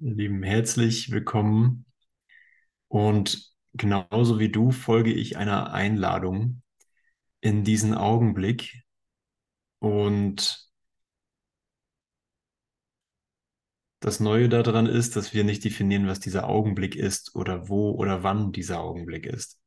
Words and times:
Ihr 0.00 0.14
Lieben, 0.14 0.44
herzlich 0.44 1.10
willkommen. 1.10 1.84
Und 2.86 3.52
genauso 3.74 4.38
wie 4.38 4.48
du 4.48 4.70
folge 4.70 5.12
ich 5.12 5.36
einer 5.36 5.72
Einladung 5.72 6.62
in 7.40 7.64
diesen 7.64 7.94
Augenblick. 7.94 8.84
Und 9.80 10.70
das 13.98 14.20
Neue 14.20 14.48
daran 14.48 14.86
ist, 14.86 15.16
dass 15.16 15.34
wir 15.34 15.42
nicht 15.42 15.64
definieren, 15.64 16.06
was 16.06 16.20
dieser 16.20 16.48
Augenblick 16.48 16.94
ist 16.94 17.34
oder 17.34 17.68
wo 17.68 17.90
oder 17.90 18.22
wann 18.22 18.52
dieser 18.52 18.78
Augenblick 18.80 19.26
ist, 19.26 19.60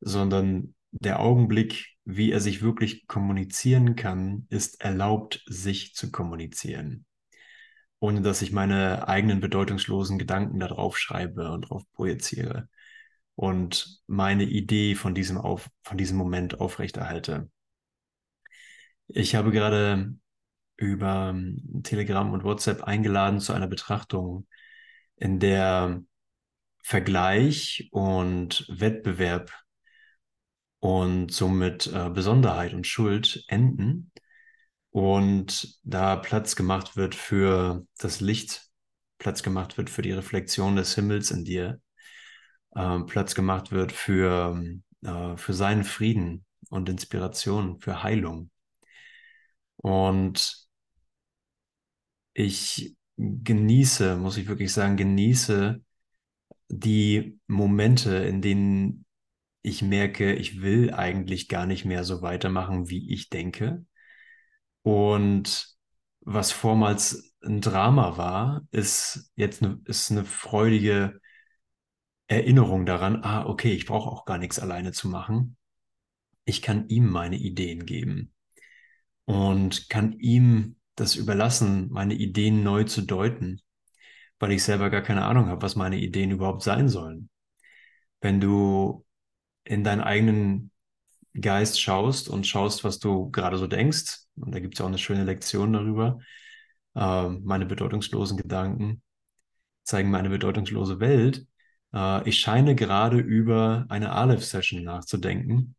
sondern 0.00 0.74
der 0.90 1.18
Augenblick, 1.18 1.96
wie 2.04 2.30
er 2.30 2.40
sich 2.40 2.60
wirklich 2.60 3.06
kommunizieren 3.06 3.96
kann, 3.96 4.46
ist 4.50 4.82
erlaubt, 4.82 5.42
sich 5.46 5.94
zu 5.94 6.10
kommunizieren 6.10 7.06
ohne 8.00 8.20
dass 8.22 8.42
ich 8.42 8.52
meine 8.52 9.08
eigenen 9.08 9.40
bedeutungslosen 9.40 10.18
Gedanken 10.18 10.60
da 10.60 10.68
drauf 10.68 10.98
schreibe 10.98 11.50
und 11.52 11.62
drauf 11.62 11.82
projiziere 11.92 12.68
und 13.34 14.02
meine 14.06 14.44
Idee 14.44 14.94
von 14.94 15.14
diesem, 15.14 15.38
auf, 15.38 15.68
von 15.82 15.98
diesem 15.98 16.16
Moment 16.16 16.60
aufrechterhalte. 16.60 17.50
Ich 19.08 19.34
habe 19.34 19.52
gerade 19.52 20.14
über 20.76 21.34
Telegram 21.84 22.32
und 22.32 22.44
WhatsApp 22.44 22.82
eingeladen 22.82 23.40
zu 23.40 23.52
einer 23.52 23.68
Betrachtung, 23.68 24.46
in 25.16 25.38
der 25.38 26.02
Vergleich 26.82 27.88
und 27.92 28.66
Wettbewerb 28.68 29.52
und 30.80 31.32
somit 31.32 31.86
äh, 31.88 32.10
Besonderheit 32.10 32.74
und 32.74 32.86
Schuld 32.86 33.44
enden 33.48 34.12
und 34.96 35.78
da 35.84 36.16
Platz 36.16 36.56
gemacht 36.56 36.96
wird 36.96 37.14
für 37.14 37.86
das 37.98 38.22
Licht, 38.22 38.70
Platz 39.18 39.42
gemacht 39.42 39.76
wird 39.76 39.90
für 39.90 40.00
die 40.00 40.12
Reflexion 40.12 40.74
des 40.74 40.94
Himmels 40.94 41.30
in 41.30 41.44
dir, 41.44 41.82
äh, 42.74 43.00
Platz 43.00 43.34
gemacht 43.34 43.72
wird 43.72 43.92
für, 43.92 44.58
äh, 45.02 45.36
für 45.36 45.52
seinen 45.52 45.84
Frieden 45.84 46.46
und 46.70 46.88
Inspiration, 46.88 47.78
für 47.78 48.02
Heilung. 48.02 48.50
Und 49.76 50.66
ich 52.32 52.96
genieße, 53.18 54.16
muss 54.16 54.38
ich 54.38 54.48
wirklich 54.48 54.72
sagen, 54.72 54.96
genieße 54.96 55.82
die 56.68 57.38
Momente, 57.48 58.16
in 58.16 58.40
denen 58.40 59.04
ich 59.60 59.82
merke, 59.82 60.32
ich 60.32 60.62
will 60.62 60.94
eigentlich 60.94 61.48
gar 61.48 61.66
nicht 61.66 61.84
mehr 61.84 62.02
so 62.02 62.22
weitermachen, 62.22 62.88
wie 62.88 63.12
ich 63.12 63.28
denke 63.28 63.84
und 64.86 65.76
was 66.20 66.52
vormals 66.52 67.34
ein 67.42 67.60
Drama 67.60 68.18
war, 68.18 68.62
ist 68.70 69.32
jetzt 69.34 69.60
eine, 69.60 69.80
ist 69.86 70.12
eine 70.12 70.24
freudige 70.24 71.20
Erinnerung 72.28 72.86
daran, 72.86 73.24
ah, 73.24 73.46
okay, 73.46 73.72
ich 73.72 73.86
brauche 73.86 74.08
auch 74.08 74.26
gar 74.26 74.38
nichts 74.38 74.60
alleine 74.60 74.92
zu 74.92 75.08
machen. 75.08 75.56
Ich 76.44 76.62
kann 76.62 76.88
ihm 76.88 77.10
meine 77.10 77.34
Ideen 77.36 77.84
geben 77.84 78.32
und 79.24 79.88
kann 79.88 80.12
ihm 80.20 80.76
das 80.94 81.16
überlassen, 81.16 81.88
meine 81.90 82.14
Ideen 82.14 82.62
neu 82.62 82.84
zu 82.84 83.02
deuten, 83.02 83.60
weil 84.38 84.52
ich 84.52 84.62
selber 84.62 84.88
gar 84.88 85.02
keine 85.02 85.24
Ahnung 85.24 85.46
habe, 85.48 85.62
was 85.62 85.74
meine 85.74 85.98
Ideen 85.98 86.30
überhaupt 86.30 86.62
sein 86.62 86.88
sollen. 86.88 87.28
Wenn 88.20 88.40
du 88.40 89.04
in 89.64 89.82
deinen 89.82 90.02
eigenen 90.02 90.70
Geist 91.40 91.80
schaust 91.80 92.28
und 92.28 92.46
schaust, 92.46 92.84
was 92.84 92.98
du 92.98 93.30
gerade 93.30 93.58
so 93.58 93.66
denkst, 93.66 94.20
und 94.36 94.54
da 94.54 94.60
gibt 94.60 94.74
es 94.74 94.78
ja 94.78 94.84
auch 94.84 94.88
eine 94.88 94.98
schöne 94.98 95.24
Lektion 95.24 95.72
darüber, 95.72 96.18
äh, 96.94 97.28
meine 97.28 97.66
bedeutungslosen 97.66 98.36
Gedanken 98.36 99.02
zeigen 99.84 100.10
mir 100.10 100.18
eine 100.18 100.30
bedeutungslose 100.30 101.00
Welt. 101.00 101.46
Äh, 101.94 102.28
ich 102.28 102.38
scheine 102.40 102.74
gerade 102.74 103.18
über 103.18 103.86
eine 103.88 104.12
Aleph-Session 104.12 104.82
nachzudenken, 104.84 105.76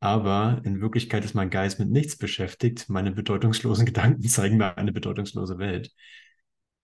aber 0.00 0.60
in 0.64 0.80
Wirklichkeit 0.80 1.24
ist 1.24 1.34
mein 1.34 1.50
Geist 1.50 1.78
mit 1.78 1.90
nichts 1.90 2.16
beschäftigt. 2.16 2.88
Meine 2.88 3.12
bedeutungslosen 3.12 3.86
Gedanken 3.86 4.22
zeigen 4.28 4.56
mir 4.56 4.78
eine 4.78 4.92
bedeutungslose 4.92 5.58
Welt. 5.58 5.92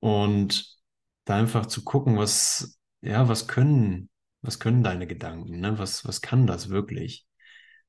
Und 0.01 0.77
da 1.25 1.37
einfach 1.39 1.67
zu 1.67 1.85
gucken, 1.85 2.17
was, 2.17 2.79
ja, 3.03 3.29
was 3.29 3.49
können, 3.49 4.11
was 4.43 4.59
können 4.61 4.83
deine 4.85 5.07
Gedanken, 5.07 5.61
ne? 5.61 5.79
Was, 5.79 6.07
was 6.07 6.21
kann 6.21 6.47
das 6.47 6.69
wirklich? 6.69 7.26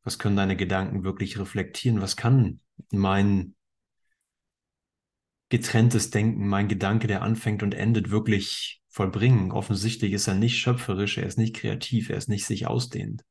Was 0.07 0.19
können 0.19 0.37
deine 0.37 0.55
Gedanken 0.55 1.03
wirklich 1.03 1.37
reflektieren? 1.37 1.99
Was 1.99 2.15
kann 2.15 2.61
mein 2.93 3.55
getrenntes 5.49 6.11
Denken, 6.11 6.47
mein 6.47 6.69
Gedanke, 6.69 7.07
der 7.07 7.23
anfängt 7.23 7.61
und 7.61 7.73
endet, 7.73 8.09
wirklich 8.09 8.81
vollbringen? 8.87 9.51
Offensichtlich 9.51 10.13
ist 10.13 10.29
er 10.29 10.35
nicht 10.35 10.59
schöpferisch, 10.59 11.17
er 11.17 11.25
ist 11.25 11.37
nicht 11.37 11.57
kreativ, 11.57 12.09
er 12.09 12.15
ist 12.15 12.29
nicht 12.29 12.45
sich 12.45 12.67
ausdehnt. 12.67 13.25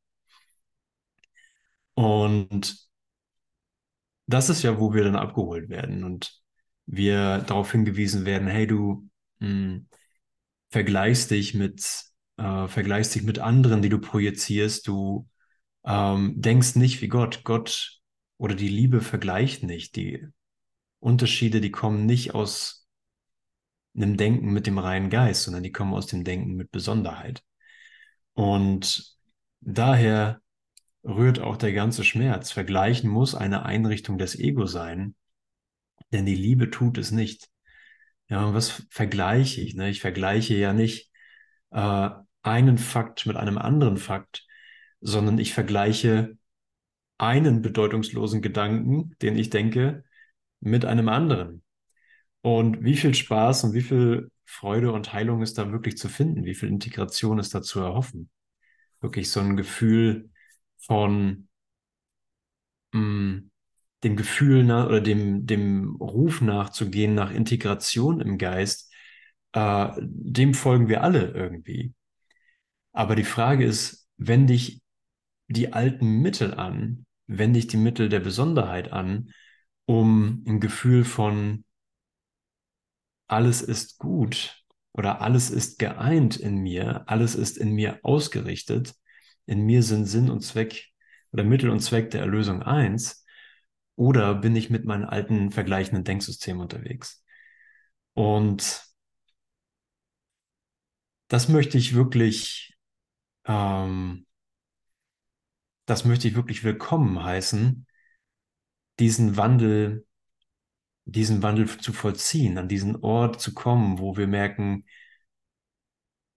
Und 1.94 2.76
das 4.26 4.50
ist 4.50 4.62
ja, 4.62 4.78
wo 4.78 4.92
wir 4.92 5.02
dann 5.02 5.16
abgeholt 5.16 5.70
werden 5.70 6.04
und 6.04 6.42
wir 6.84 7.38
darauf 7.38 7.72
hingewiesen 7.72 8.26
werden, 8.26 8.48
hey, 8.48 8.66
du 8.66 9.08
mh, 9.38 9.48
hm, 9.48 9.88
vergleichst 10.68 11.30
dich 11.30 11.54
mit, 11.54 12.04
äh, 12.36 12.68
vergleichst 12.68 13.14
dich 13.14 13.22
mit 13.22 13.38
anderen, 13.38 13.80
die 13.80 13.88
du 13.88 13.98
projizierst, 13.98 14.86
du 14.86 15.26
ähm, 15.86 16.34
denkst 16.36 16.76
nicht 16.76 17.00
wie 17.00 17.08
Gott. 17.08 17.42
Gott 17.44 18.00
oder 18.38 18.54
die 18.54 18.68
Liebe 18.68 19.00
vergleicht 19.00 19.62
nicht. 19.62 19.96
Die 19.96 20.26
Unterschiede, 20.98 21.60
die 21.60 21.70
kommen 21.70 22.04
nicht 22.06 22.34
aus 22.34 22.86
einem 23.94 24.16
Denken 24.16 24.52
mit 24.52 24.66
dem 24.66 24.78
reinen 24.78 25.08
Geist, 25.08 25.44
sondern 25.44 25.62
die 25.62 25.72
kommen 25.72 25.94
aus 25.94 26.06
dem 26.06 26.24
Denken 26.24 26.54
mit 26.54 26.70
Besonderheit. 26.70 27.42
Und 28.34 29.16
daher 29.60 30.40
rührt 31.02 31.38
auch 31.38 31.56
der 31.56 31.72
ganze 31.72 32.04
Schmerz. 32.04 32.50
Vergleichen 32.50 33.08
muss 33.08 33.34
eine 33.34 33.64
Einrichtung 33.64 34.18
des 34.18 34.38
Ego 34.38 34.66
sein, 34.66 35.14
denn 36.12 36.26
die 36.26 36.34
Liebe 36.34 36.70
tut 36.70 36.98
es 36.98 37.10
nicht. 37.10 37.48
Ja, 38.28 38.52
was 38.52 38.86
vergleiche 38.90 39.60
ich? 39.60 39.74
Ne? 39.76 39.88
Ich 39.88 40.00
vergleiche 40.00 40.54
ja 40.54 40.72
nicht 40.72 41.10
äh, 41.70 42.10
einen 42.42 42.78
Fakt 42.78 43.24
mit 43.24 43.36
einem 43.36 43.56
anderen 43.56 43.96
Fakt, 43.96 44.45
sondern 45.06 45.38
ich 45.38 45.54
vergleiche 45.54 46.36
einen 47.16 47.62
bedeutungslosen 47.62 48.42
Gedanken, 48.42 49.14
den 49.22 49.36
ich 49.36 49.50
denke, 49.50 50.04
mit 50.60 50.84
einem 50.84 51.08
anderen. 51.08 51.62
Und 52.42 52.82
wie 52.82 52.96
viel 52.96 53.14
Spaß 53.14 53.64
und 53.64 53.74
wie 53.74 53.82
viel 53.82 54.30
Freude 54.44 54.92
und 54.92 55.12
Heilung 55.12 55.42
ist 55.42 55.58
da 55.58 55.70
wirklich 55.70 55.96
zu 55.96 56.08
finden? 56.08 56.44
Wie 56.44 56.54
viel 56.54 56.68
Integration 56.68 57.38
ist 57.38 57.54
da 57.54 57.62
zu 57.62 57.80
erhoffen? 57.80 58.30
Wirklich 59.00 59.30
so 59.30 59.40
ein 59.40 59.56
Gefühl 59.56 60.30
von 60.78 61.48
mh, 62.92 63.00
mm, 63.00 63.50
dem 64.02 64.16
Gefühl 64.16 64.64
nach 64.64 64.86
oder 64.86 65.00
dem, 65.00 65.46
dem 65.46 65.96
Ruf 65.96 66.40
nachzugehen 66.40 67.14
nach 67.14 67.30
Integration 67.30 68.20
im 68.20 68.38
Geist, 68.38 68.92
äh, 69.52 69.88
dem 70.00 70.54
folgen 70.54 70.88
wir 70.88 71.02
alle 71.02 71.30
irgendwie. 71.30 71.94
Aber 72.92 73.14
die 73.14 73.24
Frage 73.24 73.64
ist, 73.64 74.08
wenn 74.16 74.46
dich 74.46 74.80
die 75.48 75.72
alten 75.72 76.20
Mittel 76.22 76.54
an, 76.54 77.06
wende 77.26 77.58
ich 77.58 77.66
die 77.66 77.76
Mittel 77.76 78.08
der 78.08 78.20
Besonderheit 78.20 78.92
an, 78.92 79.30
um 79.86 80.44
ein 80.46 80.60
Gefühl 80.60 81.04
von 81.04 81.64
alles 83.28 83.62
ist 83.62 83.98
gut 83.98 84.62
oder 84.92 85.20
alles 85.20 85.50
ist 85.50 85.78
geeint 85.78 86.36
in 86.36 86.58
mir, 86.58 87.08
alles 87.08 87.34
ist 87.34 87.58
in 87.58 87.72
mir 87.72 88.00
ausgerichtet, 88.02 88.94
in 89.46 89.64
mir 89.64 89.82
sind 89.82 90.06
Sinn 90.06 90.30
und 90.30 90.40
Zweck 90.40 90.86
oder 91.32 91.44
Mittel 91.44 91.70
und 91.70 91.80
Zweck 91.80 92.10
der 92.10 92.20
Erlösung 92.20 92.62
eins, 92.62 93.24
oder 93.96 94.34
bin 94.34 94.54
ich 94.54 94.70
mit 94.70 94.84
meinem 94.84 95.08
alten 95.08 95.50
vergleichenden 95.50 96.04
Denksystem 96.04 96.60
unterwegs? 96.60 97.24
Und 98.14 98.84
das 101.28 101.48
möchte 101.48 101.78
ich 101.78 101.94
wirklich 101.94 102.76
ähm, 103.46 104.25
das 105.86 106.04
möchte 106.04 106.28
ich 106.28 106.34
wirklich 106.34 106.64
willkommen 106.64 107.22
heißen, 107.22 107.86
diesen 108.98 109.36
Wandel, 109.36 110.06
diesen 111.04 111.42
Wandel 111.42 111.68
zu 111.78 111.92
vollziehen, 111.92 112.58
an 112.58 112.68
diesen 112.68 112.96
Ort 112.96 113.40
zu 113.40 113.54
kommen, 113.54 113.98
wo 113.98 114.16
wir 114.16 114.26
merken, 114.26 114.84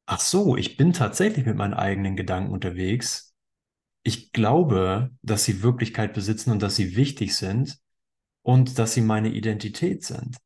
ach 0.06 0.20
so, 0.20 0.56
ich 0.56 0.78
bin 0.78 0.94
tatsächlich 0.94 1.46
mit 1.46 1.56
meinen 1.56 1.74
eigenen 1.74 2.16
Gedanken 2.16 2.52
unterwegs. 2.52 3.34
Ich 4.04 4.32
glaube, 4.32 5.12
dass 5.24 5.46
sie 5.46 5.64
Wirklichkeit 5.64 6.14
besitzen 6.14 6.52
und 6.52 6.62
dass 6.62 6.76
sie 6.76 6.96
wichtig 6.96 7.36
sind 7.36 7.80
und 8.44 8.78
dass 8.78 8.94
sie 8.94 9.02
meine 9.02 9.30
Identität 9.30 10.04
sind. 10.04 10.38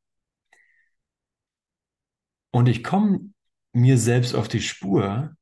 Und 2.52 2.68
ich 2.68 2.84
komme 2.84 3.34
mir 3.74 3.98
selbst 3.98 4.34
auf 4.36 4.48
die 4.48 4.62
Spur 4.62 5.36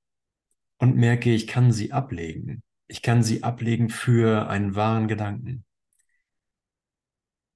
und 0.77 0.95
merke, 0.95 1.31
ich 1.31 1.45
kann 1.45 1.71
sie 1.71 1.91
ablegen. 1.91 2.63
Ich 2.91 3.01
kann 3.01 3.23
sie 3.23 3.41
ablegen 3.41 3.89
für 3.89 4.49
einen 4.49 4.75
wahren 4.75 5.07
Gedanken. 5.07 5.63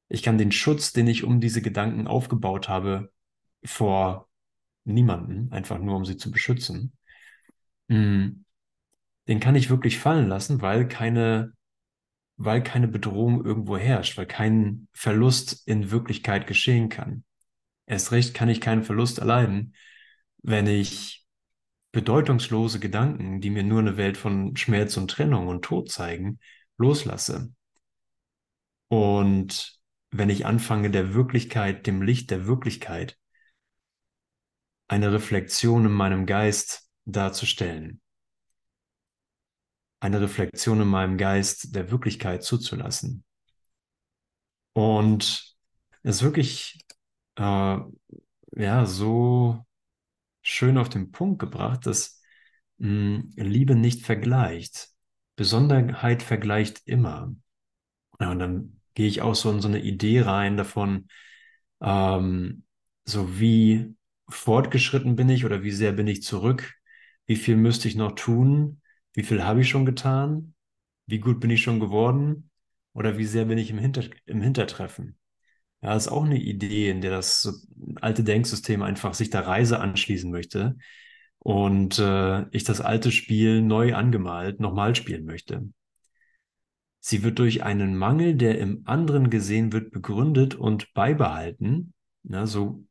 Ich 0.07 0.23
kann 0.23 0.37
den 0.37 0.53
Schutz, 0.53 0.93
den 0.93 1.07
ich 1.07 1.25
um 1.25 1.41
diese 1.41 1.61
Gedanken 1.61 2.07
aufgebaut 2.07 2.69
habe, 2.69 3.11
vor 3.65 4.29
niemanden, 4.85 5.51
einfach 5.51 5.77
nur 5.77 5.97
um 5.97 6.05
sie 6.05 6.15
zu 6.15 6.31
beschützen, 6.31 6.93
mm, 7.89 8.45
den 9.27 9.39
kann 9.41 9.55
ich 9.55 9.69
wirklich 9.69 9.99
fallen 9.99 10.29
lassen, 10.29 10.61
weil 10.61 10.87
keine, 10.87 11.51
weil 12.37 12.63
keine 12.63 12.87
Bedrohung 12.87 13.43
irgendwo 13.43 13.75
herrscht, 13.75 14.17
weil 14.17 14.27
kein 14.27 14.87
Verlust 14.93 15.67
in 15.67 15.91
Wirklichkeit 15.91 16.47
geschehen 16.47 16.87
kann. 16.87 17.25
Erst 17.85 18.13
recht 18.13 18.33
kann 18.33 18.47
ich 18.47 18.61
keinen 18.61 18.83
Verlust 18.83 19.19
erleiden, 19.19 19.75
wenn 20.37 20.65
ich 20.65 21.24
bedeutungslose 21.95 22.81
Gedanken, 22.81 23.39
die 23.39 23.49
mir 23.49 23.63
nur 23.63 23.79
eine 23.79 23.95
Welt 23.95 24.17
von 24.17 24.57
Schmerz 24.57 24.97
und 24.97 25.09
Trennung 25.09 25.47
und 25.47 25.63
Tod 25.63 25.89
zeigen, 25.89 26.39
loslasse. 26.77 27.53
Und 28.89 29.79
wenn 30.11 30.29
ich 30.29 30.45
anfange, 30.45 30.91
der 30.91 31.13
Wirklichkeit, 31.13 31.87
dem 31.87 32.01
Licht 32.01 32.31
der 32.31 32.47
Wirklichkeit, 32.47 33.17
eine 34.89 35.13
Reflexion 35.13 35.85
in 35.85 35.93
meinem 35.93 36.25
Geist 36.25 36.91
darzustellen, 37.05 38.01
eine 40.01 40.19
Reflexion 40.19 40.81
in 40.81 40.89
meinem 40.89 41.17
Geist 41.17 41.73
der 41.77 41.91
Wirklichkeit 41.91 42.43
zuzulassen. 42.43 43.23
Und 44.73 45.55
es 46.03 46.17
ist 46.17 46.23
wirklich 46.23 46.77
äh, 47.37 47.77
ja 48.51 48.85
so 48.85 49.64
schön 50.45 50.77
auf 50.77 50.89
den 50.89 51.11
Punkt 51.11 51.39
gebracht, 51.39 51.85
dass 51.85 52.21
mh, 52.77 52.87
hm, 52.87 53.33
Liebe 53.35 53.75
nicht 53.75 54.05
vergleicht. 54.05 54.89
Besonderheit 55.35 56.23
vergleicht 56.23 56.83
immer. 56.85 57.35
Ja, 58.19 58.31
und 58.31 58.39
dann 58.39 58.81
gehe 58.93 59.07
ich 59.07 59.21
auch 59.21 59.35
so 59.35 59.51
in 59.51 59.61
so 59.61 59.67
eine 59.67 59.81
Idee 59.81 60.21
rein 60.21 60.57
davon, 60.57 61.09
ähm, 61.81 62.63
so 63.05 63.39
wie 63.39 63.95
fortgeschritten 64.29 65.15
bin 65.15 65.29
ich 65.29 65.45
oder 65.45 65.63
wie 65.63 65.71
sehr 65.71 65.91
bin 65.91 66.07
ich 66.07 66.23
zurück, 66.23 66.75
wie 67.25 67.35
viel 67.35 67.57
müsste 67.57 67.87
ich 67.87 67.95
noch 67.95 68.13
tun, 68.13 68.81
wie 69.13 69.23
viel 69.23 69.43
habe 69.43 69.61
ich 69.61 69.69
schon 69.69 69.85
getan, 69.85 70.55
wie 71.07 71.19
gut 71.19 71.39
bin 71.39 71.49
ich 71.49 71.63
schon 71.63 71.79
geworden 71.79 72.49
oder 72.93 73.17
wie 73.17 73.25
sehr 73.25 73.45
bin 73.45 73.57
ich 73.57 73.69
im, 73.71 73.77
Hinter 73.79 74.03
im 74.25 74.41
Hintertreffen. 74.41 75.17
Ja, 75.85 75.95
ist 75.95 76.07
auch 76.07 76.25
eine 76.25 76.39
Idee, 76.39 76.89
in 76.89 77.01
der 77.01 77.11
das 77.11 77.63
alte 78.01 78.23
Denksystem 78.23 78.81
einfach 78.81 79.13
sich 79.13 79.29
der 79.29 79.45
Reise 79.45 79.79
anschließen 79.79 80.31
möchte 80.31 80.77
und 81.37 81.99
äh, 81.99 82.49
ich 82.49 82.63
das 82.63 82.81
alte 82.81 83.11
Spiel 83.11 83.61
neu 83.61 83.93
angemalt 83.93 84.59
nochmal 84.59 84.95
spielen 84.95 85.25
möchte. 85.25 85.69
Sie 87.01 87.21
wird 87.21 87.37
durch 87.37 87.61
einen 87.61 87.95
Mangel, 87.95 88.33
der 88.33 88.57
im 88.57 88.81
anderen 88.85 89.29
gesehen 89.29 89.73
wird, 89.73 89.91
begründet 89.91 90.55
und 90.55 90.91
beibehalten. 90.95 91.93
Ja, 92.23 92.47
so 92.47 92.83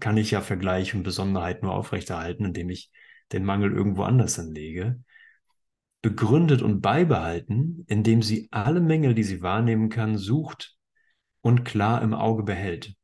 kann 0.00 0.16
ich 0.16 0.30
ja 0.30 0.40
Vergleich 0.40 0.94
und 0.94 1.02
Besonderheit 1.02 1.62
nur 1.62 1.74
aufrechterhalten, 1.74 2.46
indem 2.46 2.70
ich 2.70 2.90
den 3.30 3.44
Mangel 3.44 3.72
irgendwo 3.72 4.04
anders 4.04 4.38
anlege. 4.38 5.04
Begründet 6.00 6.62
und 6.62 6.80
beibehalten, 6.80 7.84
indem 7.88 8.22
sie 8.22 8.48
alle 8.52 8.80
Mängel, 8.80 9.12
die 9.12 9.24
sie 9.24 9.42
wahrnehmen 9.42 9.90
kann, 9.90 10.16
sucht 10.16 10.77
und 11.40 11.64
klar 11.64 12.02
im 12.02 12.14
Auge 12.14 12.42
behält. 12.42 12.94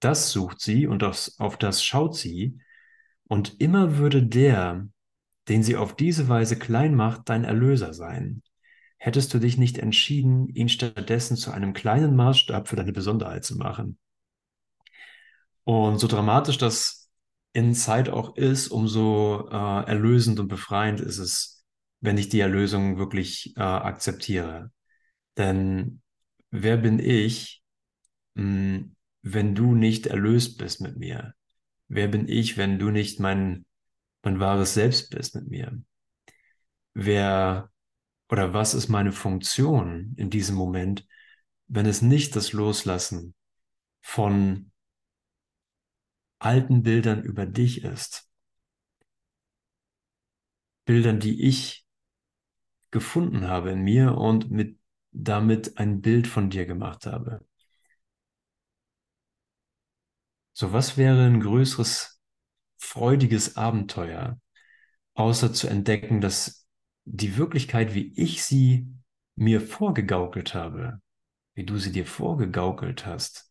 Das 0.00 0.30
sucht 0.30 0.60
sie 0.60 0.86
und 0.86 1.02
auf 1.02 1.58
das 1.58 1.84
schaut 1.84 2.16
sie, 2.16 2.58
und 3.26 3.60
immer 3.60 3.96
würde 3.96 4.22
der, 4.22 4.86
den 5.48 5.62
sie 5.62 5.76
auf 5.76 5.96
diese 5.96 6.28
Weise 6.28 6.58
klein 6.58 6.94
macht, 6.94 7.28
dein 7.28 7.44
Erlöser 7.44 7.94
sein 7.94 8.42
hättest 9.04 9.34
du 9.34 9.38
dich 9.38 9.58
nicht 9.58 9.76
entschieden, 9.76 10.48
ihn 10.48 10.70
stattdessen 10.70 11.36
zu 11.36 11.50
einem 11.50 11.74
kleinen 11.74 12.16
Maßstab 12.16 12.68
für 12.68 12.76
deine 12.76 12.92
Besonderheit 12.92 13.44
zu 13.44 13.54
machen. 13.56 13.98
Und 15.64 15.98
so 15.98 16.06
dramatisch 16.06 16.56
das 16.56 17.10
in 17.52 17.74
Zeit 17.74 18.08
auch 18.08 18.36
ist, 18.36 18.68
umso 18.68 19.46
äh, 19.50 19.86
erlösend 19.86 20.40
und 20.40 20.48
befreiend 20.48 21.00
ist 21.00 21.18
es, 21.18 21.66
wenn 22.00 22.16
ich 22.16 22.30
die 22.30 22.40
Erlösung 22.40 22.96
wirklich 22.96 23.54
äh, 23.56 23.60
akzeptiere. 23.60 24.72
Denn 25.36 26.00
wer 26.50 26.78
bin 26.78 26.98
ich, 26.98 27.62
wenn 28.34 29.54
du 29.54 29.74
nicht 29.74 30.06
erlöst 30.06 30.58
bist 30.58 30.80
mit 30.80 30.96
mir? 30.96 31.34
Wer 31.88 32.08
bin 32.08 32.28
ich, 32.28 32.56
wenn 32.56 32.78
du 32.78 32.90
nicht 32.90 33.20
mein, 33.20 33.64
mein 34.22 34.40
wahres 34.40 34.74
Selbst 34.74 35.10
bist 35.10 35.34
mit 35.34 35.48
mir? 35.48 35.82
Wer 36.94 37.70
oder 38.30 38.52
was 38.52 38.74
ist 38.74 38.88
meine 38.88 39.12
Funktion 39.12 40.14
in 40.16 40.30
diesem 40.30 40.56
Moment, 40.56 41.06
wenn 41.68 41.86
es 41.86 42.02
nicht 42.02 42.34
das 42.36 42.52
Loslassen 42.52 43.34
von 44.00 44.72
alten 46.38 46.82
Bildern 46.82 47.22
über 47.22 47.46
dich 47.46 47.84
ist? 47.84 48.28
Bildern, 50.84 51.20
die 51.20 51.42
ich 51.44 51.86
gefunden 52.90 53.48
habe 53.48 53.70
in 53.70 53.82
mir 53.82 54.16
und 54.16 54.50
mit 54.50 54.78
damit 55.12 55.78
ein 55.78 56.00
Bild 56.00 56.26
von 56.26 56.50
dir 56.50 56.66
gemacht 56.66 57.06
habe. 57.06 57.44
So 60.54 60.72
was 60.72 60.96
wäre 60.96 61.26
ein 61.26 61.40
größeres, 61.40 62.20
freudiges 62.78 63.56
Abenteuer, 63.56 64.40
außer 65.14 65.52
zu 65.52 65.66
entdecken, 65.66 66.20
dass 66.20 66.66
die 67.04 67.36
Wirklichkeit, 67.36 67.94
wie 67.94 68.12
ich 68.14 68.44
sie 68.44 68.86
mir 69.34 69.60
vorgegaukelt 69.60 70.54
habe, 70.54 71.00
wie 71.54 71.64
du 71.64 71.76
sie 71.78 71.90
dir 71.90 72.06
vorgegaukelt 72.06 73.04
hast, 73.04 73.50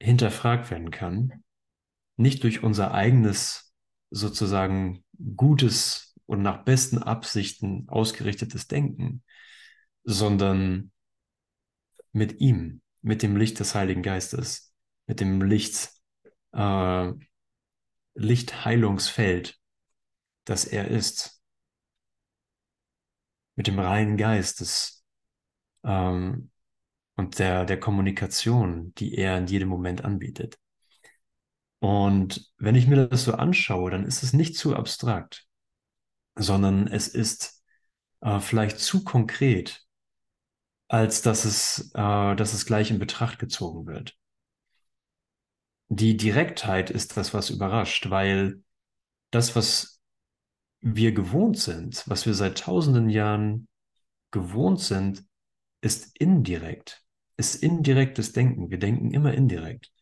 hinterfragt 0.00 0.70
werden 0.70 0.90
kann, 0.90 1.44
nicht 2.16 2.42
durch 2.42 2.64
unser 2.64 2.92
eigenes 2.92 3.72
sozusagen 4.10 5.04
gutes 5.36 6.16
und 6.26 6.42
nach 6.42 6.64
besten 6.64 6.98
Absichten 6.98 7.88
ausgerichtetes 7.88 8.66
Denken, 8.66 9.22
sondern 10.02 10.90
mit 12.12 12.40
ihm, 12.40 12.82
mit 13.00 13.22
dem 13.22 13.36
Licht 13.36 13.60
des 13.60 13.76
Heiligen 13.76 14.02
Geistes, 14.02 14.73
mit 15.06 15.20
dem 15.20 15.42
Licht, 15.42 15.90
äh, 16.52 17.12
Lichtheilungsfeld, 18.14 19.58
das 20.44 20.64
er 20.64 20.88
ist 20.88 21.42
mit 23.56 23.66
dem 23.66 23.78
reinen 23.78 24.16
Geist 24.16 24.60
des, 24.60 25.04
ähm, 25.84 26.50
und 27.16 27.38
der, 27.38 27.64
der 27.64 27.78
Kommunikation, 27.78 28.92
die 28.94 29.14
er 29.14 29.38
in 29.38 29.46
jedem 29.46 29.68
Moment 29.68 30.04
anbietet. 30.04 30.58
Und 31.78 32.50
wenn 32.56 32.74
ich 32.74 32.86
mir 32.86 33.08
das 33.08 33.24
so 33.24 33.34
anschaue, 33.34 33.90
dann 33.90 34.04
ist 34.04 34.22
es 34.22 34.32
nicht 34.32 34.56
zu 34.56 34.74
abstrakt, 34.74 35.46
sondern 36.34 36.88
es 36.88 37.08
ist 37.08 37.62
äh, 38.20 38.40
vielleicht 38.40 38.78
zu 38.78 39.04
konkret, 39.04 39.84
als 40.88 41.22
dass 41.22 41.44
es, 41.44 41.90
äh, 41.94 42.34
dass 42.36 42.54
es 42.54 42.66
gleich 42.66 42.90
in 42.90 42.98
Betracht 42.98 43.38
gezogen 43.38 43.86
wird. 43.86 44.16
Die 45.88 46.16
Direktheit 46.16 46.90
ist 46.90 47.16
das, 47.16 47.34
was 47.34 47.50
überrascht, 47.50 48.10
weil 48.10 48.62
das, 49.30 49.54
was 49.54 50.00
wir 50.80 51.12
gewohnt 51.12 51.58
sind, 51.58 52.04
was 52.08 52.26
wir 52.26 52.34
seit 52.34 52.58
tausenden 52.58 53.08
Jahren 53.08 53.68
gewohnt 54.30 54.80
sind, 54.80 55.24
ist 55.80 56.18
indirekt, 56.18 57.04
ist 57.36 57.62
indirektes 57.62 58.32
Denken. 58.32 58.70
Wir 58.70 58.78
denken 58.78 59.12
immer 59.12 59.34
indirekt. 59.34 59.92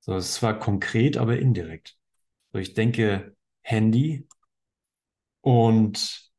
So, 0.00 0.14
es 0.14 0.26
ist 0.26 0.34
zwar 0.34 0.58
konkret, 0.58 1.16
aber 1.16 1.38
indirekt. 1.38 1.96
So, 2.52 2.58
ich 2.58 2.74
denke 2.74 3.36
Handy 3.62 4.28
und 5.40 6.30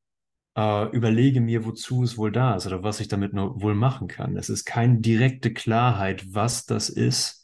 äh, 0.56 0.90
überlege 0.90 1.42
mir, 1.42 1.66
wozu 1.66 2.04
es 2.04 2.18
wohl 2.18 2.32
da 2.32 2.56
ist 2.56 2.66
oder 2.66 2.82
was 2.84 3.00
ich 3.00 3.10
damit 3.10 3.34
nur 3.34 3.62
wohl 3.62 3.76
machen 3.76 4.08
kann. 4.08 4.38
Es 4.38 4.50
ist 4.50 4.66
keine 4.66 5.00
direkte 5.00 5.54
Klarheit, 5.54 6.34
was 6.34 6.66
das 6.66 6.90
ist 6.90 7.37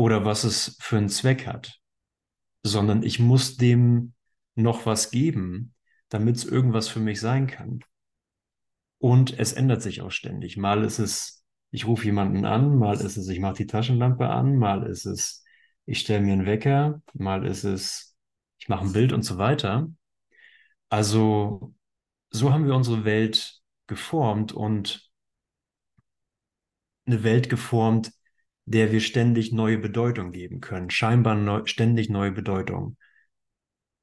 oder 0.00 0.24
was 0.24 0.44
es 0.44 0.78
für 0.80 0.96
einen 0.96 1.10
Zweck 1.10 1.46
hat, 1.46 1.78
sondern 2.62 3.02
ich 3.02 3.18
muss 3.18 3.58
dem 3.58 4.14
noch 4.54 4.86
was 4.86 5.10
geben, 5.10 5.74
damit 6.08 6.36
es 6.36 6.46
irgendwas 6.46 6.88
für 6.88 7.00
mich 7.00 7.20
sein 7.20 7.46
kann. 7.46 7.80
Und 8.96 9.38
es 9.38 9.52
ändert 9.52 9.82
sich 9.82 10.00
auch 10.00 10.10
ständig. 10.10 10.56
Mal 10.56 10.84
ist 10.84 11.00
es, 11.00 11.44
ich 11.70 11.86
rufe 11.86 12.06
jemanden 12.06 12.46
an, 12.46 12.78
mal 12.78 12.98
ist 12.98 13.18
es, 13.18 13.28
ich 13.28 13.40
mache 13.40 13.56
die 13.56 13.66
Taschenlampe 13.66 14.26
an, 14.26 14.56
mal 14.56 14.86
ist 14.86 15.04
es, 15.04 15.44
ich 15.84 16.00
stelle 16.00 16.22
mir 16.22 16.32
einen 16.32 16.46
Wecker, 16.46 17.02
mal 17.12 17.44
ist 17.44 17.64
es, 17.64 18.16
ich 18.58 18.70
mache 18.70 18.86
ein 18.86 18.94
Bild 18.94 19.12
und 19.12 19.22
so 19.22 19.36
weiter. 19.36 19.90
Also 20.88 21.74
so 22.30 22.54
haben 22.54 22.64
wir 22.64 22.74
unsere 22.74 23.04
Welt 23.04 23.60
geformt 23.86 24.52
und 24.52 25.10
eine 27.04 27.22
Welt 27.22 27.50
geformt, 27.50 28.12
der 28.66 28.92
wir 28.92 29.00
ständig 29.00 29.52
neue 29.52 29.78
Bedeutung 29.78 30.32
geben 30.32 30.60
können, 30.60 30.90
scheinbar 30.90 31.34
neu, 31.34 31.62
ständig 31.66 32.08
neue 32.10 32.32
Bedeutung 32.32 32.96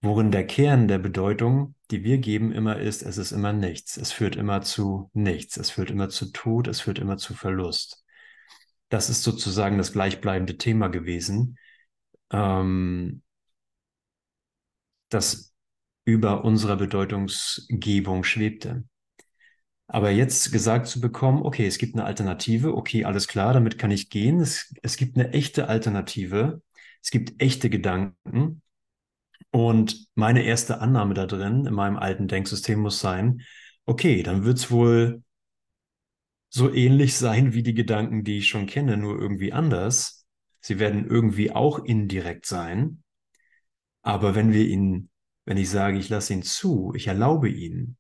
worin 0.01 0.31
der 0.31 0.45
Kern 0.45 0.87
der 0.87 0.99
Bedeutung, 0.99 1.75
die 1.91 2.03
wir 2.03 2.17
geben, 2.17 2.51
immer 2.51 2.77
ist, 2.79 3.01
es 3.03 3.17
ist 3.17 3.31
immer 3.31 3.53
nichts. 3.53 3.97
Es 3.97 4.11
führt 4.11 4.35
immer 4.35 4.61
zu 4.61 5.09
nichts. 5.13 5.57
Es 5.57 5.71
führt 5.71 5.91
immer 5.91 6.09
zu 6.09 6.31
Tod. 6.31 6.67
Es 6.67 6.81
führt 6.81 6.99
immer 6.99 7.17
zu 7.17 7.33
Verlust. 7.33 8.03
Das 8.89 9.09
ist 9.09 9.23
sozusagen 9.23 9.77
das 9.77 9.91
gleichbleibende 9.93 10.57
Thema 10.57 10.87
gewesen. 10.87 11.57
Ähm, 12.31 13.21
das 15.09 15.53
über 16.05 16.43
unserer 16.43 16.77
Bedeutungsgebung 16.77 18.23
schwebte. 18.23 18.85
Aber 19.87 20.11
jetzt 20.11 20.51
gesagt 20.51 20.87
zu 20.87 20.99
bekommen, 20.99 21.43
okay, 21.43 21.65
es 21.65 21.77
gibt 21.77 21.95
eine 21.95 22.03
Alternative, 22.03 22.75
okay, 22.75 23.05
alles 23.05 23.27
klar, 23.27 23.53
damit 23.53 23.77
kann 23.77 23.91
ich 23.91 24.09
gehen. 24.09 24.41
Es, 24.41 24.73
es 24.83 24.97
gibt 24.97 25.17
eine 25.17 25.31
echte 25.31 25.69
Alternative, 25.69 26.61
es 27.01 27.09
gibt 27.09 27.41
echte 27.41 27.69
Gedanken. 27.69 28.61
Und 29.51 30.07
meine 30.15 30.43
erste 30.43 30.81
Annahme 30.81 31.13
da 31.13 31.25
drin, 31.25 31.65
in 31.65 31.73
meinem 31.73 31.97
alten 31.97 32.27
Denksystem 32.27 32.79
muss 32.79 32.99
sein, 32.99 33.41
okay, 33.85 34.23
dann 34.23 34.43
wird 34.43 34.57
es 34.57 34.71
wohl 34.71 35.23
so 36.49 36.73
ähnlich 36.73 37.15
sein 37.15 37.53
wie 37.53 37.63
die 37.63 37.73
Gedanken, 37.73 38.23
die 38.23 38.39
ich 38.39 38.47
schon 38.47 38.67
kenne, 38.67 38.97
nur 38.97 39.19
irgendwie 39.19 39.53
anders. 39.53 40.25
Sie 40.59 40.79
werden 40.79 41.05
irgendwie 41.07 41.51
auch 41.51 41.79
indirekt 41.83 42.45
sein. 42.45 43.03
Aber 44.01 44.35
wenn 44.35 44.51
wir 44.53 44.65
ihn, 44.65 45.09
wenn 45.45 45.57
ich 45.57 45.69
sage, 45.69 45.97
ich 45.97 46.09
lasse 46.09 46.33
ihn 46.33 46.43
zu, 46.43 46.93
ich 46.95 47.07
erlaube 47.07 47.49
ihn, 47.49 47.97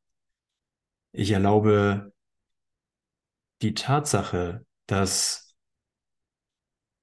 ich 1.11 1.31
erlaube 1.31 2.13
die 3.61 3.73
Tatsache, 3.73 4.65
dass 4.85 5.55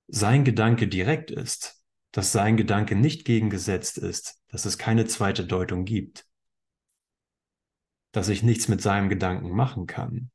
sein 0.06 0.44
Gedanke 0.44 0.88
direkt 0.88 1.30
ist, 1.30 1.82
dass 2.12 2.32
sein 2.32 2.56
Gedanke 2.56 2.94
nicht 2.94 3.24
gegengesetzt 3.24 3.98
ist, 3.98 4.40
dass 4.48 4.64
es 4.66 4.78
keine 4.78 5.06
zweite 5.06 5.44
Deutung 5.44 5.84
gibt, 5.84 6.26
dass 8.12 8.28
ich 8.28 8.42
nichts 8.42 8.68
mit 8.68 8.80
seinem 8.80 9.08
Gedanken 9.08 9.50
machen 9.50 9.86
kann, 9.86 10.30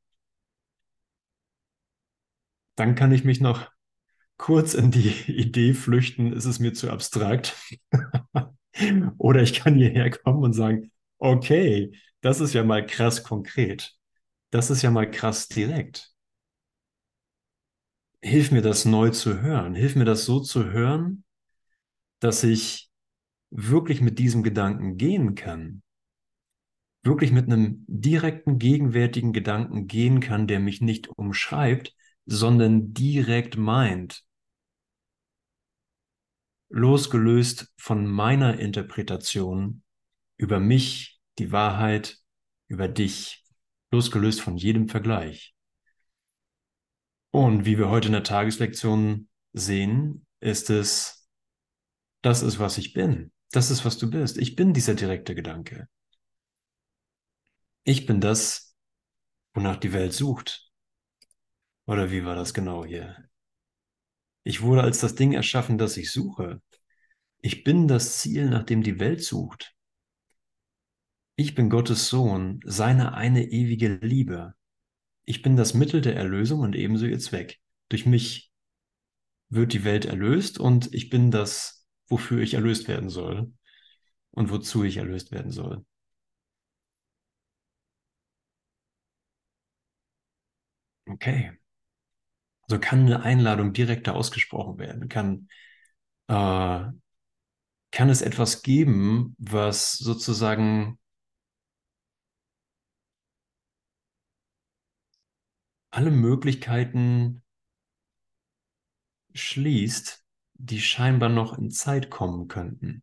dann 2.76 2.94
kann 2.94 3.12
ich 3.12 3.24
mich 3.24 3.40
noch 3.40 3.70
kurz 4.36 4.74
in 4.74 4.90
die 4.90 5.10
Idee 5.30 5.74
flüchten, 5.74 6.32
ist 6.32 6.46
es 6.46 6.58
mir 6.58 6.72
zu 6.72 6.90
abstrakt. 6.90 7.56
Oder 9.18 9.42
ich 9.42 9.54
kann 9.54 9.74
hierher 9.74 10.10
kommen 10.10 10.42
und 10.42 10.52
sagen, 10.54 10.90
okay, 11.18 11.92
das 12.20 12.40
ist 12.40 12.52
ja 12.52 12.64
mal 12.64 12.86
krass 12.86 13.22
konkret. 13.22 13.96
Das 14.50 14.70
ist 14.70 14.82
ja 14.82 14.90
mal 14.90 15.10
krass 15.10 15.48
direkt. 15.48 16.12
Hilf 18.22 18.50
mir 18.50 18.62
das 18.62 18.84
neu 18.84 19.10
zu 19.10 19.40
hören. 19.40 19.74
Hilf 19.74 19.96
mir 19.96 20.04
das 20.04 20.24
so 20.24 20.40
zu 20.40 20.70
hören, 20.70 21.24
dass 22.18 22.44
ich 22.44 22.90
wirklich 23.50 24.00
mit 24.00 24.18
diesem 24.18 24.42
Gedanken 24.42 24.96
gehen 24.96 25.34
kann. 25.34 25.82
Wirklich 27.02 27.32
mit 27.32 27.46
einem 27.46 27.84
direkten, 27.88 28.58
gegenwärtigen 28.58 29.32
Gedanken 29.32 29.86
gehen 29.86 30.20
kann, 30.20 30.46
der 30.46 30.60
mich 30.60 30.82
nicht 30.82 31.08
umschreibt, 31.08 31.94
sondern 32.26 32.92
direkt 32.92 33.56
meint. 33.56 34.24
Losgelöst 36.68 37.72
von 37.78 38.06
meiner 38.06 38.60
Interpretation 38.60 39.82
über 40.36 40.60
mich 40.60 41.19
die 41.40 41.52
Wahrheit 41.52 42.18
über 42.68 42.86
dich, 42.86 43.44
losgelöst 43.90 44.40
von 44.40 44.56
jedem 44.56 44.88
Vergleich. 44.88 45.54
Und 47.32 47.64
wie 47.64 47.78
wir 47.78 47.88
heute 47.88 48.08
in 48.08 48.12
der 48.12 48.24
Tageslektion 48.24 49.28
sehen, 49.52 50.26
ist 50.40 50.70
es, 50.70 51.28
das 52.22 52.42
ist, 52.42 52.58
was 52.58 52.76
ich 52.76 52.92
bin. 52.92 53.32
Das 53.52 53.70
ist, 53.70 53.84
was 53.84 53.98
du 53.98 54.10
bist. 54.10 54.36
Ich 54.36 54.54
bin 54.54 54.74
dieser 54.74 54.94
direkte 54.94 55.34
Gedanke. 55.34 55.88
Ich 57.84 58.06
bin 58.06 58.20
das, 58.20 58.76
wonach 59.54 59.76
die 59.76 59.92
Welt 59.92 60.12
sucht. 60.12 60.70
Oder 61.86 62.10
wie 62.10 62.24
war 62.24 62.36
das 62.36 62.54
genau 62.54 62.84
hier? 62.84 63.16
Ich 64.44 64.60
wurde 64.60 64.82
als 64.82 65.00
das 65.00 65.14
Ding 65.14 65.32
erschaffen, 65.32 65.78
das 65.78 65.96
ich 65.96 66.12
suche. 66.12 66.60
Ich 67.38 67.64
bin 67.64 67.88
das 67.88 68.18
Ziel, 68.18 68.50
nach 68.50 68.64
dem 68.64 68.82
die 68.82 69.00
Welt 69.00 69.24
sucht. 69.24 69.74
Ich 71.40 71.54
bin 71.54 71.70
Gottes 71.70 72.10
Sohn, 72.10 72.60
seine 72.66 73.14
eine 73.14 73.44
ewige 73.44 73.88
Liebe. 74.02 74.52
Ich 75.24 75.40
bin 75.40 75.56
das 75.56 75.72
Mittel 75.72 76.02
der 76.02 76.14
Erlösung 76.14 76.60
und 76.60 76.76
ebenso 76.76 77.06
ihr 77.06 77.18
Zweck. 77.18 77.58
Durch 77.88 78.04
mich 78.04 78.52
wird 79.48 79.72
die 79.72 79.84
Welt 79.84 80.04
erlöst 80.04 80.60
und 80.60 80.92
ich 80.92 81.08
bin 81.08 81.30
das, 81.30 81.86
wofür 82.08 82.42
ich 82.42 82.52
erlöst 82.52 82.88
werden 82.88 83.08
soll 83.08 83.54
und 84.32 84.50
wozu 84.50 84.84
ich 84.84 84.98
erlöst 84.98 85.32
werden 85.32 85.50
soll. 85.50 85.86
Okay. 91.08 91.52
Also 92.68 92.78
kann 92.78 93.06
eine 93.06 93.22
Einladung 93.22 93.72
direkter 93.72 94.14
ausgesprochen 94.14 94.78
werden, 94.78 95.08
kann, 95.08 95.48
äh, 96.28 96.84
kann 97.92 98.10
es 98.10 98.20
etwas 98.20 98.60
geben, 98.60 99.34
was 99.38 99.92
sozusagen 99.92 100.98
alle 105.90 106.10
Möglichkeiten 106.10 107.42
schließt, 109.34 110.24
die 110.54 110.80
scheinbar 110.80 111.30
noch 111.30 111.58
in 111.58 111.72
Zeit 111.72 112.10
kommen 112.10 112.46
könnten. 112.46 113.02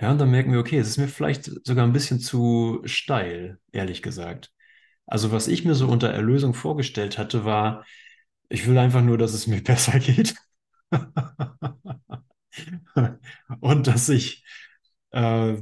Ja, 0.00 0.10
und 0.10 0.18
dann 0.18 0.30
merken 0.30 0.52
wir, 0.52 0.58
okay, 0.60 0.78
es 0.78 0.88
ist 0.88 0.98
mir 0.98 1.08
vielleicht 1.08 1.44
sogar 1.66 1.86
ein 1.86 1.92
bisschen 1.92 2.20
zu 2.20 2.82
steil, 2.84 3.58
ehrlich 3.72 4.02
gesagt. 4.02 4.52
Also 5.06 5.32
was 5.32 5.48
ich 5.48 5.64
mir 5.64 5.74
so 5.74 5.88
unter 5.88 6.10
Erlösung 6.10 6.54
vorgestellt 6.54 7.18
hatte, 7.18 7.44
war, 7.44 7.84
ich 8.50 8.66
will 8.68 8.78
einfach 8.78 9.02
nur, 9.02 9.18
dass 9.18 9.34
es 9.34 9.46
mir 9.46 9.62
besser 9.64 9.98
geht. 10.00 10.34
und 13.60 13.86
dass 13.86 14.08
ich 14.08 14.44
äh, 15.10 15.56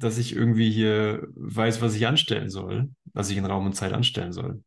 dass 0.00 0.18
ich 0.18 0.34
irgendwie 0.34 0.70
hier 0.70 1.28
weiß, 1.34 1.82
was 1.82 1.94
ich 1.94 2.06
anstellen 2.06 2.50
soll, 2.50 2.90
was 3.12 3.30
ich 3.30 3.36
in 3.36 3.46
Raum 3.46 3.66
und 3.66 3.74
Zeit 3.74 3.92
anstellen 3.92 4.32
soll. 4.32 4.62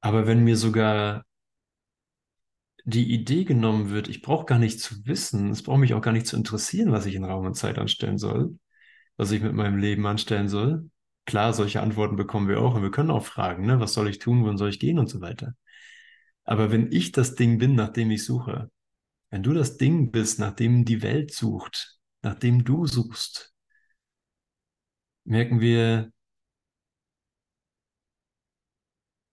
Aber 0.00 0.26
wenn 0.28 0.44
mir 0.44 0.56
sogar 0.56 1.24
die 2.84 3.12
Idee 3.14 3.44
genommen 3.44 3.90
wird, 3.90 4.08
ich 4.08 4.22
brauche 4.22 4.44
gar 4.46 4.58
nicht 4.58 4.80
zu 4.80 5.06
wissen, 5.06 5.50
es 5.50 5.62
braucht 5.62 5.78
mich 5.80 5.94
auch 5.94 6.02
gar 6.02 6.12
nicht 6.12 6.26
zu 6.26 6.36
interessieren, 6.36 6.92
was 6.92 7.06
ich 7.06 7.14
in 7.14 7.24
Raum 7.24 7.46
und 7.46 7.54
Zeit 7.54 7.78
anstellen 7.78 8.18
soll, 8.18 8.58
was 9.16 9.30
ich 9.32 9.42
mit 9.42 9.54
meinem 9.54 9.78
Leben 9.78 10.06
anstellen 10.06 10.48
soll. 10.48 10.90
Klar, 11.26 11.54
solche 11.54 11.80
Antworten 11.82 12.16
bekommen 12.16 12.48
wir 12.48 12.60
auch 12.60 12.74
und 12.74 12.82
wir 12.82 12.90
können 12.90 13.10
auch 13.10 13.24
fragen, 13.24 13.66
ne, 13.66 13.80
was 13.80 13.94
soll 13.94 14.08
ich 14.08 14.18
tun, 14.18 14.44
wohin 14.44 14.58
soll 14.58 14.68
ich 14.70 14.80
gehen 14.80 14.98
und 14.98 15.08
so 15.08 15.20
weiter. 15.22 15.54
Aber 16.44 16.72
wenn 16.72 16.92
ich 16.92 17.12
das 17.12 17.34
Ding 17.34 17.58
bin, 17.58 17.74
nach 17.74 17.90
dem 17.90 18.10
ich 18.10 18.24
suche, 18.24 18.70
wenn 19.34 19.42
du 19.42 19.52
das 19.52 19.78
Ding 19.78 20.12
bist, 20.12 20.38
nach 20.38 20.52
dem 20.54 20.84
die 20.84 21.02
Welt 21.02 21.34
sucht, 21.34 21.98
nach 22.22 22.36
dem 22.36 22.62
du 22.62 22.86
suchst, 22.86 23.52
merken 25.24 25.58
wir, 25.58 26.12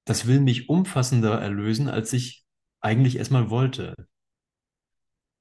das 0.05 0.25
will 0.25 0.39
mich 0.39 0.69
umfassender 0.69 1.39
erlösen, 1.39 1.87
als 1.87 2.13
ich 2.13 2.47
eigentlich 2.79 3.17
erstmal 3.17 3.51
wollte. 3.51 3.93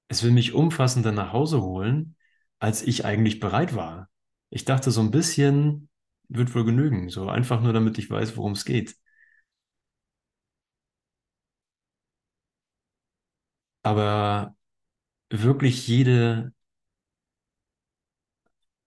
Es 0.09 0.23
will 0.23 0.31
mich 0.31 0.53
umfassender 0.53 1.13
nach 1.13 1.33
Hause 1.33 1.63
holen, 1.63 2.15
als 2.59 2.83
ich 2.83 3.07
eigentlich 3.07 3.41
bereit 3.41 3.75
war. 3.75 4.11
Ich 4.51 4.67
dachte, 4.67 4.91
so 4.91 5.01
ein 5.01 5.11
bisschen 5.11 5.89
wird 6.29 6.55
wohl 6.55 6.67
genügen, 6.67 7.09
so 7.09 7.31
einfach 7.31 7.63
nur, 7.63 7.73
damit 7.73 7.97
ich 7.97 8.11
weiß, 8.11 8.37
worum 8.37 8.53
es 8.53 8.67
geht. 8.67 8.95
Aber 13.83 14.57
wirklich 15.31 15.87
jede, 15.89 16.53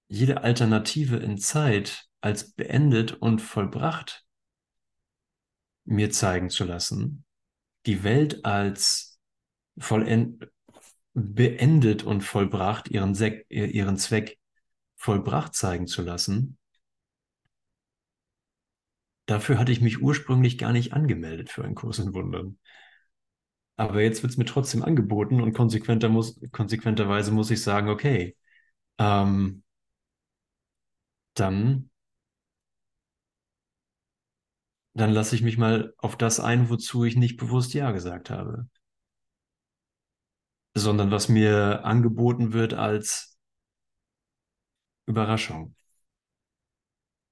jede 0.07 0.43
Alternative 0.43 1.17
in 1.17 1.37
Zeit 1.37 2.07
als 2.21 2.51
beendet 2.51 3.13
und 3.13 3.41
vollbracht 3.41 4.25
mir 5.85 6.11
zeigen 6.11 6.49
zu 6.49 6.63
lassen, 6.63 7.25
die 7.85 8.03
Welt 8.03 8.45
als 8.45 9.19
vollend, 9.77 10.47
beendet 11.13 12.03
und 12.03 12.21
vollbracht, 12.21 12.89
ihren, 12.89 13.13
Sek 13.15 13.45
ihren 13.49 13.97
Zweck 13.97 14.39
vollbracht 14.95 15.53
zeigen 15.53 15.87
zu 15.87 16.01
lassen, 16.01 16.57
dafür 19.25 19.57
hatte 19.57 19.71
ich 19.71 19.81
mich 19.81 20.01
ursprünglich 20.01 20.57
gar 20.57 20.71
nicht 20.71 20.93
angemeldet 20.93 21.49
für 21.49 21.63
einen 21.63 21.75
Kurs 21.75 21.99
in 21.99 22.13
Wundern. 22.13 22.57
Aber 23.75 24.01
jetzt 24.01 24.21
wird 24.23 24.31
es 24.31 24.37
mir 24.37 24.45
trotzdem 24.45 24.83
angeboten 24.83 25.41
und 25.41 25.53
konsequenter 25.53 26.09
muss, 26.09 26.39
konsequenterweise 26.51 27.31
muss 27.31 27.51
ich 27.51 27.61
sagen, 27.63 27.89
okay, 27.89 28.35
ähm, 28.99 29.63
dann, 31.35 31.89
dann 34.95 35.11
lasse 35.11 35.35
ich 35.35 35.41
mich 35.43 35.57
mal 35.59 35.93
auf 35.97 36.17
das 36.17 36.39
ein, 36.39 36.69
wozu 36.69 37.03
ich 37.03 37.15
nicht 37.15 37.37
bewusst 37.37 37.73
Ja 37.75 37.91
gesagt 37.91 38.29
habe. 38.31 38.67
Sondern 40.75 41.09
was 41.11 41.29
mir 41.29 41.83
angeboten 41.83 42.53
wird 42.53 42.73
als 42.75 43.37
Überraschung. 45.05 45.75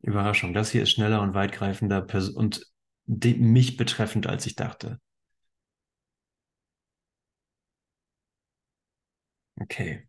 Überraschung. 0.02 0.54
Das 0.54 0.72
hier 0.72 0.84
ist 0.84 0.92
schneller 0.92 1.22
und 1.22 1.34
weitgreifender 1.34 2.06
und 2.36 2.66
mich 3.06 3.78
betreffend, 3.78 4.28
als 4.28 4.46
ich 4.46 4.56
dachte. 4.56 5.00
Okay. 9.62 10.04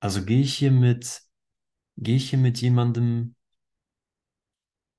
Also 0.00 0.24
gehe 0.24 0.40
ich 0.42 0.54
hier 0.56 0.70
mit, 0.70 1.22
gehe 1.96 2.16
ich 2.16 2.30
hier 2.30 2.38
mit 2.38 2.60
jemandem, 2.60 3.36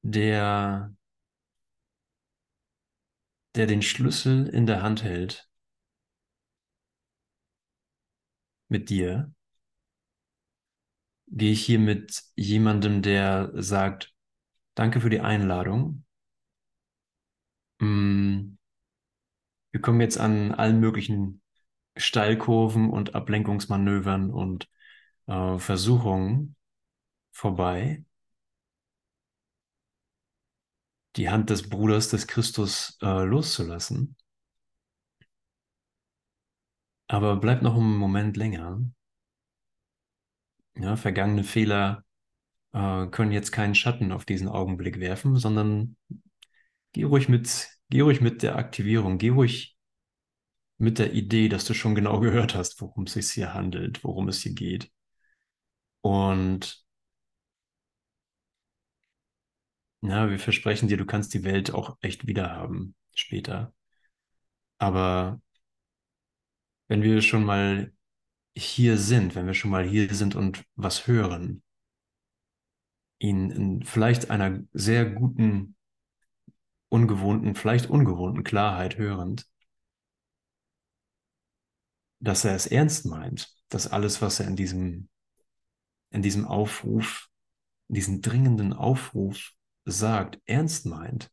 der, 0.03 0.93
der 3.55 3.65
den 3.65 3.81
Schlüssel 3.81 4.47
in 4.47 4.67
der 4.67 4.83
Hand 4.83 5.03
hält, 5.03 5.49
mit 8.69 8.89
dir? 8.89 9.33
Gehe 11.27 11.51
ich 11.51 11.65
hier 11.65 11.79
mit 11.79 12.23
jemandem, 12.35 13.01
der 13.01 13.51
sagt, 13.55 14.13
danke 14.75 15.01
für 15.01 15.09
die 15.09 15.19
Einladung. 15.21 16.05
Mm, 17.83 18.57
wir 19.71 19.81
kommen 19.81 20.01
jetzt 20.01 20.17
an 20.17 20.53
allen 20.53 20.79
möglichen 20.79 21.41
Steilkurven 21.97 22.89
und 22.89 23.15
Ablenkungsmanövern 23.15 24.31
und 24.31 24.69
äh, 25.27 25.57
Versuchungen 25.57 26.55
vorbei. 27.31 28.05
Die 31.15 31.29
Hand 31.29 31.49
des 31.49 31.69
Bruders 31.69 32.09
des 32.09 32.27
Christus 32.27 32.97
äh, 33.01 33.23
loszulassen. 33.23 34.15
Aber 37.07 37.35
bleib 37.37 37.61
noch 37.61 37.75
einen 37.75 37.97
Moment 37.97 38.37
länger. 38.37 38.81
Ja, 40.75 40.95
vergangene 40.95 41.43
Fehler 41.43 42.03
äh, 42.73 43.07
können 43.07 43.31
jetzt 43.31 43.51
keinen 43.51 43.75
Schatten 43.75 44.11
auf 44.11 44.25
diesen 44.25 44.47
Augenblick 44.47 44.99
werfen, 44.99 45.37
sondern 45.37 45.95
geh 46.93 47.03
ruhig 47.03 47.29
mit, 47.29 47.72
geh 47.93 48.01
ruhig 48.01 48.21
mit 48.21 48.41
der 48.41 48.55
Aktivierung, 48.55 49.19
geh 49.19 49.29
ruhig 49.29 49.77
mit 50.79 50.97
der 50.97 51.13
Idee, 51.13 51.47
dass 51.47 51.65
du 51.65 51.75
schon 51.75 51.93
genau 51.93 52.19
gehört 52.21 52.55
hast, 52.55 52.81
worum 52.81 53.03
es 53.03 53.13
sich 53.13 53.29
hier 53.31 53.53
handelt, 53.53 54.03
worum 54.03 54.29
es 54.29 54.41
hier 54.41 54.53
geht. 54.53 54.91
Und 56.01 56.83
ja, 60.01 60.29
wir 60.29 60.39
versprechen 60.39 60.87
dir, 60.87 60.97
du 60.97 61.05
kannst 61.05 61.35
die 61.35 61.43
Welt 61.43 61.71
auch 61.71 61.97
echt 62.01 62.25
wiederhaben 62.25 62.95
später. 63.13 63.73
Aber 64.79 65.39
wenn 66.87 67.03
wir 67.03 67.21
schon 67.21 67.43
mal 67.45 67.93
hier 68.55 68.97
sind, 68.97 69.35
wenn 69.35 69.45
wir 69.45 69.53
schon 69.53 69.69
mal 69.71 69.87
hier 69.87 70.13
sind 70.15 70.35
und 70.35 70.65
was 70.75 71.05
hören, 71.05 71.61
ihn 73.19 73.51
in 73.51 73.83
vielleicht 73.83 74.31
einer 74.31 74.63
sehr 74.73 75.05
guten, 75.05 75.75
ungewohnten, 76.93 77.55
vielleicht 77.55 77.89
ungewohnten 77.89 78.43
Klarheit 78.43 78.99
hörend, 78.99 79.47
dass 82.19 82.45
er 82.45 82.53
es 82.53 82.67
ernst 82.67 83.07
meint, 83.07 83.51
dass 83.69 83.87
alles, 83.87 84.21
was 84.21 84.39
er 84.39 84.47
in 84.47 84.55
diesem, 84.55 85.09
in 86.11 86.21
diesem 86.21 86.45
Aufruf, 86.45 87.29
in 87.87 87.95
diesem 87.95 88.21
dringenden 88.21 88.73
Aufruf 88.73 89.53
sagt, 89.85 90.39
ernst 90.45 90.85
meint 90.85 91.31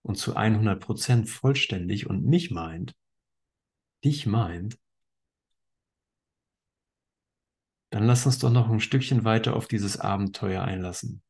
und 0.00 0.16
zu 0.16 0.34
100 0.34 0.80
Prozent 0.80 1.28
vollständig 1.28 2.08
und 2.08 2.24
mich 2.24 2.50
meint, 2.50 2.96
dich 4.02 4.24
meint, 4.24 4.78
dann 7.90 8.06
lass 8.06 8.24
uns 8.24 8.38
doch 8.38 8.50
noch 8.50 8.70
ein 8.70 8.80
Stückchen 8.80 9.24
weiter 9.24 9.54
auf 9.54 9.68
dieses 9.68 9.98
Abenteuer 9.98 10.62
einlassen. 10.62 11.22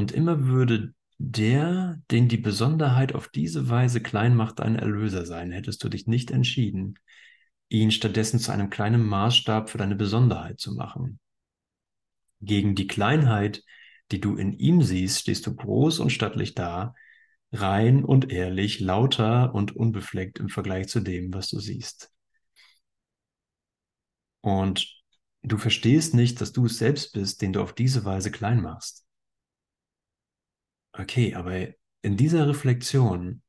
Und 0.00 0.12
immer 0.12 0.46
würde 0.46 0.94
der, 1.18 2.00
den 2.10 2.26
die 2.26 2.38
Besonderheit 2.38 3.14
auf 3.14 3.28
diese 3.28 3.68
Weise 3.68 4.00
klein 4.00 4.34
macht, 4.34 4.58
dein 4.58 4.76
Erlöser 4.76 5.26
sein, 5.26 5.52
hättest 5.52 5.84
du 5.84 5.90
dich 5.90 6.06
nicht 6.06 6.30
entschieden, 6.30 6.98
ihn 7.68 7.90
stattdessen 7.90 8.40
zu 8.40 8.50
einem 8.50 8.70
kleinen 8.70 9.04
Maßstab 9.04 9.68
für 9.68 9.76
deine 9.76 9.96
Besonderheit 9.96 10.58
zu 10.58 10.72
machen. 10.72 11.20
Gegen 12.40 12.74
die 12.74 12.86
Kleinheit, 12.86 13.62
die 14.10 14.22
du 14.22 14.36
in 14.36 14.54
ihm 14.54 14.82
siehst, 14.82 15.20
stehst 15.20 15.46
du 15.46 15.54
groß 15.54 15.98
und 15.98 16.08
stattlich 16.08 16.54
da, 16.54 16.94
rein 17.52 18.02
und 18.02 18.32
ehrlich, 18.32 18.80
lauter 18.80 19.54
und 19.54 19.76
unbefleckt 19.76 20.38
im 20.38 20.48
Vergleich 20.48 20.88
zu 20.88 21.00
dem, 21.00 21.34
was 21.34 21.50
du 21.50 21.60
siehst. 21.60 22.10
Und 24.40 24.98
du 25.42 25.58
verstehst 25.58 26.14
nicht, 26.14 26.40
dass 26.40 26.52
du 26.52 26.64
es 26.64 26.78
selbst 26.78 27.12
bist, 27.12 27.42
den 27.42 27.52
du 27.52 27.60
auf 27.60 27.74
diese 27.74 28.06
Weise 28.06 28.30
klein 28.30 28.62
machst. 28.62 29.04
Okay, 31.00 31.34
aber 31.34 31.66
in 32.02 32.16
dieser 32.16 32.46
Reflexion 32.46 33.42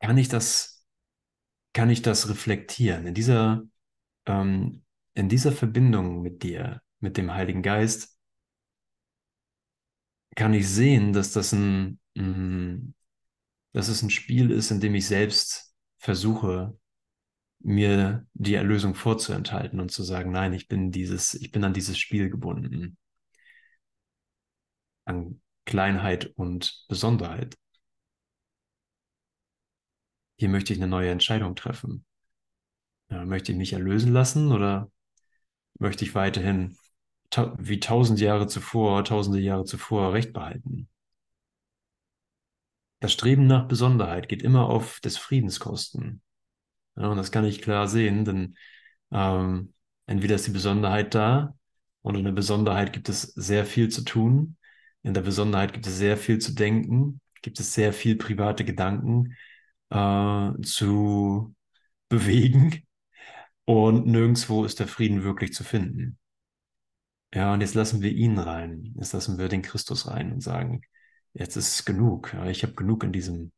kann 0.00 0.18
ich 0.18 0.28
das, 0.28 0.84
kann 1.74 1.90
ich 1.90 2.02
das 2.02 2.28
reflektieren, 2.28 3.06
in 3.06 3.14
dieser, 3.14 3.64
ähm, 4.26 4.84
in 5.14 5.28
dieser 5.28 5.52
Verbindung 5.52 6.22
mit 6.22 6.42
dir, 6.42 6.82
mit 7.00 7.16
dem 7.16 7.34
Heiligen 7.34 7.62
Geist, 7.62 8.18
kann 10.36 10.54
ich 10.54 10.68
sehen, 10.68 11.12
dass 11.12 11.32
das 11.32 11.52
ein, 11.52 11.98
mh, 12.14 12.92
dass 13.72 13.88
es 13.88 14.02
ein 14.02 14.10
Spiel 14.10 14.50
ist, 14.50 14.70
in 14.70 14.80
dem 14.80 14.94
ich 14.94 15.06
selbst 15.06 15.74
versuche, 15.98 16.78
mir 17.60 18.26
die 18.34 18.54
Erlösung 18.54 18.94
vorzuenthalten 18.94 19.80
und 19.80 19.90
zu 19.92 20.02
sagen, 20.04 20.32
nein, 20.32 20.52
ich 20.54 20.68
bin 20.68 20.92
dieses, 20.92 21.34
ich 21.34 21.52
bin 21.52 21.64
an 21.64 21.74
dieses 21.74 21.98
Spiel 21.98 22.30
gebunden. 22.30 22.98
An 25.06 25.40
Kleinheit 25.64 26.26
und 26.36 26.84
Besonderheit. 26.88 27.56
Hier 30.36 30.48
möchte 30.48 30.72
ich 30.72 30.78
eine 30.78 30.88
neue 30.88 31.10
Entscheidung 31.10 31.54
treffen. 31.54 32.04
Ja, 33.10 33.24
möchte 33.24 33.52
ich 33.52 33.58
mich 33.58 33.72
erlösen 33.74 34.12
lassen 34.12 34.52
oder 34.52 34.90
möchte 35.78 36.04
ich 36.04 36.14
weiterhin 36.14 36.76
ta 37.30 37.56
wie 37.58 37.80
tausend 37.80 38.20
Jahre 38.20 38.46
zuvor, 38.48 39.04
tausende 39.04 39.40
Jahre 39.40 39.64
zuvor 39.64 40.12
Recht 40.12 40.32
behalten? 40.32 40.88
Das 43.00 43.12
Streben 43.12 43.46
nach 43.46 43.66
Besonderheit 43.66 44.28
geht 44.28 44.42
immer 44.42 44.68
auf 44.68 45.00
des 45.00 45.18
Friedens 45.18 45.58
Kosten. 45.60 46.22
Ja, 46.96 47.08
und 47.08 47.16
das 47.16 47.32
kann 47.32 47.44
ich 47.44 47.62
klar 47.62 47.88
sehen, 47.88 48.24
denn 48.24 48.56
ähm, 49.12 49.74
entweder 50.06 50.36
ist 50.36 50.46
die 50.46 50.52
Besonderheit 50.52 51.14
da 51.14 51.56
und 52.02 52.16
in 52.16 52.24
der 52.24 52.32
Besonderheit 52.32 52.92
gibt 52.92 53.08
es 53.08 53.22
sehr 53.22 53.66
viel 53.66 53.88
zu 53.88 54.04
tun. 54.04 54.56
In 55.02 55.14
der 55.14 55.22
Besonderheit 55.22 55.72
gibt 55.72 55.86
es 55.86 55.98
sehr 55.98 56.16
viel 56.16 56.38
zu 56.38 56.54
denken, 56.54 57.20
gibt 57.42 57.58
es 57.60 57.74
sehr 57.74 57.92
viel 57.92 58.16
private 58.16 58.64
Gedanken 58.64 59.36
äh, 59.90 60.52
zu 60.62 61.54
bewegen 62.08 62.82
und 63.64 64.06
nirgendwo 64.06 64.64
ist 64.64 64.80
der 64.80 64.88
Frieden 64.88 65.24
wirklich 65.24 65.52
zu 65.52 65.64
finden. 65.64 66.18
Ja, 67.34 67.52
und 67.54 67.62
jetzt 67.62 67.74
lassen 67.74 68.02
wir 68.02 68.10
ihn 68.12 68.38
rein. 68.38 68.94
Jetzt 68.98 69.12
lassen 69.12 69.38
wir 69.38 69.48
den 69.48 69.62
Christus 69.62 70.06
rein 70.06 70.32
und 70.32 70.42
sagen, 70.42 70.82
jetzt 71.32 71.56
ist 71.56 71.74
es 71.74 71.84
genug. 71.84 72.34
Ich 72.48 72.62
habe 72.62 72.74
genug 72.74 73.04
in 73.04 73.12
diesem 73.12 73.52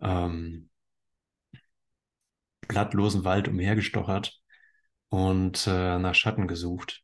ähm, 0.00 0.70
blattlosen 2.68 3.24
Wald 3.24 3.48
umhergestochert 3.48 4.40
und 5.08 5.66
äh, 5.66 5.98
nach 5.98 6.14
Schatten 6.14 6.48
gesucht, 6.48 7.02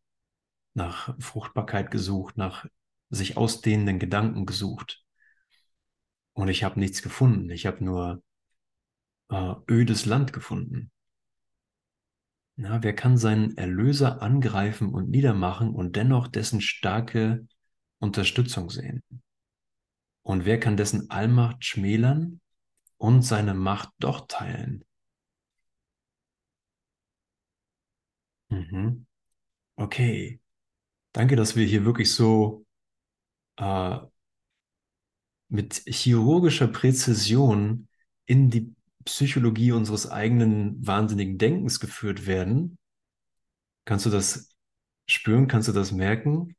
nach 0.75 1.15
Fruchtbarkeit 1.21 1.91
gesucht, 1.91 2.39
nach 2.39 2.65
sich 3.11 3.37
ausdehnenden 3.37 3.99
Gedanken 3.99 4.47
gesucht. 4.47 5.05
Und 6.33 6.49
ich 6.49 6.65
habe 6.65 6.79
nichts 6.79 7.03
gefunden. 7.03 7.51
Ich 7.51 7.67
habe 7.67 7.85
nur 7.85 8.23
äh, 9.31 9.55
ödes 9.69 10.07
Land 10.07 10.33
gefunden. 10.33 10.91
Na, 12.57 12.83
wer 12.83 12.95
kann 12.95 13.17
seinen 13.17 13.57
Erlöser 13.57 14.21
angreifen 14.21 14.93
und 14.93 15.11
niedermachen 15.11 15.71
und 15.71 15.95
dennoch 15.95 16.27
dessen 16.27 16.61
starke 16.61 17.47
Unterstützung 18.01 18.69
sehen? 18.69 19.03
Und 20.23 20.45
wer 20.45 20.59
kann 20.61 20.77
dessen 20.77 21.09
Allmacht 21.11 21.65
schmälern 21.65 22.41
und 22.97 23.23
seine 23.23 23.55
Macht 23.55 23.91
doch 23.99 24.27
teilen? 24.27 24.85
Mhm. 28.51 29.07
Okay. 29.77 30.41
Danke, 31.13 31.37
dass 31.37 31.57
wir 31.57 31.67
hier 31.67 31.85
wirklich 31.85 32.13
so 32.15 32.67
äh, 33.59 33.99
mit 35.49 35.83
chirurgischer 35.87 36.69
Präzision 36.69 37.89
in 38.27 38.51
die 38.51 38.75
Psychologie 39.05 39.73
unseres 39.73 40.11
eigenen 40.11 40.87
wahnsinnigen 40.87 41.39
Denkens 41.39 41.81
geführt 41.81 42.27
werden. 42.27 42.79
Kannst 43.85 44.07
du 44.07 44.11
das 44.11 44.51
spüren? 45.07 45.49
Kannst 45.49 45.69
du 45.69 45.73
das 45.73 45.93
merken? 45.93 46.57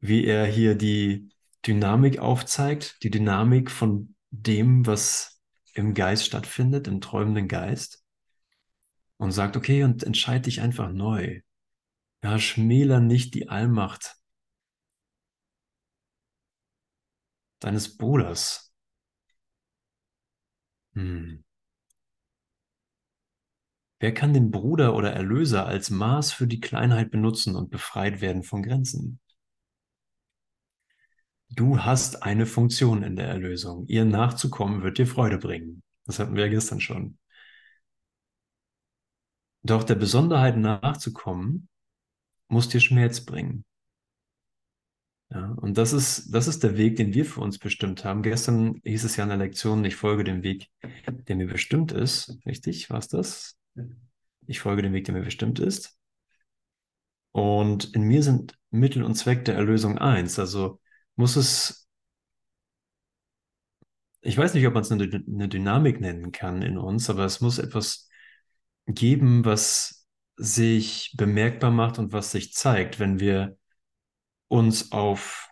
Wie 0.00 0.24
er 0.24 0.46
hier 0.46 0.74
die 0.74 1.30
Dynamik 1.66 2.18
aufzeigt, 2.18 3.02
die 3.02 3.10
Dynamik 3.10 3.70
von 3.70 4.14
dem, 4.30 4.86
was 4.86 5.40
im 5.72 5.94
Geist 5.94 6.26
stattfindet, 6.26 6.86
im 6.86 7.00
träumenden 7.00 7.48
Geist. 7.48 8.04
Und 9.16 9.32
sagt, 9.32 9.56
okay, 9.56 9.82
und 9.82 10.04
entscheide 10.04 10.42
dich 10.42 10.60
einfach 10.60 10.92
neu. 10.92 11.40
Ja, 12.22 12.38
schmäler 12.38 13.00
nicht 13.00 13.34
die 13.34 13.48
Allmacht 13.48 14.17
deines 17.60 17.96
Bruders. 17.96 18.72
Hm. 20.94 21.44
Wer 24.00 24.14
kann 24.14 24.32
den 24.32 24.50
Bruder 24.50 24.94
oder 24.94 25.12
Erlöser 25.12 25.66
als 25.66 25.90
Maß 25.90 26.32
für 26.32 26.46
die 26.46 26.60
Kleinheit 26.60 27.10
benutzen 27.10 27.56
und 27.56 27.70
befreit 27.70 28.20
werden 28.20 28.42
von 28.44 28.62
Grenzen? 28.62 29.20
Du 31.50 31.82
hast 31.82 32.22
eine 32.22 32.46
Funktion 32.46 33.02
in 33.02 33.16
der 33.16 33.26
Erlösung. 33.26 33.86
Ihr 33.88 34.04
nachzukommen 34.04 34.82
wird 34.82 34.98
dir 34.98 35.06
Freude 35.06 35.38
bringen. 35.38 35.82
Das 36.04 36.18
hatten 36.18 36.36
wir 36.36 36.44
ja 36.46 36.50
gestern 36.50 36.80
schon. 36.80 37.18
Doch 39.62 39.84
der 39.84 39.96
Besonderheit 39.96 40.56
nachzukommen, 40.56 41.68
muss 42.48 42.68
dir 42.68 42.80
Schmerz 42.80 43.24
bringen. 43.24 43.64
Ja, 45.30 45.52
und 45.60 45.76
das 45.76 45.92
ist, 45.92 46.30
das 46.34 46.48
ist 46.48 46.62
der 46.62 46.78
Weg, 46.78 46.96
den 46.96 47.12
wir 47.12 47.24
für 47.26 47.40
uns 47.42 47.58
bestimmt 47.58 48.04
haben. 48.04 48.22
Gestern 48.22 48.80
hieß 48.84 49.04
es 49.04 49.16
ja 49.16 49.24
in 49.24 49.28
der 49.28 49.38
Lektion, 49.38 49.84
ich 49.84 49.94
folge 49.96 50.24
dem 50.24 50.42
Weg, 50.42 50.68
der 51.28 51.36
mir 51.36 51.46
bestimmt 51.46 51.92
ist. 51.92 52.38
Richtig, 52.46 52.88
war 52.88 52.98
es 52.98 53.08
das? 53.08 53.58
Ich 54.46 54.60
folge 54.60 54.82
dem 54.82 54.94
Weg, 54.94 55.04
der 55.04 55.14
mir 55.14 55.24
bestimmt 55.24 55.58
ist. 55.58 55.98
Und 57.32 57.94
in 57.94 58.02
mir 58.02 58.22
sind 58.22 58.58
Mittel 58.70 59.02
und 59.02 59.14
Zweck 59.14 59.44
der 59.44 59.54
Erlösung 59.54 59.98
eins. 59.98 60.38
Also 60.38 60.80
muss 61.16 61.36
es, 61.36 61.88
ich 64.20 64.36
weiß 64.36 64.54
nicht, 64.54 64.66
ob 64.66 64.74
man 64.74 64.82
es 64.82 64.90
eine, 64.92 65.04
eine 65.26 65.48
Dynamik 65.48 66.00
nennen 66.00 66.32
kann 66.32 66.62
in 66.62 66.78
uns, 66.78 67.08
aber 67.10 67.24
es 67.24 67.40
muss 67.40 67.58
etwas 67.58 68.08
geben, 68.86 69.44
was 69.44 70.06
sich 70.36 71.14
bemerkbar 71.16 71.70
macht 71.70 71.98
und 71.98 72.12
was 72.12 72.32
sich 72.32 72.54
zeigt, 72.54 72.98
wenn 73.00 73.20
wir 73.20 73.56
uns 74.48 74.92
auf 74.92 75.50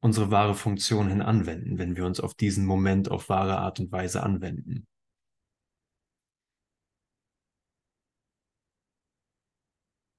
unsere 0.00 0.30
wahre 0.30 0.54
Funktion 0.54 1.08
hin 1.08 1.22
anwenden, 1.22 1.78
wenn 1.78 1.96
wir 1.96 2.06
uns 2.06 2.20
auf 2.20 2.34
diesen 2.34 2.66
Moment 2.66 3.10
auf 3.10 3.28
wahre 3.28 3.58
Art 3.58 3.80
und 3.80 3.90
Weise 3.92 4.22
anwenden. 4.22 4.86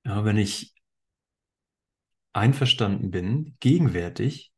Ja, 0.06 0.24
wenn 0.24 0.38
ich 0.38 0.74
einverstanden 2.34 3.12
bin, 3.12 3.58
gegenwärtig 3.60 4.54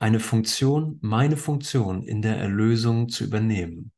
eine 0.00 0.18
Funktion, 0.18 0.98
meine 1.00 1.36
Funktion 1.36 2.02
in 2.02 2.22
der 2.22 2.36
Erlösung 2.36 3.08
zu 3.08 3.22
übernehmen. 3.22 3.92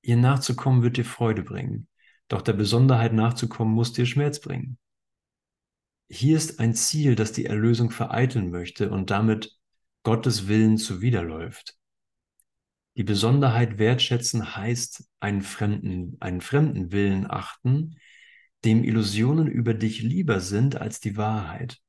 Ihr 0.00 0.16
nachzukommen 0.16 0.82
wird 0.82 0.96
dir 0.96 1.04
Freude 1.04 1.42
bringen, 1.42 1.86
doch 2.30 2.42
der 2.42 2.52
Besonderheit 2.52 3.12
nachzukommen 3.12 3.74
muss 3.74 3.92
dir 3.92 4.06
Schmerz 4.06 4.40
bringen. 4.40 4.78
Hier 6.08 6.36
ist 6.36 6.60
ein 6.60 6.74
Ziel, 6.74 7.16
das 7.16 7.32
die 7.32 7.44
Erlösung 7.44 7.90
vereiteln 7.90 8.50
möchte 8.50 8.90
und 8.90 9.10
damit 9.10 9.58
Gottes 10.04 10.46
Willen 10.46 10.78
zuwiderläuft. 10.78 11.76
Die 12.96 13.02
Besonderheit 13.02 13.78
wertschätzen 13.78 14.56
heißt 14.56 15.08
einen 15.18 15.42
fremden, 15.42 16.16
einen 16.20 16.40
fremden 16.40 16.92
Willen 16.92 17.28
achten, 17.28 17.96
dem 18.64 18.84
Illusionen 18.84 19.48
über 19.48 19.74
dich 19.74 20.02
lieber 20.02 20.40
sind 20.40 20.76
als 20.76 21.00
die 21.00 21.16
Wahrheit. 21.16 21.80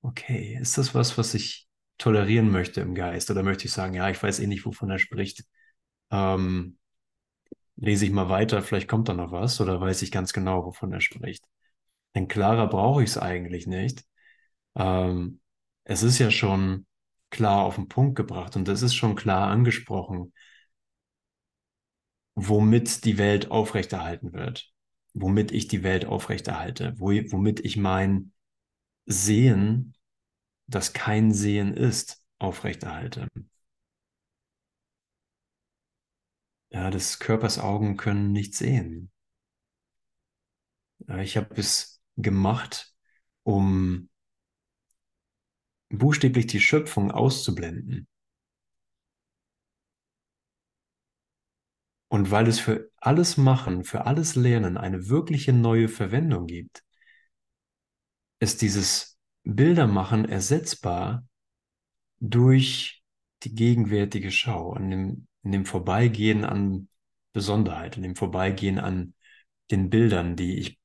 Okay, 0.00 0.58
ist 0.60 0.78
das 0.78 0.94
was, 0.94 1.18
was 1.18 1.34
ich 1.34 1.68
tolerieren 1.98 2.50
möchte 2.50 2.80
im 2.80 2.94
Geist? 2.94 3.30
Oder 3.30 3.42
möchte 3.42 3.66
ich 3.66 3.72
sagen, 3.72 3.94
ja, 3.94 4.08
ich 4.08 4.22
weiß 4.22 4.40
eh 4.40 4.46
nicht, 4.46 4.64
wovon 4.64 4.90
er 4.90 4.98
spricht. 4.98 5.44
Ähm, 6.10 6.78
lese 7.76 8.04
ich 8.06 8.12
mal 8.12 8.28
weiter, 8.28 8.62
vielleicht 8.62 8.88
kommt 8.88 9.08
da 9.08 9.14
noch 9.14 9.32
was 9.32 9.60
oder 9.60 9.80
weiß 9.80 10.02
ich 10.02 10.10
ganz 10.12 10.32
genau, 10.32 10.64
wovon 10.64 10.92
er 10.92 11.00
spricht. 11.00 11.44
Denn 12.14 12.28
klarer 12.28 12.68
brauche 12.68 13.02
ich 13.02 13.10
es 13.10 13.18
eigentlich 13.18 13.66
nicht. 13.66 14.04
Ähm, 14.76 15.40
es 15.84 16.02
ist 16.02 16.18
ja 16.18 16.30
schon 16.30 16.86
klar 17.30 17.64
auf 17.64 17.76
den 17.76 17.88
Punkt 17.88 18.16
gebracht 18.16 18.56
und 18.56 18.68
es 18.68 18.82
ist 18.82 18.94
schon 18.94 19.16
klar 19.16 19.48
angesprochen, 19.50 20.32
womit 22.34 23.04
die 23.04 23.18
Welt 23.18 23.50
aufrechterhalten 23.50 24.32
wird, 24.32 24.70
womit 25.14 25.52
ich 25.52 25.68
die 25.68 25.82
Welt 25.82 26.06
aufrechterhalte, 26.06 26.94
wo, 26.98 27.10
womit 27.10 27.60
ich 27.60 27.76
mein 27.76 28.32
Sehen, 29.06 29.94
das 30.66 30.92
kein 30.92 31.32
Sehen 31.32 31.74
ist, 31.74 32.24
aufrechterhalte. 32.38 33.28
Ja, 36.72 36.90
des 36.90 37.20
Körpers 37.20 37.60
Augen 37.60 37.96
können 37.96 38.32
nicht 38.32 38.56
sehen. 38.56 39.12
Ich 41.20 41.36
habe 41.36 41.54
es 41.60 42.00
gemacht, 42.16 42.94
um 43.44 44.08
buchstäblich 45.90 46.48
die 46.48 46.58
Schöpfung 46.58 47.12
auszublenden. 47.12 48.08
Und 52.08 52.30
weil 52.30 52.46
es 52.46 52.60
für 52.60 52.90
alles 52.98 53.36
Machen, 53.36 53.82
für 53.82 54.06
alles 54.06 54.36
Lernen 54.36 54.76
eine 54.76 55.08
wirkliche 55.08 55.52
neue 55.52 55.88
Verwendung 55.88 56.46
gibt, 56.46 56.84
ist 58.40 58.60
dieses 58.62 59.18
Bildermachen 59.44 60.24
ersetzbar 60.26 61.26
durch 62.20 63.04
die 63.44 63.54
gegenwärtige 63.54 64.30
Schau, 64.30 64.72
an 64.74 64.90
dem, 64.90 65.28
in 65.42 65.52
dem 65.52 65.66
Vorbeigehen 65.66 66.44
an 66.44 66.88
Besonderheit, 67.32 67.96
in 67.96 68.02
dem 68.02 68.16
Vorbeigehen 68.16 68.78
an 68.78 69.14
den 69.70 69.90
Bildern, 69.90 70.36
die 70.36 70.58
ich 70.58 70.78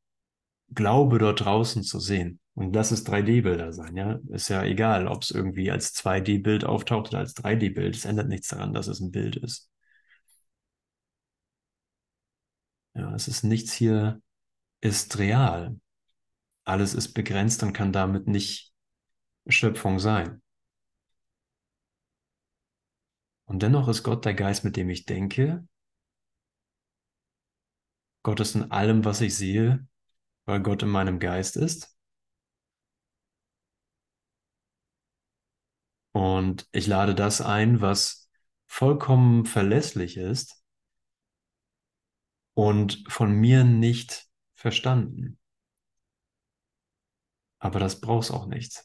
glaube 0.73 1.19
dort 1.19 1.45
draußen 1.45 1.83
zu 1.83 1.99
sehen. 1.99 2.39
Und 2.53 2.73
lass 2.73 2.91
es 2.91 3.05
3D-Bilder 3.05 3.71
sein, 3.71 3.95
ja. 3.95 4.19
Ist 4.29 4.49
ja 4.49 4.63
egal, 4.63 5.07
ob 5.07 5.21
es 5.21 5.31
irgendwie 5.31 5.69
als 5.69 5.93
2D-Bild 5.93 6.65
auftaucht 6.65 7.09
oder 7.09 7.19
als 7.19 7.35
3D-Bild. 7.35 7.95
Es 7.95 8.05
ändert 8.05 8.29
nichts 8.29 8.47
daran, 8.47 8.73
dass 8.73 8.87
es 8.87 8.99
ein 8.99 9.11
Bild 9.11 9.35
ist. 9.35 9.69
Ja, 12.95 13.13
es 13.13 13.27
ist 13.27 13.43
nichts 13.43 13.73
hier, 13.73 14.21
ist 14.81 15.19
real. 15.19 15.79
Alles 16.63 16.95
ist 16.95 17.13
begrenzt 17.13 17.61
und 17.63 17.73
kann 17.73 17.91
damit 17.93 18.27
nicht 18.27 18.73
Schöpfung 19.47 19.99
sein. 19.99 20.41
Und 23.47 23.63
dennoch 23.63 23.87
ist 23.87 24.03
Gott 24.03 24.25
der 24.25 24.33
Geist, 24.33 24.63
mit 24.65 24.75
dem 24.75 24.89
ich 24.89 25.05
denke. 25.05 25.65
Gott 28.23 28.41
ist 28.41 28.55
in 28.55 28.71
allem, 28.71 29.05
was 29.05 29.21
ich 29.21 29.35
sehe, 29.35 29.87
weil 30.45 30.61
Gott 30.61 30.83
in 30.83 30.89
meinem 30.89 31.17
Geist 31.17 31.55
ist. 31.55 31.97
Und 36.11 36.67
ich 36.71 36.87
lade 36.87 37.15
das 37.15 37.41
ein, 37.41 37.79
was 37.79 38.29
vollkommen 38.65 39.45
verlässlich 39.45 40.17
ist 40.17 40.61
und 42.53 43.05
von 43.07 43.31
mir 43.31 43.63
nicht 43.63 44.27
verstanden. 44.55 45.39
Aber 47.59 47.79
das 47.79 48.01
braucht 48.01 48.25
es 48.25 48.31
auch 48.31 48.47
nicht. 48.47 48.83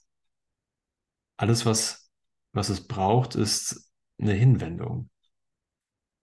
Alles, 1.37 1.67
was, 1.67 2.13
was 2.53 2.69
es 2.69 2.87
braucht, 2.87 3.35
ist 3.35 3.92
eine 4.23 4.33
Hinwendung. 4.35 5.11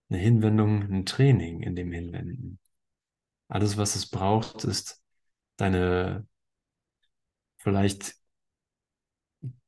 Eine 0.08 0.18
Hinwendung, 0.18 0.82
ein 0.92 1.06
Training 1.06 1.62
in 1.62 1.76
dem 1.76 1.92
Hinwenden. 1.92 2.58
Alles, 3.48 3.76
was 3.76 3.96
es 3.96 4.08
braucht, 4.10 4.64
ist 4.64 5.02
deine 5.56 6.26
vielleicht 7.58 8.16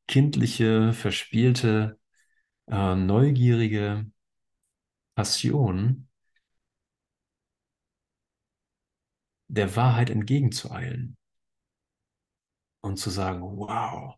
kindliche, 0.07 0.93
verspielte, 0.93 1.99
äh, 2.69 2.95
neugierige 2.97 4.07
Passion 5.15 6.09
der 9.49 9.77
Wahrheit 9.77 10.11
entgegenzueilen 10.11 11.17
und 12.81 12.99
zu 12.99 13.11
sagen, 13.11 13.43
wow, 13.43 14.17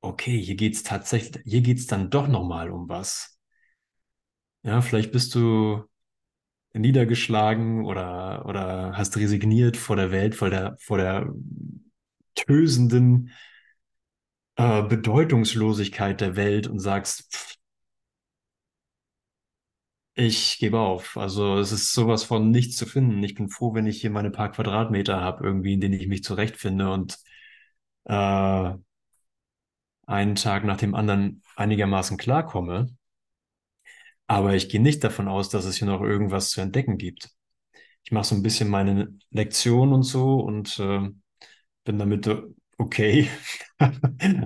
okay, 0.00 0.40
hier 0.40 0.56
geht's 0.56 0.82
tatsächlich, 0.82 1.42
hier 1.44 1.60
geht's 1.62 1.86
dann 1.86 2.10
doch 2.10 2.28
nochmal 2.28 2.70
um 2.70 2.88
was. 2.88 3.38
Ja, 4.62 4.80
vielleicht 4.82 5.12
bist 5.12 5.34
du 5.34 5.84
niedergeschlagen 6.74 7.84
oder, 7.86 8.46
oder 8.46 8.96
hast 8.96 9.16
resigniert 9.16 9.76
vor 9.76 9.96
der 9.96 10.10
Welt, 10.12 10.34
vor 10.34 10.50
der, 10.50 10.76
vor 10.80 10.98
der 10.98 11.28
tösenden 12.34 13.30
äh, 14.56 14.82
Bedeutungslosigkeit 14.82 16.20
der 16.20 16.36
Welt 16.36 16.66
und 16.66 16.80
sagst, 16.80 17.32
pff, 17.32 17.54
ich 20.14 20.58
gebe 20.58 20.78
auf. 20.80 21.16
Also 21.16 21.58
es 21.58 21.70
ist 21.72 21.92
sowas 21.92 22.24
von 22.24 22.50
nichts 22.50 22.76
zu 22.76 22.86
finden. 22.86 23.22
Ich 23.22 23.34
bin 23.34 23.48
froh, 23.50 23.74
wenn 23.74 23.86
ich 23.86 24.00
hier 24.00 24.10
meine 24.10 24.30
paar 24.30 24.50
Quadratmeter 24.50 25.20
habe, 25.20 25.44
irgendwie, 25.44 25.74
in 25.74 25.80
denen 25.80 25.94
ich 25.94 26.08
mich 26.08 26.24
zurechtfinde 26.24 26.90
und 26.92 27.18
äh, 28.04 28.74
einen 30.08 30.36
Tag 30.36 30.64
nach 30.64 30.78
dem 30.78 30.94
anderen 30.94 31.42
einigermaßen 31.56 32.16
klarkomme. 32.16 32.88
Aber 34.26 34.54
ich 34.54 34.68
gehe 34.68 34.80
nicht 34.80 35.04
davon 35.04 35.28
aus, 35.28 35.48
dass 35.50 35.64
es 35.66 35.76
hier 35.76 35.86
noch 35.86 36.02
irgendwas 36.02 36.50
zu 36.50 36.60
entdecken 36.60 36.98
gibt. 36.98 37.30
ich 38.04 38.12
mache 38.12 38.24
so 38.26 38.34
ein 38.34 38.42
bisschen 38.42 38.68
meine 38.70 39.18
Lektion 39.30 39.92
und 39.92 40.04
so 40.04 40.40
und 40.40 40.78
äh, 40.78 41.10
bin 41.84 41.98
damit 41.98 42.26
äh, 42.26 42.42
okay. 42.78 43.28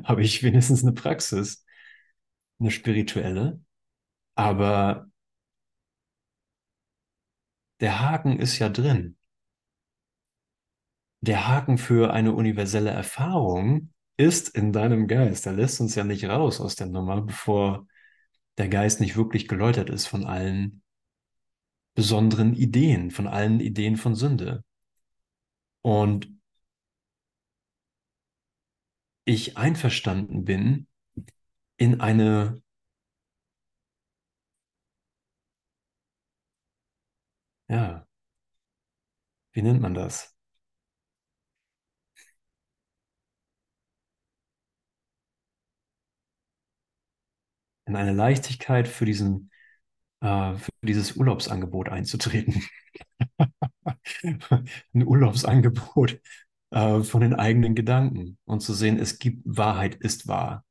Habe 0.04 0.22
ich 0.22 0.42
wenigstens 0.42 0.82
eine 0.82 0.92
Praxis, 0.94 1.64
eine 2.58 2.70
spirituelle. 2.70 3.60
Aber 4.34 5.06
der 7.80 8.00
Haken 8.00 8.38
ist 8.40 8.58
ja 8.58 8.68
drin. 8.68 9.16
Der 11.20 11.46
Haken 11.48 11.78
für 11.78 12.12
eine 12.12 12.32
universelle 12.32 12.90
Erfahrung 12.90 13.92
ist 14.16 14.50
in 14.50 14.72
deinem 14.72 15.08
Geist. 15.08 15.46
Der 15.46 15.52
lässt 15.52 15.80
uns 15.80 15.94
ja 15.94 16.04
nicht 16.04 16.24
raus 16.24 16.60
aus 16.60 16.76
der 16.76 16.86
Nummer, 16.86 17.22
bevor 17.22 17.86
der 18.58 18.68
Geist 18.68 19.00
nicht 19.00 19.16
wirklich 19.16 19.48
geläutert 19.48 19.90
ist 19.90 20.06
von 20.06 20.24
allen 20.24 20.82
besonderen 21.94 22.54
Ideen, 22.54 23.10
von 23.10 23.26
allen 23.26 23.60
Ideen 23.60 23.96
von 23.96 24.14
Sünde. 24.14 24.64
Und 25.82 26.28
ich 29.24 29.56
einverstanden 29.56 30.44
bin, 30.44 30.86
in 31.76 32.00
eine 32.00 32.62
ja, 37.68 38.06
wie 39.52 39.62
nennt 39.62 39.80
man 39.80 39.94
das? 39.94 40.31
In 47.92 47.96
eine 47.96 48.14
Leichtigkeit 48.14 48.88
für 48.88 49.04
diesen, 49.04 49.50
äh, 50.22 50.54
für 50.54 50.70
dieses 50.80 51.14
Urlaubsangebot 51.14 51.90
einzutreten. 51.90 52.64
Ein 54.94 55.06
Urlaubsangebot 55.06 56.18
äh, 56.70 57.02
von 57.02 57.20
den 57.20 57.34
eigenen 57.34 57.74
Gedanken 57.74 58.38
und 58.46 58.60
zu 58.60 58.72
sehen, 58.72 58.98
es 58.98 59.18
gibt 59.18 59.42
Wahrheit 59.44 59.96
ist 59.96 60.26
wahr. 60.26 60.64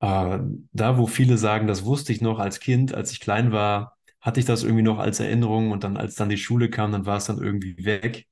Äh, 0.00 0.38
da, 0.72 0.96
wo 0.96 1.06
viele 1.06 1.36
sagen, 1.36 1.66
das 1.66 1.84
wusste 1.84 2.14
ich 2.14 2.22
noch 2.22 2.38
als 2.38 2.58
Kind, 2.60 2.94
als 2.94 3.12
ich 3.12 3.20
klein 3.20 3.52
war, 3.52 3.98
hatte 4.22 4.40
ich 4.40 4.46
das 4.46 4.62
irgendwie 4.62 4.82
noch 4.82 4.98
als 4.98 5.20
Erinnerung 5.20 5.72
und 5.72 5.84
dann, 5.84 5.98
als 5.98 6.14
dann 6.14 6.30
die 6.30 6.38
Schule 6.38 6.70
kam, 6.70 6.90
dann 6.90 7.04
war 7.04 7.18
es 7.18 7.26
dann 7.26 7.36
irgendwie 7.36 7.84
weg. 7.84 8.26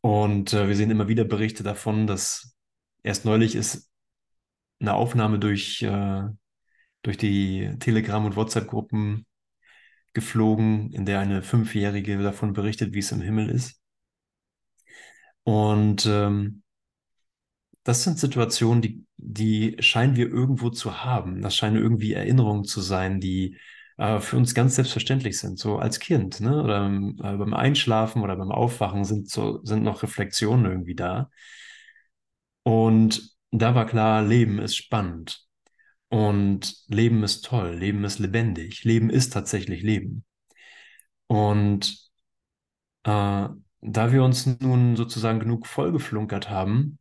Und 0.00 0.54
äh, 0.54 0.68
wir 0.68 0.74
sehen 0.74 0.90
immer 0.90 1.08
wieder 1.08 1.24
Berichte 1.24 1.62
davon, 1.62 2.06
dass 2.06 2.56
erst 3.02 3.26
neulich 3.26 3.54
ist 3.56 3.90
eine 4.80 4.94
Aufnahme 4.94 5.38
durch, 5.38 5.82
äh, 5.82 6.24
durch 7.06 7.16
die 7.18 7.70
Telegram- 7.78 8.24
und 8.24 8.36
WhatsApp-Gruppen 8.36 9.26
geflogen, 10.12 10.92
in 10.92 11.06
der 11.06 11.20
eine 11.20 11.42
Fünfjährige 11.42 12.18
davon 12.18 12.52
berichtet, 12.52 12.94
wie 12.94 12.98
es 13.00 13.12
im 13.12 13.20
Himmel 13.22 13.50
ist. 13.50 13.80
Und 15.44 16.06
ähm, 16.06 16.62
das 17.84 18.02
sind 18.02 18.18
Situationen, 18.18 18.82
die, 18.82 19.06
die 19.16 19.76
scheinen 19.80 20.16
wir 20.16 20.28
irgendwo 20.28 20.70
zu 20.70 21.04
haben. 21.04 21.42
Das 21.42 21.54
scheinen 21.54 21.76
irgendwie 21.76 22.12
Erinnerungen 22.14 22.64
zu 22.64 22.80
sein, 22.80 23.20
die 23.20 23.58
äh, 23.98 24.18
für 24.18 24.36
uns 24.36 24.54
ganz 24.54 24.74
selbstverständlich 24.74 25.38
sind, 25.38 25.58
so 25.58 25.78
als 25.78 26.00
Kind, 26.00 26.40
ne? 26.40 26.62
Oder 26.62 26.86
äh, 26.86 27.36
beim 27.36 27.54
Einschlafen 27.54 28.22
oder 28.22 28.36
beim 28.36 28.50
Aufwachen 28.50 29.04
sind 29.04 29.30
so, 29.30 29.60
sind 29.64 29.84
noch 29.84 30.02
Reflexionen 30.02 30.66
irgendwie 30.66 30.96
da. 30.96 31.30
Und 32.64 33.30
da 33.50 33.74
war 33.74 33.86
klar, 33.86 34.22
Leben 34.22 34.58
ist 34.58 34.76
spannend. 34.76 35.45
Und 36.08 36.84
Leben 36.88 37.24
ist 37.24 37.44
toll, 37.44 37.74
Leben 37.74 38.04
ist 38.04 38.18
lebendig, 38.18 38.84
Leben 38.84 39.10
ist 39.10 39.32
tatsächlich 39.32 39.82
Leben. 39.82 40.24
Und 41.26 42.10
äh, 43.04 43.48
da 43.80 44.12
wir 44.12 44.22
uns 44.22 44.46
nun 44.60 44.96
sozusagen 44.96 45.40
genug 45.40 45.66
vollgeflunkert 45.66 46.48
haben 46.48 46.98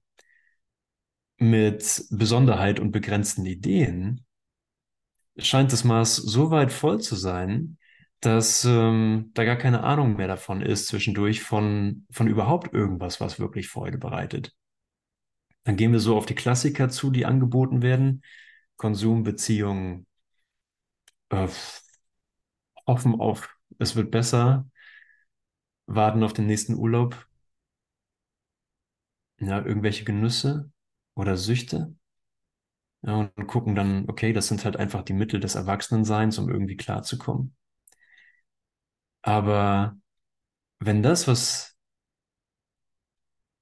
mit 1.37 2.05
Besonderheit 2.09 2.79
und 2.79 2.91
begrenzten 2.91 3.45
Ideen, 3.45 4.25
scheint 5.37 5.71
das 5.71 5.83
Maß 5.83 6.15
so 6.15 6.51
weit 6.51 6.71
voll 6.71 7.01
zu 7.01 7.15
sein, 7.15 7.77
dass 8.21 8.65
ähm, 8.65 9.31
da 9.33 9.43
gar 9.43 9.57
keine 9.57 9.83
Ahnung 9.83 10.15
mehr 10.15 10.27
davon 10.27 10.61
ist 10.61 10.87
zwischendurch 10.87 11.43
von, 11.43 12.05
von 12.09 12.27
überhaupt 12.27 12.73
irgendwas, 12.73 13.19
was 13.19 13.39
wirklich 13.39 13.67
Freude 13.67 13.97
bereitet. 13.97 14.55
Dann 15.63 15.75
gehen 15.75 15.91
wir 15.91 15.99
so 15.99 16.15
auf 16.15 16.25
die 16.25 16.35
Klassiker 16.35 16.89
zu, 16.89 17.11
die 17.11 17.25
angeboten 17.25 17.81
werden. 17.81 18.21
Konsum, 18.77 19.23
Beziehung, 19.23 20.05
äh, 21.29 21.47
hoffen 22.87 23.19
auf, 23.19 23.49
es 23.79 23.95
wird 23.95 24.11
besser, 24.11 24.65
warten 25.87 26.21
auf 26.23 26.33
den 26.33 26.45
nächsten 26.45 26.75
Urlaub, 26.75 27.25
ja, 29.39 29.63
irgendwelche 29.65 30.03
Genüsse 30.05 30.71
oder 31.15 31.37
Süchte. 31.37 31.95
Ja, 33.03 33.31
und 33.37 33.47
gucken 33.47 33.73
dann, 33.75 34.09
okay, 34.09 34.33
das 34.33 34.47
sind 34.49 34.65
halt 34.65 34.75
einfach 34.77 35.01
die 35.03 35.13
Mittel 35.13 35.39
des 35.39 35.55
Erwachsenenseins, 35.55 36.37
um 36.39 36.49
irgendwie 36.49 36.75
klarzukommen. 36.77 37.55
Aber 39.23 39.97
wenn 40.79 41.03
das, 41.03 41.27
was, 41.27 41.77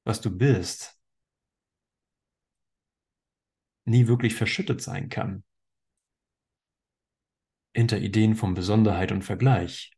was 0.06 0.22
du 0.22 0.30
bist, 0.32 0.98
nie 3.86 4.08
wirklich 4.08 4.36
verschüttet 4.36 4.82
sein 4.82 5.10
kann, 5.10 5.44
hinter 7.76 8.00
Ideen 8.00 8.36
von 8.36 8.56
Besonderheit 8.56 9.12
und 9.12 9.22
Vergleich, 9.24 9.92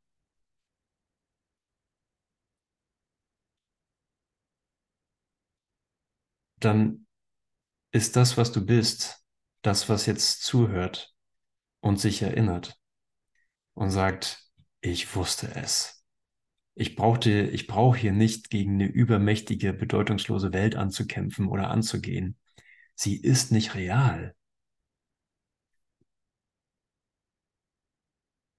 dann 6.59 7.05
ist 7.91 8.15
das, 8.15 8.37
was 8.37 8.51
du 8.51 8.65
bist, 8.65 9.25
das, 9.61 9.89
was 9.89 10.05
jetzt 10.05 10.43
zuhört 10.43 11.15
und 11.81 11.99
sich 11.99 12.21
erinnert 12.21 12.79
und 13.73 13.91
sagt, 13.91 14.49
ich 14.81 15.15
wusste 15.15 15.53
es. 15.55 16.05
Ich 16.75 16.95
brauchte, 16.95 17.31
ich 17.31 17.67
brauche 17.67 17.97
hier 17.97 18.13
nicht 18.13 18.49
gegen 18.49 18.75
eine 18.75 18.87
übermächtige, 18.87 19.73
bedeutungslose 19.73 20.53
Welt 20.53 20.75
anzukämpfen 20.75 21.47
oder 21.47 21.69
anzugehen. 21.69 22.37
Sie 22.95 23.17
ist 23.17 23.51
nicht 23.51 23.75
real. 23.75 24.36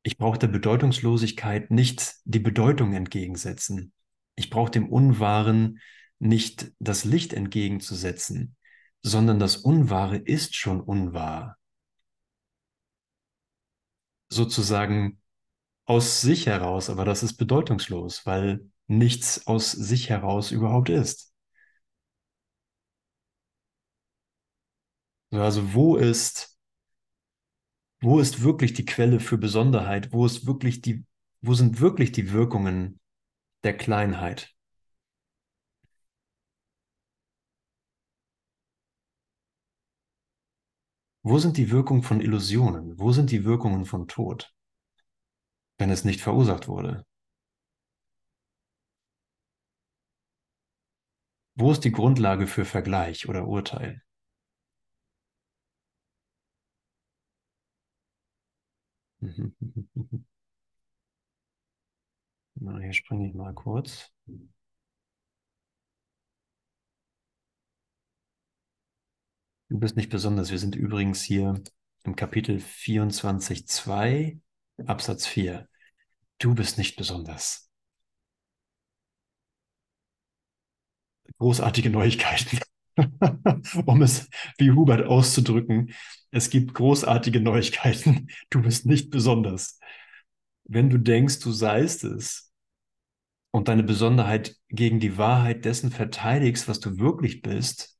Ich 0.03 0.19
brauche 0.19 0.39
der 0.39 0.47
Bedeutungslosigkeit 0.47 1.71
nicht 1.71 2.15
die 2.25 2.39
Bedeutung 2.39 2.93
entgegensetzen. 2.95 3.93
Ich 4.37 4.51
brauche 4.51 4.71
dem 4.71 4.89
Unwahren 4.89 5.81
nicht 6.19 6.73
das 6.79 7.05
Licht 7.05 7.33
entgegenzusetzen, 7.33 8.57
sondern 9.03 9.39
das 9.39 9.57
Unwahre 9.57 10.17
ist 10.17 10.55
schon 10.55 10.81
unwahr. 10.81 11.57
Sozusagen 14.29 15.21
aus 15.87 16.21
sich 16.21 16.47
heraus, 16.47 16.91
aber 16.91 17.05
das 17.05 17.23
ist 17.23 17.37
bedeutungslos, 17.37 18.27
weil 18.27 18.69
nichts 18.87 19.47
aus 19.47 19.73
sich 19.73 20.11
heraus 20.11 20.51
überhaupt 20.51 20.89
ist. 20.89 21.33
Also 25.31 25.73
wo 25.75 25.97
ist, 25.97 26.57
wo 28.01 28.21
ist 28.21 28.43
wirklich 28.43 28.73
die 28.73 28.85
Quelle 28.87 29.21
für 29.21 29.37
Besonderheit? 29.39 30.13
Wo 30.13 30.25
ist 30.27 30.47
wirklich 30.47 30.81
die, 30.81 31.05
wo 31.43 31.53
sind 31.55 31.81
wirklich 31.81 32.13
die 32.13 32.33
Wirkungen 32.33 33.01
der 33.65 33.77
Kleinheit? 33.77 34.55
Wo 41.23 41.39
sind 41.39 41.59
die 41.59 41.71
Wirkungen 41.71 42.03
von 42.03 42.23
Illusionen? 42.23 42.99
Wo 42.99 43.13
sind 43.13 43.31
die 43.31 43.45
Wirkungen 43.45 43.85
von 43.85 44.09
Tod, 44.09 44.55
wenn 45.79 45.89
es 45.91 46.05
nicht 46.05 46.21
verursacht 46.21 46.69
wurde? 46.69 47.07
Wo 51.55 51.71
ist 51.71 51.81
die 51.85 51.93
Grundlage 51.93 52.47
für 52.47 52.65
Vergleich 52.65 53.29
oder 53.29 53.47
Urteil? 53.47 54.01
Na, 62.61 62.79
hier 62.79 62.93
springe 62.93 63.29
ich 63.29 63.35
mal 63.35 63.55
kurz. 63.55 64.13
Du 69.69 69.79
bist 69.79 69.97
nicht 69.97 70.11
besonders. 70.11 70.51
Wir 70.51 70.59
sind 70.59 70.77
übrigens 70.77 71.23
hier 71.23 71.63
im 72.05 72.17
Kapitel 72.17 72.61
24.2, 72.61 74.41
Absatz 74.87 75.27
4. 75.27 75.69
Du 76.39 76.55
bist 76.55 76.79
nicht 76.79 76.97
besonders. 76.97 77.71
Großartige 81.39 81.89
Neuigkeiten. 81.91 82.59
um 83.87 84.03
es 84.03 84.29
wie 84.59 84.71
Hubert 84.71 85.07
auszudrücken, 85.07 85.93
es 86.31 86.51
gibt 86.51 86.75
großartige 86.75 87.41
Neuigkeiten. 87.41 88.29
Du 88.51 88.63
bist 88.63 88.87
nicht 88.87 89.11
besonders. 89.11 89.79
Wenn 90.65 90.91
du 90.91 90.99
denkst, 90.99 91.41
du 91.41 91.53
seist 91.53 92.05
es, 92.05 92.47
und 93.51 93.69
deine 93.69 93.83
Besonderheit 93.83 94.55
gegen 94.69 95.01
die 95.01 95.17
Wahrheit 95.17 95.65
dessen 95.65 95.91
verteidigst, 95.91 96.69
was 96.69 96.79
du 96.79 96.99
wirklich 96.99 97.41
bist, 97.41 97.99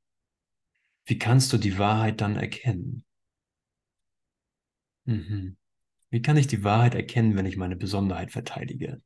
wie 1.07 1.19
kannst 1.19 1.53
du 1.53 1.57
die 1.59 1.79
Wahrheit 1.79 2.21
dann 2.21 2.37
erkennen? 2.37 3.05
Mhm. 5.05 5.57
Wie 6.11 6.23
kann 6.23 6.37
ich 6.39 6.47
die 6.49 6.65
Wahrheit 6.65 6.95
erkennen, 6.97 7.37
wenn 7.37 7.47
ich 7.47 7.57
meine 7.59 7.77
Besonderheit 7.77 8.33
verteidige? 8.33 9.03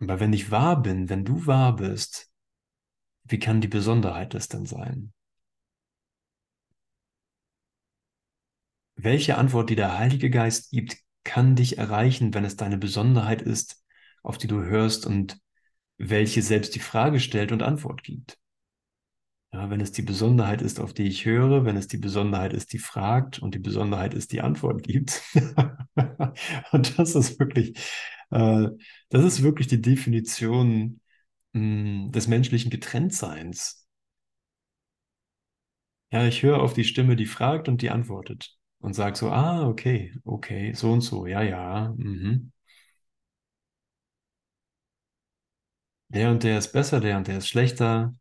Aber 0.00 0.18
wenn 0.20 0.32
ich 0.32 0.50
wahr 0.50 0.82
bin, 0.82 1.08
wenn 1.08 1.24
du 1.24 1.46
wahr 1.46 1.76
bist, 1.76 2.29
wie 3.30 3.38
kann 3.38 3.60
die 3.60 3.68
Besonderheit 3.68 4.34
das 4.34 4.48
denn 4.48 4.66
sein? 4.66 5.12
Welche 8.96 9.38
Antwort, 9.38 9.70
die 9.70 9.76
der 9.76 9.98
Heilige 9.98 10.30
Geist 10.30 10.70
gibt, 10.70 10.98
kann 11.24 11.56
dich 11.56 11.78
erreichen, 11.78 12.34
wenn 12.34 12.44
es 12.44 12.56
deine 12.56 12.76
Besonderheit 12.76 13.42
ist, 13.42 13.82
auf 14.22 14.36
die 14.36 14.46
du 14.46 14.62
hörst 14.62 15.06
und 15.06 15.38
welche 15.96 16.42
selbst 16.42 16.74
die 16.74 16.80
Frage 16.80 17.20
stellt 17.20 17.52
und 17.52 17.62
Antwort 17.62 18.02
gibt? 18.02 18.38
Ja, 19.52 19.68
wenn 19.68 19.80
es 19.80 19.90
die 19.90 20.02
Besonderheit 20.02 20.62
ist, 20.62 20.78
auf 20.78 20.94
die 20.94 21.08
ich 21.08 21.24
höre, 21.24 21.64
wenn 21.64 21.76
es 21.76 21.88
die 21.88 21.98
Besonderheit 21.98 22.52
ist, 22.52 22.72
die 22.72 22.78
fragt 22.78 23.40
und 23.40 23.54
die 23.54 23.58
Besonderheit 23.58 24.14
ist, 24.14 24.32
die 24.32 24.42
Antwort 24.42 24.84
gibt. 24.84 25.22
und 26.72 26.98
das 26.98 27.14
ist 27.16 27.38
wirklich, 27.40 27.76
äh, 28.30 28.68
das 29.08 29.24
ist 29.24 29.42
wirklich 29.42 29.66
die 29.66 29.80
Definition 29.82 31.00
mh, 31.52 31.60
hm, 32.06 32.12
des 32.12 32.28
menschlichen 32.28 32.70
Getrenntseins. 32.70 33.86
Ja, 36.12 36.24
ich 36.26 36.42
höre 36.44 36.60
auf 36.62 36.72
die 36.74 36.84
Stimme, 36.84 37.16
die 37.16 37.26
fragt 37.26 37.68
und 37.68 37.82
die 37.82 37.90
antwortet 37.90 38.56
und 38.80 38.94
sage 38.94 39.16
so, 39.16 39.30
ah, 39.30 39.66
okay, 39.68 40.12
okay, 40.24 40.72
so 40.74 40.92
und 40.92 41.00
so, 41.02 41.26
ja, 41.26 41.42
ja, 41.42 41.92
mhm. 41.96 42.52
Der 46.08 46.30
und 46.30 46.42
der 46.44 46.58
ist 46.58 46.72
besser, 46.72 47.00
der 47.00 47.16
und 47.16 47.26
der 47.28 47.38
ist 47.38 47.48
schlechter. 47.48 48.14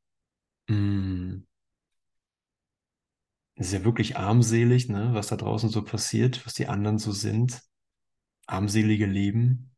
Mm. 0.70 1.40
Es 3.54 3.68
ist 3.68 3.74
ja 3.74 3.84
wirklich 3.84 4.18
armselig, 4.18 4.90
ne, 4.90 5.10
was 5.14 5.28
da 5.28 5.36
draußen 5.36 5.70
so 5.70 5.84
passiert, 5.84 6.44
was 6.48 6.56
die 6.56 6.66
anderen 6.68 6.98
so 6.98 7.12
sind. 7.12 7.62
Armselige 8.48 9.06
Leben. 9.08 9.69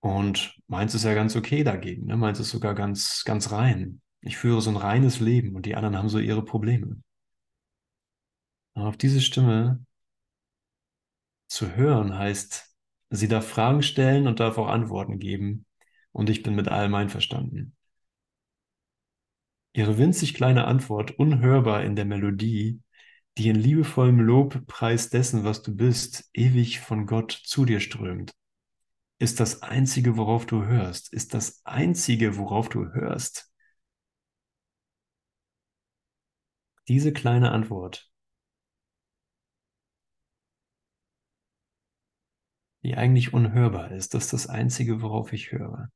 Und 0.00 0.56
meins 0.68 0.94
ist 0.94 1.04
ja 1.04 1.14
ganz 1.14 1.34
okay 1.36 1.64
dagegen, 1.64 2.06
ne? 2.06 2.16
Meins 2.16 2.40
ist 2.40 2.50
sogar 2.50 2.74
ganz, 2.74 3.24
ganz 3.24 3.50
rein. 3.52 4.00
Ich 4.20 4.36
führe 4.36 4.60
so 4.60 4.70
ein 4.70 4.76
reines 4.76 5.20
Leben 5.20 5.56
und 5.56 5.66
die 5.66 5.74
anderen 5.74 5.96
haben 5.96 6.08
so 6.08 6.18
ihre 6.18 6.44
Probleme. 6.44 7.02
auf 8.74 8.96
diese 8.96 9.20
Stimme 9.20 9.84
zu 11.48 11.74
hören 11.76 12.16
heißt, 12.16 12.74
sie 13.10 13.28
darf 13.28 13.46
Fragen 13.48 13.82
stellen 13.82 14.26
und 14.26 14.40
darf 14.40 14.58
auch 14.58 14.68
Antworten 14.68 15.18
geben. 15.18 15.66
Und 16.12 16.30
ich 16.30 16.42
bin 16.42 16.54
mit 16.54 16.68
allem 16.68 16.94
einverstanden. 16.94 17.76
Ihre 19.72 19.98
winzig 19.98 20.34
kleine 20.34 20.66
Antwort, 20.66 21.12
unhörbar 21.12 21.84
in 21.84 21.96
der 21.96 22.04
Melodie, 22.04 22.80
die 23.38 23.48
in 23.48 23.56
liebevollem 23.56 24.20
Lobpreis 24.20 25.10
dessen, 25.10 25.44
was 25.44 25.62
du 25.62 25.74
bist, 25.74 26.28
ewig 26.34 26.80
von 26.80 27.06
Gott 27.06 27.32
zu 27.32 27.64
dir 27.64 27.80
strömt, 27.80 28.32
ist 29.18 29.40
das 29.40 29.62
Einzige, 29.62 30.16
worauf 30.16 30.46
du 30.46 30.64
hörst, 30.66 31.12
ist 31.12 31.34
das 31.34 31.60
Einzige, 31.64 32.36
worauf 32.36 32.68
du 32.68 32.86
hörst. 32.92 33.50
Diese 36.88 37.12
kleine 37.12 37.52
Antwort, 37.52 38.10
die 42.82 42.96
eigentlich 42.96 43.32
unhörbar 43.34 43.92
ist, 43.92 44.14
das 44.14 44.24
ist 44.24 44.32
das 44.32 44.46
Einzige, 44.48 45.00
worauf 45.02 45.32
ich 45.32 45.52
höre. 45.52 45.90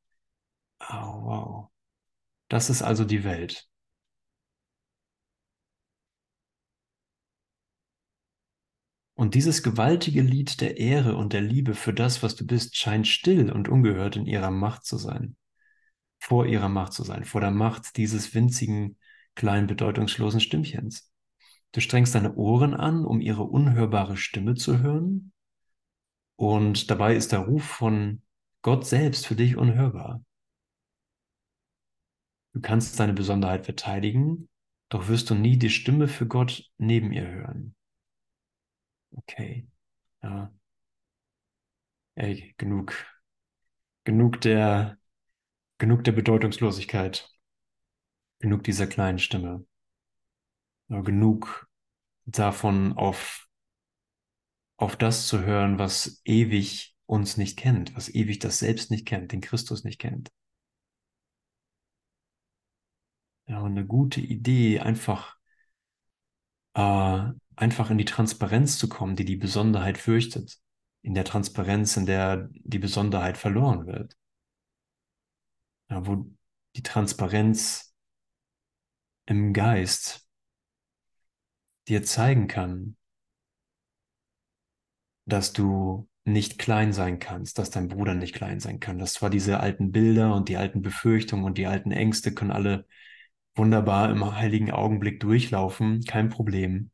Oh, 0.81 1.23
wow. 1.25 1.71
Das 2.49 2.71
ist 2.71 2.83
also 2.83 3.05
die 3.07 3.25
Welt. 3.25 3.69
Und 9.23 9.37
dieses 9.37 9.63
gewaltige 9.63 10.21
Lied 10.21 10.61
der 10.61 10.79
Ehre 10.79 11.15
und 11.15 11.33
der 11.33 11.43
Liebe 11.43 11.77
für 11.77 11.95
das, 11.95 12.25
was 12.25 12.35
du 12.35 12.45
bist, 12.45 12.77
scheint 12.77 13.07
still 13.07 13.53
und 13.53 13.69
ungehört 13.69 14.17
in 14.17 14.27
ihrer 14.27 14.51
Macht 14.51 14.85
zu 14.85 14.97
sein. 14.99 15.37
Vor 16.19 16.47
ihrer 16.47 16.69
Macht 16.69 16.93
zu 16.93 17.05
sein, 17.05 17.23
vor 17.23 17.41
der 17.41 17.53
Macht 17.53 17.97
dieses 17.97 18.35
winzigen, 18.35 18.99
kleinen, 19.37 19.69
bedeutungslosen 19.69 20.41
Stimmchens. 20.41 21.09
Du 21.71 21.81
strengst 21.81 22.17
deine 22.17 22.35
Ohren 22.35 22.75
an, 22.75 23.05
um 23.05 23.21
ihre 23.21 23.45
unhörbare 23.45 24.17
Stimme 24.17 24.57
zu 24.57 24.81
hören. 24.81 25.33
Und 26.35 26.91
dabei 26.91 27.15
ist 27.15 27.31
der 27.31 27.47
Ruf 27.47 27.63
von 27.63 28.23
Gott 28.61 28.89
selbst 28.89 29.29
für 29.29 29.37
dich 29.37 29.57
unhörbar. 29.57 30.25
Du 32.55 32.61
kannst 32.61 32.99
deine 32.99 33.13
Besonderheit 33.13 33.67
verteidigen, 33.67 34.49
doch 34.89 35.07
wirst 35.07 35.31
du 35.31 35.37
nie 35.37 35.59
die 35.59 35.71
Stimme 35.71 36.09
für 36.09 36.27
Gott 36.27 36.69
neben 36.77 37.13
ihr 37.13 37.29
hören. 37.29 37.77
Okay. 39.19 39.67
Ja. 40.23 40.53
Ey, 42.15 42.55
genug. 42.59 42.95
Genug 44.05 44.41
der, 44.41 44.99
genug 45.79 46.05
der 46.05 46.13
Bedeutungslosigkeit. 46.13 47.29
Genug 48.41 48.65
dieser 48.65 48.87
kleinen 48.87 49.19
Stimme. 49.19 49.65
Genug 50.89 51.69
davon 52.27 52.93
auf, 52.93 53.49
auf 54.77 54.97
das 54.97 55.27
zu 55.27 55.41
hören, 55.43 55.79
was 55.79 56.21
ewig 56.25 56.95
uns 57.07 57.37
nicht 57.37 57.59
kennt, 57.59 57.97
was 57.97 58.09
ewig 58.09 58.39
das 58.39 58.59
Selbst 58.59 58.91
nicht 58.91 59.07
kennt, 59.07 59.33
den 59.33 59.41
Christus 59.41 59.85
nicht 59.85 59.99
kennt. 59.99 60.31
Ja, 63.47 63.61
und 63.61 63.73
eine 63.73 63.87
gute 63.87 64.21
Idee, 64.21 64.81
einfach, 64.81 65.37
äh, 66.75 67.33
einfach 67.63 67.91
in 67.91 67.99
die 67.99 68.05
Transparenz 68.05 68.77
zu 68.77 68.89
kommen, 68.89 69.15
die 69.15 69.25
die 69.25 69.37
Besonderheit 69.37 69.97
fürchtet. 69.97 70.59
In 71.03 71.15
der 71.15 71.25
Transparenz, 71.25 71.97
in 71.97 72.07
der 72.07 72.49
die 72.53 72.81
Besonderheit 72.81 73.39
verloren 73.39 73.87
wird. 73.87 74.17
Ja, 75.89 76.05
wo 76.07 76.27
die 76.75 76.83
Transparenz 76.83 77.95
im 79.27 79.53
Geist 79.53 80.27
dir 81.87 82.03
zeigen 82.03 82.49
kann, 82.49 82.97
dass 85.25 85.53
du 85.53 86.09
nicht 86.25 86.59
klein 86.59 86.93
sein 86.93 87.19
kannst, 87.21 87.59
dass 87.59 87.71
dein 87.71 87.89
Bruder 87.89 88.15
nicht 88.15 88.35
klein 88.35 88.59
sein 88.59 88.81
kann. 88.81 88.99
Dass 88.99 89.15
zwar 89.15 89.31
diese 89.31 89.61
alten 89.61 89.93
Bilder 89.93 90.35
und 90.35 90.49
die 90.49 90.57
alten 90.57 90.83
Befürchtungen 90.83 91.45
und 91.45 91.59
die 91.59 91.67
alten 91.67 91.93
Ängste 91.93 92.35
können 92.35 92.53
alle 92.53 92.87
wunderbar 93.55 94.11
im 94.11 94.35
heiligen 94.35 94.71
Augenblick 94.71 95.21
durchlaufen, 95.21 96.03
kein 96.05 96.29
Problem. 96.29 96.91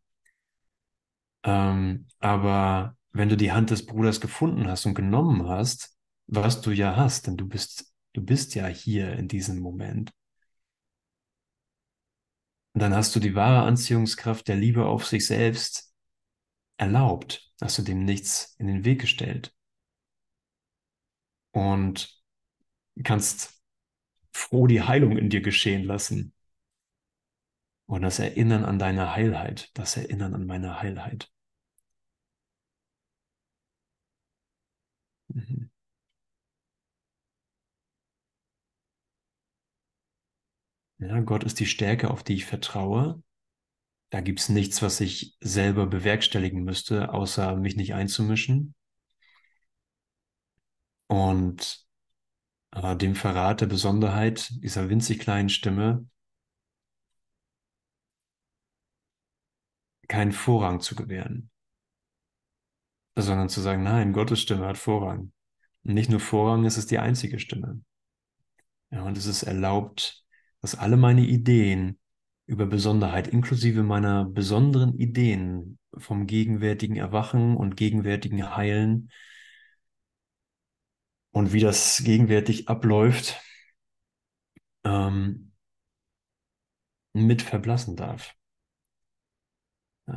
Ähm, 1.45 2.07
aber 2.21 2.97
wenn 3.13 3.29
du 3.29 3.37
die 3.37 3.53
Hand 3.53 3.71
des 3.71 3.87
Bruders 3.87 4.21
gefunden 4.21 4.69
hast 4.69 4.87
und 4.87 4.95
genommen 4.95 5.49
hast, 5.49 5.97
was 6.27 6.61
du 6.61 6.71
ja 6.71 6.97
hast, 6.97 7.27
denn 7.27 7.37
du 7.37 7.49
bist, 7.49 7.93
du 8.13 8.23
bist 8.23 8.55
ja 8.55 8.67
hier 8.67 9.13
in 9.15 9.29
diesem 9.29 9.61
Moment. 9.61 10.13
Und 12.75 12.83
dann 12.83 12.95
hast 12.95 13.15
du 13.17 13.21
die 13.21 13.35
wahre 13.35 13.67
Anziehungskraft 13.67 14.47
der 14.49 14.57
Liebe 14.57 14.87
auf 14.87 15.07
sich 15.07 15.27
selbst 15.27 15.93
erlaubt, 16.77 17.53
hast 17.61 17.79
du 17.79 17.83
dem 17.83 18.05
nichts 18.05 18.55
in 18.59 18.67
den 18.69 18.85
Weg 18.85 19.01
gestellt. 19.01 19.55
Und 21.53 22.23
kannst 23.05 23.63
froh 24.33 24.67
die 24.67 24.83
Heilung 24.83 25.17
in 25.19 25.31
dir 25.31 25.41
geschehen 25.41 25.85
lassen. 25.85 26.33
Und 27.89 28.03
das 28.03 28.21
Erinnern 28.21 28.65
an 28.65 28.79
deine 28.79 29.17
Heilheit, 29.17 29.71
das 29.75 29.97
Erinnern 29.97 30.33
an 30.33 30.47
meine 30.47 30.81
Heilheit. 30.81 31.33
Mhm. 35.35 35.69
Ja, 40.99 41.21
Gott 41.21 41.43
ist 41.45 41.59
die 41.61 41.67
Stärke, 41.67 42.11
auf 42.11 42.23
die 42.23 42.35
ich 42.35 42.45
vertraue. 42.47 43.21
Da 44.11 44.21
gibt 44.23 44.41
es 44.41 44.49
nichts, 44.51 44.83
was 44.83 45.01
ich 45.01 45.37
selber 45.41 45.87
bewerkstelligen 45.87 46.65
müsste, 46.65 47.13
außer 47.15 47.57
mich 47.57 47.77
nicht 47.77 47.95
einzumischen. 47.95 48.75
Und 51.07 51.87
äh, 52.73 52.97
dem 52.97 53.15
Verrat 53.15 53.61
der 53.63 53.67
Besonderheit 53.67 54.51
dieser 54.63 54.89
winzig 54.91 55.19
kleinen 55.21 55.49
Stimme 55.49 56.07
keinen 60.09 60.33
Vorrang 60.33 60.81
zu 60.81 60.95
gewähren, 60.95 61.51
sondern 63.17 63.49
zu 63.49 63.61
sagen, 63.61 63.83
nein, 63.83 64.13
Gottes 64.13 64.41
Stimme 64.41 64.67
hat 64.67 64.79
Vorrang. 64.79 65.33
Und 65.85 65.95
nicht 65.95 66.11
nur 66.11 66.21
Vorrang, 66.21 66.65
es 66.65 66.79
ist 66.79 66.91
die 66.91 66.99
einzige 66.99 67.39
Stimme. 67.39 67.83
Ja, 68.91 69.03
und 69.03 69.19
es 69.19 69.27
ist 69.27 69.43
erlaubt, 69.43 70.25
dass 70.61 70.75
alle 70.75 70.97
meine 70.97 71.27
Ideen 71.27 71.99
über 72.47 72.67
Besonderheit, 72.67 73.29
inklusive 73.29 73.83
meiner 73.83 74.25
besonderen 74.25 74.95
Ideen 74.99 75.79
vom 75.97 76.27
gegenwärtigen 76.27 76.97
Erwachen 76.97 77.57
und 77.57 77.77
gegenwärtigen 77.77 78.57
Heilen, 78.57 79.11
und 81.31 81.53
wie 81.53 81.61
das 81.61 82.03
gegenwärtig 82.05 82.69
abläuft, 82.69 83.41
ähm, 84.85 85.53
mit 87.13 87.43
verblassen 87.43 87.97
darf. 87.97 88.35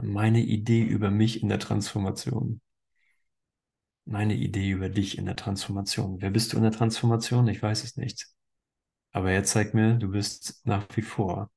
Meine 0.01 0.39
Idee 0.41 0.83
über 0.83 1.11
mich 1.11 1.43
in 1.43 1.49
der 1.49 1.59
Transformation. 1.59 2.61
Meine 4.05 4.35
Idee 4.35 4.69
über 4.71 4.89
dich 4.89 5.17
in 5.17 5.25
der 5.25 5.35
Transformation. 5.35 6.21
Wer 6.21 6.31
bist 6.31 6.53
du 6.53 6.57
in 6.57 6.63
der 6.63 6.71
Transformation? 6.71 7.47
Ich 7.47 7.61
weiß 7.61 7.83
es 7.83 7.97
nicht. 7.97 8.27
Aber 9.11 9.31
er 9.31 9.43
zeigt 9.43 9.73
mir, 9.73 9.95
du 9.95 10.09
bist 10.09 10.65
nach 10.65 10.87
wie 10.95 11.01
vor 11.01 11.51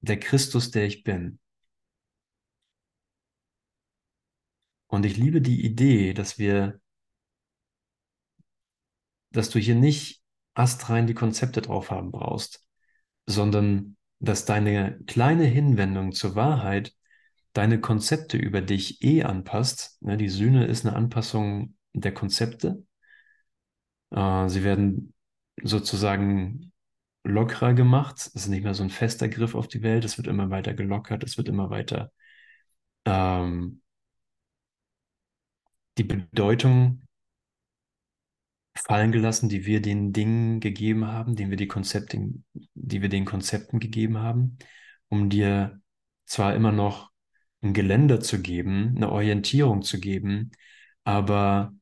der 0.00 0.18
Christus, 0.18 0.70
der 0.70 0.86
ich 0.86 1.04
bin. 1.04 1.38
Und 4.86 5.06
ich 5.06 5.16
liebe 5.16 5.40
die 5.40 5.64
Idee, 5.64 6.14
dass 6.14 6.38
wir, 6.38 6.80
dass 9.30 9.50
du 9.50 9.58
hier 9.58 9.74
nicht 9.74 10.22
astrein 10.54 11.06
die 11.06 11.14
Konzepte 11.14 11.62
drauf 11.62 11.90
haben 11.90 12.10
brauchst, 12.10 12.66
sondern 13.26 13.96
dass 14.20 14.44
deine 14.44 14.98
kleine 15.06 15.44
Hinwendung 15.44 16.12
zur 16.12 16.34
Wahrheit 16.36 16.94
deine 17.52 17.80
Konzepte 17.80 18.36
über 18.36 18.60
dich 18.60 19.02
eh 19.02 19.24
anpasst. 19.24 20.00
Ne, 20.02 20.16
die 20.16 20.28
Sühne 20.28 20.66
ist 20.66 20.86
eine 20.86 20.94
Anpassung 20.94 21.76
der 21.94 22.14
Konzepte. 22.14 22.84
Äh, 24.10 24.48
sie 24.48 24.62
werden 24.64 25.14
sozusagen 25.62 26.72
lockerer 27.24 27.74
gemacht. 27.74 28.18
Es 28.18 28.28
ist 28.28 28.48
nicht 28.48 28.64
mehr 28.64 28.74
so 28.74 28.82
ein 28.82 28.90
fester 28.90 29.28
Griff 29.28 29.54
auf 29.54 29.68
die 29.68 29.82
Welt. 29.82 30.04
Es 30.04 30.16
wird 30.18 30.28
immer 30.28 30.50
weiter 30.50 30.74
gelockert. 30.74 31.24
Es 31.24 31.36
wird 31.36 31.48
immer 31.48 31.70
weiter 31.70 32.12
ähm, 33.04 33.80
die 35.98 36.04
Bedeutung 36.04 37.02
fallen 38.82 39.12
gelassen, 39.12 39.48
die 39.48 39.66
wir 39.66 39.80
den 39.82 40.12
Dingen 40.12 40.60
gegeben 40.60 41.06
haben, 41.06 41.36
den 41.36 41.50
wir 41.50 41.56
die 41.56 41.68
Konzepte, 41.68 42.18
die 42.74 43.02
wir 43.02 43.08
den 43.08 43.24
Konzepten 43.24 43.78
gegeben 43.80 44.18
haben, 44.18 44.58
um 45.08 45.28
dir 45.28 45.80
zwar 46.26 46.54
immer 46.54 46.72
noch 46.72 47.10
ein 47.62 47.74
Geländer 47.74 48.20
zu 48.20 48.40
geben, 48.40 48.94
eine 48.96 49.12
Orientierung 49.12 49.82
zu 49.82 50.00
geben, 50.00 50.52
aber 51.04 51.74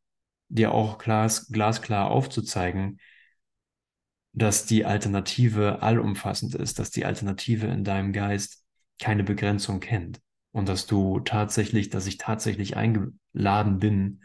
dir 0.48 0.72
auch 0.72 0.98
glas, 0.98 1.48
glasklar 1.48 2.10
aufzuzeigen, 2.10 2.98
dass 4.32 4.66
die 4.66 4.84
Alternative 4.84 5.82
allumfassend 5.82 6.54
ist, 6.54 6.78
dass 6.78 6.90
die 6.90 7.04
Alternative 7.04 7.66
in 7.66 7.84
deinem 7.84 8.12
Geist 8.12 8.64
keine 9.00 9.24
Begrenzung 9.24 9.80
kennt 9.80 10.20
und 10.52 10.68
dass 10.68 10.86
du 10.86 11.20
tatsächlich, 11.20 11.90
dass 11.90 12.06
ich 12.06 12.18
tatsächlich 12.18 12.76
eingeladen 12.76 13.78
bin, 13.78 14.22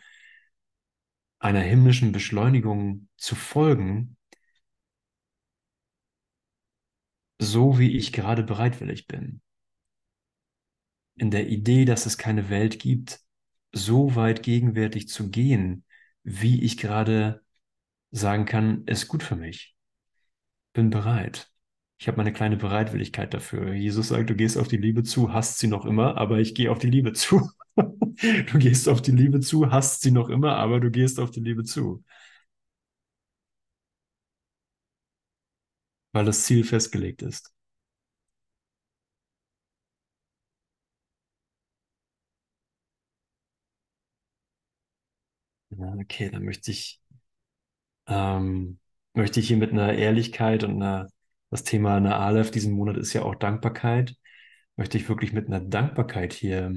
einer 1.44 1.60
himmlischen 1.60 2.14
Beschleunigung 2.14 3.10
zu 3.18 3.36
folgen, 3.36 4.16
so 7.38 7.78
wie 7.80 7.98
ich 7.98 8.14
gerade 8.14 8.44
bereitwillig 8.44 9.08
bin. 9.08 9.42
In 11.16 11.32
der 11.32 11.50
Idee, 11.50 11.84
dass 11.84 12.06
es 12.06 12.18
keine 12.18 12.50
Welt 12.50 12.80
gibt, 12.80 13.20
so 13.74 14.16
weit 14.16 14.42
gegenwärtig 14.42 15.10
zu 15.10 15.30
gehen, 15.30 15.86
wie 16.24 16.64
ich 16.64 16.78
gerade 16.78 17.44
sagen 18.12 18.46
kann, 18.46 18.86
ist 18.86 19.10
gut 19.10 19.22
für 19.22 19.36
mich. 19.36 19.76
Bin 20.74 20.90
bereit. 20.90 21.53
Ich 21.98 22.08
habe 22.08 22.18
meine 22.18 22.34
kleine 22.34 22.58
Bereitwilligkeit 22.58 23.34
dafür. 23.34 23.74
Jesus 23.74 24.10
sagt, 24.10 24.30
du 24.30 24.36
gehst 24.36 24.58
auf 24.58 24.68
die 24.68 24.78
Liebe 24.78 25.04
zu, 25.04 25.32
hast 25.34 25.60
sie 25.60 25.68
noch 25.68 25.86
immer, 25.86 26.18
aber 26.18 26.40
ich 26.40 26.54
gehe 26.56 26.72
auf 26.72 26.80
die 26.80 26.90
Liebe 26.90 27.14
zu. 27.14 27.50
du 27.78 28.60
gehst 28.60 28.90
auf 28.90 29.02
die 29.02 29.12
Liebe 29.12 29.40
zu, 29.40 29.72
hast 29.72 30.02
sie 30.02 30.12
noch 30.12 30.30
immer, 30.30 30.56
aber 30.58 30.80
du 30.80 30.92
gehst 30.92 31.20
auf 31.20 31.32
die 31.32 31.40
Liebe 31.40 31.64
zu. 31.64 32.04
Weil 36.12 36.26
das 36.26 36.44
Ziel 36.46 36.64
festgelegt 36.64 37.22
ist. 37.22 37.54
Okay, 46.00 46.30
dann 46.30 46.44
möchte 46.46 46.72
ich, 46.72 47.02
ähm, 48.08 48.80
möchte 49.14 49.40
ich 49.40 49.48
hier 49.48 49.58
mit 49.58 49.72
einer 49.72 49.94
Ehrlichkeit 49.94 50.64
und 50.64 50.76
einer, 50.82 51.10
das 51.54 51.64
Thema 51.64 51.98
einer 51.98 52.20
Aleph 52.20 52.50
diesen 52.50 52.74
Monat 52.74 52.98
ist 52.98 53.14
ja 53.14 53.22
auch 53.22 53.36
Dankbarkeit, 53.36 54.16
möchte 54.76 54.98
ich 54.98 55.08
wirklich 55.08 55.34
mit 55.34 55.46
einer 55.48 55.60
Dankbarkeit 55.60 56.34
hier 56.34 56.72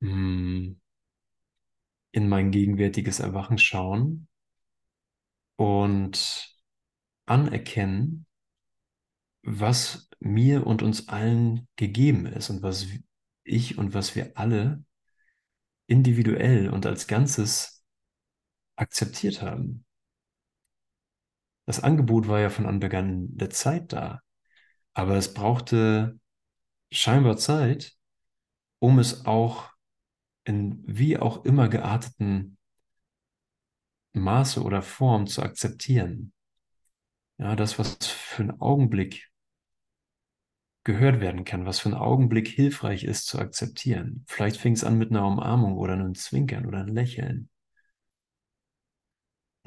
mh, 0.00 0.10
hm, 0.10 0.80
in 2.10 2.28
mein 2.28 2.50
gegenwärtiges 2.50 3.20
Erwachen 3.20 3.58
schauen 3.58 4.26
und 5.54 6.52
anerkennen, 7.26 8.26
was 9.42 10.08
mir 10.18 10.66
und 10.66 10.82
uns 10.82 11.08
allen 11.08 11.68
gegeben 11.76 12.26
ist 12.26 12.50
und 12.50 12.60
was 12.62 12.88
ich 13.44 13.78
und 13.78 13.94
was 13.94 14.16
wir 14.16 14.32
alle 14.36 14.84
individuell 15.86 16.70
und 16.70 16.86
als 16.86 17.06
Ganzes 17.06 17.84
akzeptiert 18.74 19.42
haben. 19.42 19.83
Das 21.66 21.80
Angebot 21.80 22.28
war 22.28 22.40
ja 22.40 22.50
von 22.50 22.66
Anbeginn 22.66 23.36
der 23.36 23.50
Zeit 23.50 23.92
da, 23.92 24.20
aber 24.94 25.16
es 25.16 25.34
brauchte 25.34 26.18
scheinbar 26.92 27.36
Zeit, 27.36 27.96
um 28.78 28.98
es 28.98 29.26
auch 29.26 29.70
in 30.44 30.82
wie 30.86 31.18
auch 31.18 31.44
immer 31.44 31.68
gearteten 31.68 32.58
Maße 34.12 34.62
oder 34.62 34.82
Form 34.82 35.26
zu 35.26 35.42
akzeptieren. 35.42 36.32
Ja, 37.38 37.56
das, 37.56 37.78
was 37.78 37.96
für 38.06 38.42
einen 38.42 38.60
Augenblick 38.60 39.28
gehört 40.84 41.20
werden 41.20 41.44
kann, 41.44 41.66
was 41.66 41.80
für 41.80 41.88
einen 41.88 41.98
Augenblick 41.98 42.46
hilfreich 42.46 43.04
ist 43.04 43.26
zu 43.26 43.38
akzeptieren. 43.38 44.24
Vielleicht 44.28 44.58
fing 44.58 44.74
es 44.74 44.84
an 44.84 44.98
mit 44.98 45.10
einer 45.10 45.26
Umarmung 45.26 45.76
oder 45.76 45.94
einem 45.94 46.14
Zwinkern 46.14 46.66
oder 46.66 46.80
einem 46.80 46.94
Lächeln. 46.94 47.48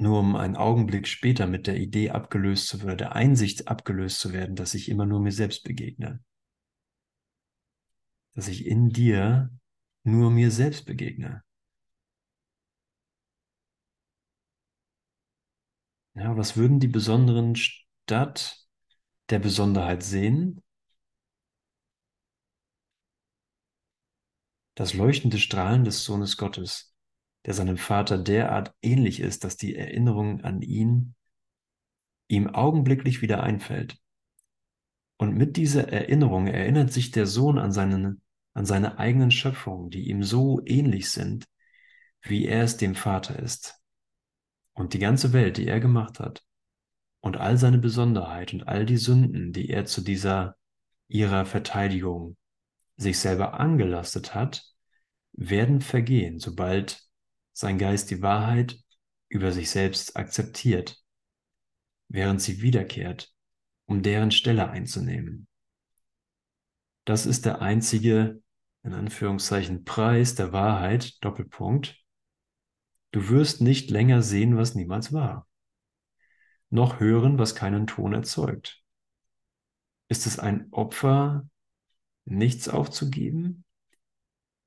Nur 0.00 0.20
um 0.20 0.36
einen 0.36 0.56
Augenblick 0.56 1.08
später 1.08 1.48
mit 1.48 1.66
der 1.66 1.76
Idee 1.76 2.10
abgelöst 2.10 2.68
zu 2.68 2.82
werden, 2.82 2.98
der 2.98 3.16
Einsicht 3.16 3.66
abgelöst 3.66 4.20
zu 4.20 4.32
werden, 4.32 4.54
dass 4.54 4.74
ich 4.74 4.88
immer 4.88 5.06
nur 5.06 5.20
mir 5.20 5.32
selbst 5.32 5.64
begegne. 5.64 6.22
Dass 8.34 8.46
ich 8.46 8.64
in 8.64 8.90
dir 8.90 9.50
nur 10.04 10.30
mir 10.30 10.52
selbst 10.52 10.86
begegne. 10.86 11.42
Ja, 16.14 16.36
was 16.36 16.56
würden 16.56 16.78
die 16.78 16.88
Besonderen 16.88 17.56
statt 17.56 18.66
der 19.30 19.40
Besonderheit 19.40 20.02
sehen? 20.02 20.62
Das 24.74 24.94
leuchtende 24.94 25.38
Strahlen 25.38 25.84
des 25.84 26.04
Sohnes 26.04 26.36
Gottes, 26.36 26.87
der 27.48 27.54
seinem 27.54 27.78
Vater 27.78 28.18
derart 28.18 28.74
ähnlich 28.82 29.20
ist, 29.20 29.42
dass 29.42 29.56
die 29.56 29.74
Erinnerung 29.74 30.42
an 30.42 30.60
ihn 30.60 31.14
ihm 32.28 32.48
augenblicklich 32.48 33.22
wieder 33.22 33.42
einfällt. 33.42 33.96
Und 35.16 35.34
mit 35.34 35.56
dieser 35.56 35.88
Erinnerung 35.90 36.46
erinnert 36.46 36.92
sich 36.92 37.10
der 37.10 37.24
Sohn 37.24 37.56
an 37.56 37.72
seinen 37.72 38.20
an 38.52 38.66
seine 38.66 38.98
eigenen 38.98 39.30
Schöpfungen, 39.30 39.88
die 39.88 40.10
ihm 40.10 40.22
so 40.22 40.60
ähnlich 40.66 41.10
sind, 41.10 41.46
wie 42.20 42.44
er 42.44 42.64
es 42.64 42.76
dem 42.76 42.94
Vater 42.94 43.38
ist. 43.38 43.80
Und 44.74 44.92
die 44.92 44.98
ganze 44.98 45.32
Welt, 45.32 45.56
die 45.56 45.68
er 45.68 45.80
gemacht 45.80 46.20
hat, 46.20 46.44
und 47.20 47.38
all 47.38 47.56
seine 47.56 47.78
Besonderheit 47.78 48.52
und 48.52 48.68
all 48.68 48.84
die 48.84 48.98
Sünden, 48.98 49.54
die 49.54 49.70
er 49.70 49.86
zu 49.86 50.02
dieser 50.02 50.56
ihrer 51.08 51.46
Verteidigung 51.46 52.36
sich 52.98 53.18
selber 53.18 53.58
angelastet 53.58 54.34
hat, 54.34 54.66
werden 55.32 55.80
vergehen, 55.80 56.38
sobald 56.38 57.07
sein 57.58 57.76
Geist 57.76 58.12
die 58.12 58.22
Wahrheit 58.22 58.78
über 59.28 59.50
sich 59.50 59.68
selbst 59.68 60.16
akzeptiert, 60.16 61.02
während 62.06 62.40
sie 62.40 62.62
wiederkehrt, 62.62 63.34
um 63.86 64.04
deren 64.04 64.30
Stelle 64.30 64.70
einzunehmen. 64.70 65.48
Das 67.04 67.26
ist 67.26 67.46
der 67.46 67.60
einzige 67.60 68.40
in 68.84 68.94
Anführungszeichen 68.94 69.82
Preis 69.82 70.36
der 70.36 70.52
Wahrheit, 70.52 71.22
Doppelpunkt, 71.24 72.00
du 73.10 73.28
wirst 73.28 73.60
nicht 73.60 73.90
länger 73.90 74.22
sehen, 74.22 74.56
was 74.56 74.76
niemals 74.76 75.12
war, 75.12 75.48
noch 76.70 77.00
hören, 77.00 77.40
was 77.40 77.56
keinen 77.56 77.88
Ton 77.88 78.12
erzeugt. 78.12 78.84
Ist 80.06 80.28
es 80.28 80.38
ein 80.38 80.68
Opfer, 80.70 81.48
nichts 82.24 82.68
aufzugeben 82.68 83.64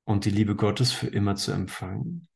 und 0.04 0.26
die 0.26 0.30
Liebe 0.30 0.56
Gottes 0.56 0.92
für 0.92 1.06
immer 1.06 1.36
zu 1.36 1.52
empfangen? 1.52 2.28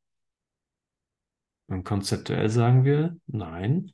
Und 1.69 1.85
konzeptuell 1.85 2.49
sagen 2.49 2.85
wir, 2.85 3.17
nein, 3.27 3.93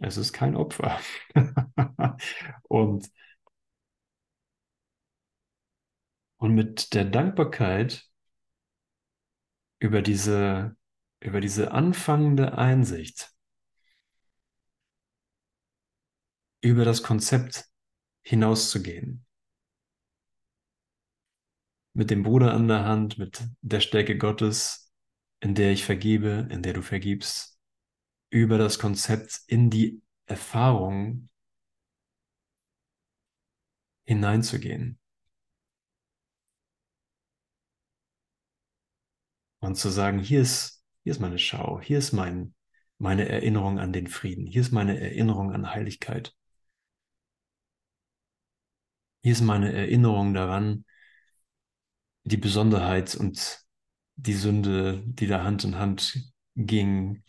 es 0.00 0.16
ist 0.16 0.32
kein 0.32 0.56
Opfer. 0.56 0.98
und 2.64 3.08
Und 6.44 6.54
mit 6.54 6.92
der 6.92 7.06
Dankbarkeit 7.06 8.06
über 9.78 10.02
diese 10.02 10.76
über 11.20 11.40
diese 11.40 11.72
anfangende 11.72 12.58
Einsicht, 12.58 13.32
über 16.60 16.84
das 16.84 17.02
Konzept 17.02 17.64
hinauszugehen. 18.20 19.24
Mit 21.94 22.10
dem 22.10 22.24
Bruder 22.24 22.52
an 22.52 22.68
der 22.68 22.84
Hand, 22.84 23.16
mit 23.16 23.42
der 23.62 23.80
Stärke 23.80 24.18
Gottes, 24.18 24.83
in 25.44 25.54
der 25.54 25.72
ich 25.72 25.84
vergebe, 25.84 26.48
in 26.50 26.62
der 26.62 26.72
du 26.72 26.80
vergibst, 26.80 27.58
über 28.30 28.56
das 28.56 28.78
Konzept 28.78 29.42
in 29.46 29.68
die 29.68 30.00
Erfahrung 30.24 31.28
hineinzugehen. 34.06 34.98
Und 39.60 39.76
zu 39.76 39.90
sagen, 39.90 40.18
hier 40.18 40.40
ist, 40.40 40.82
hier 41.02 41.12
ist 41.12 41.20
meine 41.20 41.38
Schau, 41.38 41.78
hier 41.78 41.98
ist 41.98 42.12
mein, 42.12 42.54
meine 42.96 43.28
Erinnerung 43.28 43.78
an 43.78 43.92
den 43.92 44.06
Frieden, 44.06 44.46
hier 44.46 44.62
ist 44.62 44.72
meine 44.72 44.98
Erinnerung 44.98 45.52
an 45.52 45.74
Heiligkeit. 45.74 46.34
Hier 49.22 49.32
ist 49.32 49.42
meine 49.42 49.72
Erinnerung 49.74 50.32
daran, 50.32 50.86
die 52.22 52.38
Besonderheit 52.38 53.14
und 53.14 53.63
die 54.16 54.34
Sünde, 54.34 55.02
die 55.06 55.26
da 55.26 55.44
Hand 55.44 55.64
in 55.64 55.76
Hand 55.78 56.32
ging, 56.56 57.22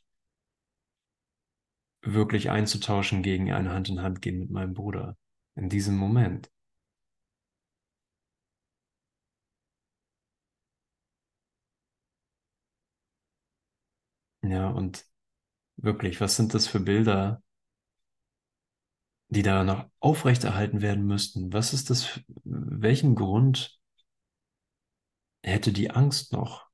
wirklich 2.04 2.50
einzutauschen 2.52 3.22
gegen 3.22 3.52
eine 3.52 3.74
Hand 3.74 3.90
in 3.90 4.02
Hand 4.02 4.22
gehen 4.22 4.40
mit 4.40 4.50
meinem 4.50 4.74
Bruder 4.74 5.18
in 5.56 5.68
diesem 5.70 5.98
Moment. 5.98 6.50
Ja, 14.44 14.70
und 14.70 15.06
wirklich, 15.78 16.22
was 16.22 16.36
sind 16.38 16.54
das 16.56 16.68
für 16.68 16.80
Bilder, 16.82 17.44
die 19.30 19.42
da 19.44 19.64
noch 19.64 19.86
aufrechterhalten 20.00 20.82
werden 20.82 21.06
müssten? 21.06 21.54
Was 21.54 21.74
ist 21.74 21.90
das, 21.92 22.22
welchen 22.44 23.14
Grund 23.16 23.80
hätte 25.44 25.72
die 25.72 25.92
Angst 25.92 26.34
noch? 26.34 26.70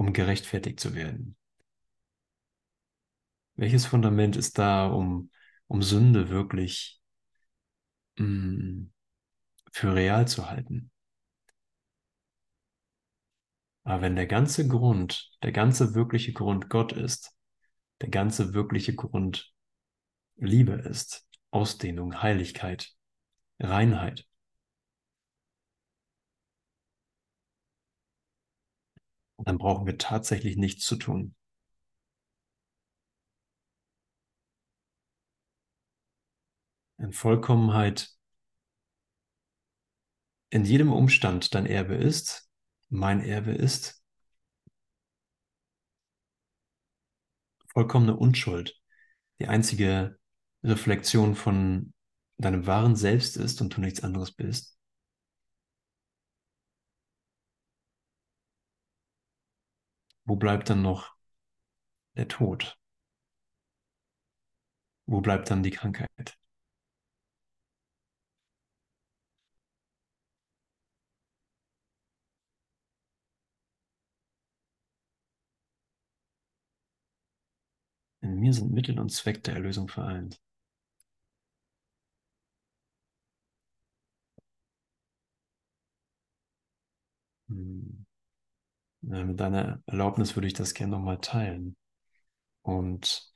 Um 0.00 0.14
gerechtfertigt 0.14 0.80
zu 0.80 0.94
werden? 0.94 1.36
Welches 3.56 3.84
Fundament 3.84 4.34
ist 4.34 4.56
da, 4.56 4.86
um, 4.86 5.30
um 5.66 5.82
Sünde 5.82 6.30
wirklich 6.30 7.02
mh, 8.16 8.26
mm, 8.26 8.92
für 9.72 9.94
real 9.94 10.26
zu 10.26 10.48
halten? 10.48 10.90
Aber 13.84 14.00
wenn 14.00 14.16
der 14.16 14.26
ganze 14.26 14.66
Grund, 14.66 15.36
der 15.42 15.52
ganze 15.52 15.94
wirkliche 15.94 16.32
Grund 16.32 16.70
Gott 16.70 16.92
ist, 16.92 17.36
der 18.00 18.08
ganze 18.08 18.54
wirkliche 18.54 18.94
Grund 18.94 19.52
Liebe 20.36 20.72
ist, 20.72 21.28
Ausdehnung, 21.50 22.22
Heiligkeit, 22.22 22.94
Reinheit, 23.58 24.26
dann 29.48 29.58
brauchen 29.58 29.86
wir 29.86 29.98
tatsächlich 29.98 30.56
nichts 30.56 30.84
zu 30.86 30.96
tun. 30.96 31.34
In 36.98 37.12
Vollkommenheit 37.12 38.10
in 40.50 40.64
jedem 40.64 40.92
Umstand 40.92 41.54
dein 41.54 41.66
Erbe 41.66 41.94
ist, 41.94 42.50
mein 42.88 43.20
Erbe 43.24 43.52
ist. 43.52 44.02
Vollkommene 47.68 48.16
Unschuld, 48.16 48.80
die 49.38 49.46
einzige 49.46 50.18
Reflexion 50.64 51.36
von 51.36 51.94
deinem 52.36 52.66
wahren 52.66 52.96
Selbst 52.96 53.36
ist 53.36 53.60
und 53.60 53.76
du 53.76 53.80
nichts 53.80 54.02
anderes 54.02 54.32
bist. 54.32 54.79
Wo 60.30 60.36
bleibt 60.36 60.70
dann 60.70 60.80
noch 60.82 61.16
der 62.16 62.28
Tod? 62.28 62.78
Wo 65.04 65.20
bleibt 65.20 65.50
dann 65.50 65.62
die 65.62 65.72
Krankheit? 65.72 66.38
In 78.22 78.40
mir 78.40 78.54
sind 78.54 78.72
Mittel 78.72 78.98
und 78.98 79.10
Zweck 79.12 79.44
der 79.44 79.52
Erlösung 79.56 79.88
vereint. 79.88 80.40
Hm. 87.48 87.89
Mit 89.02 89.40
deiner 89.40 89.82
Erlaubnis 89.86 90.36
würde 90.36 90.46
ich 90.46 90.54
das 90.54 90.74
gerne 90.74 90.92
nochmal 90.92 91.20
teilen 91.20 91.76
und 92.62 93.32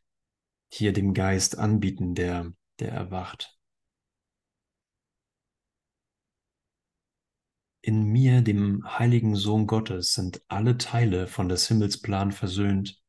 hier 0.73 0.93
dem 0.93 1.15
Geist 1.15 1.59
anbieten, 1.59 2.15
der, 2.15 2.53
der 2.81 2.93
erwacht. 2.93 3.57
In 7.81 8.05
mir, 8.05 8.41
dem 8.41 8.83
heiligen 8.99 9.37
Sohn 9.37 9.67
Gottes, 9.67 10.15
sind 10.15 10.43
alle 10.49 10.79
Teile 10.79 11.27
von 11.27 11.49
des 11.49 11.69
Himmels 11.69 12.01
Plan 12.01 12.33
versöhnt 12.33 13.03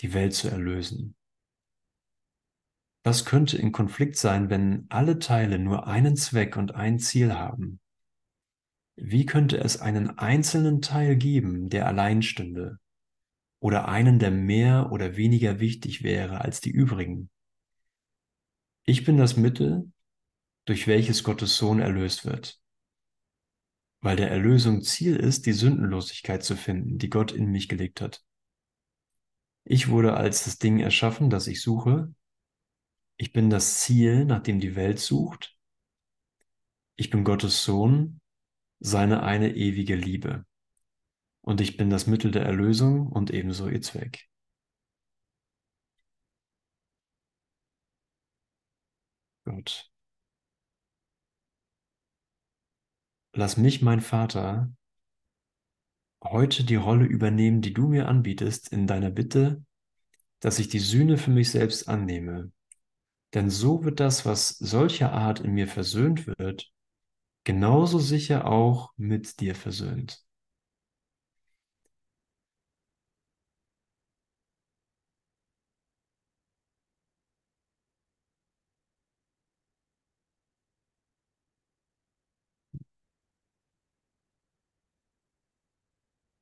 die 0.00 0.12
Welt 0.12 0.34
zu 0.34 0.48
erlösen. 0.48 1.14
Was 3.04 3.24
könnte 3.24 3.56
in 3.56 3.70
Konflikt 3.70 4.16
sein, 4.16 4.50
wenn 4.50 4.86
alle 4.88 5.20
Teile 5.20 5.60
nur 5.60 5.86
einen 5.86 6.16
Zweck 6.16 6.56
und 6.56 6.74
ein 6.74 6.98
Ziel 6.98 7.34
haben? 7.34 7.80
Wie 8.96 9.26
könnte 9.26 9.58
es 9.58 9.80
einen 9.80 10.18
einzelnen 10.18 10.80
Teil 10.80 11.16
geben, 11.16 11.68
der 11.68 11.86
allein 11.86 12.22
stünde? 12.22 12.78
Oder 13.60 13.88
einen, 13.88 14.18
der 14.18 14.30
mehr 14.30 14.90
oder 14.90 15.16
weniger 15.16 15.60
wichtig 15.60 16.02
wäre 16.02 16.40
als 16.40 16.60
die 16.60 16.70
übrigen? 16.70 17.30
Ich 18.84 19.04
bin 19.04 19.16
das 19.18 19.36
Mittel, 19.36 19.90
durch 20.64 20.86
welches 20.86 21.24
Gottes 21.24 21.56
Sohn 21.56 21.80
erlöst 21.80 22.24
wird. 22.24 22.60
Weil 24.00 24.16
der 24.16 24.30
Erlösung 24.30 24.82
Ziel 24.82 25.16
ist, 25.16 25.46
die 25.46 25.52
Sündenlosigkeit 25.52 26.42
zu 26.42 26.56
finden, 26.56 26.98
die 26.98 27.10
Gott 27.10 27.32
in 27.32 27.46
mich 27.46 27.68
gelegt 27.68 28.00
hat. 28.00 28.24
Ich 29.64 29.88
wurde 29.88 30.14
als 30.14 30.44
das 30.44 30.58
Ding 30.58 30.78
erschaffen, 30.78 31.28
das 31.28 31.48
ich 31.48 31.60
suche. 31.60 32.14
Ich 33.16 33.32
bin 33.32 33.50
das 33.50 33.80
Ziel, 33.80 34.24
nach 34.24 34.42
dem 34.42 34.60
die 34.60 34.76
Welt 34.76 35.00
sucht. 35.00 35.56
Ich 36.94 37.10
bin 37.10 37.24
Gottes 37.24 37.64
Sohn, 37.64 38.20
seine 38.86 39.22
eine 39.24 39.54
ewige 39.56 39.96
Liebe. 39.96 40.46
Und 41.40 41.60
ich 41.60 41.76
bin 41.76 41.90
das 41.90 42.06
Mittel 42.06 42.30
der 42.30 42.44
Erlösung 42.44 43.08
und 43.08 43.30
ebenso 43.32 43.68
ihr 43.68 43.82
Zweck. 43.82 44.28
Gott. 49.44 49.90
Lass 53.32 53.56
mich, 53.56 53.82
mein 53.82 54.00
Vater, 54.00 54.72
heute 56.22 56.64
die 56.64 56.76
Rolle 56.76 57.04
übernehmen, 57.04 57.60
die 57.62 57.74
du 57.74 57.88
mir 57.88 58.08
anbietest, 58.08 58.72
in 58.72 58.86
deiner 58.86 59.10
Bitte, 59.10 59.64
dass 60.40 60.58
ich 60.58 60.68
die 60.68 60.78
Sühne 60.78 61.18
für 61.18 61.30
mich 61.30 61.50
selbst 61.50 61.88
annehme. 61.88 62.52
Denn 63.34 63.50
so 63.50 63.84
wird 63.84 64.00
das, 64.00 64.24
was 64.24 64.50
solcher 64.50 65.12
Art 65.12 65.40
in 65.40 65.52
mir 65.52 65.66
versöhnt 65.68 66.26
wird, 66.26 66.72
genauso 67.46 67.98
sicher 67.98 68.46
auch 68.46 68.92
mit 68.98 69.40
dir 69.40 69.54
versöhnt. 69.54 70.22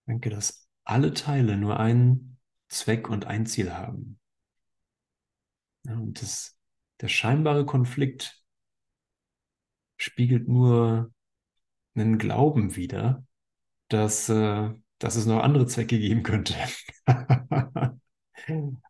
Danke, 0.07 0.31
dass 0.31 0.67
alle 0.85 1.13
Teile 1.13 1.57
nur 1.59 1.79
einen 1.79 2.39
Zweck 2.69 3.09
und 3.11 3.27
ein 3.27 3.45
Ziel 3.47 3.75
haben. 3.75 4.19
Ja, 5.85 5.95
und 5.95 6.21
das, 6.23 6.57
der 7.01 7.09
scheinbare 7.09 7.65
Konflikt 7.67 8.44
spiegelt 9.97 10.49
nur 10.49 11.13
einen 11.95 12.19
Glauben 12.19 12.77
wider, 12.77 13.25
dass, 13.89 14.29
äh, 14.29 14.71
dass 14.99 15.17
es 15.17 15.27
noch 15.27 15.43
andere 15.43 15.67
Zwecke 15.67 15.99
geben 15.99 16.23
könnte. 16.23 16.55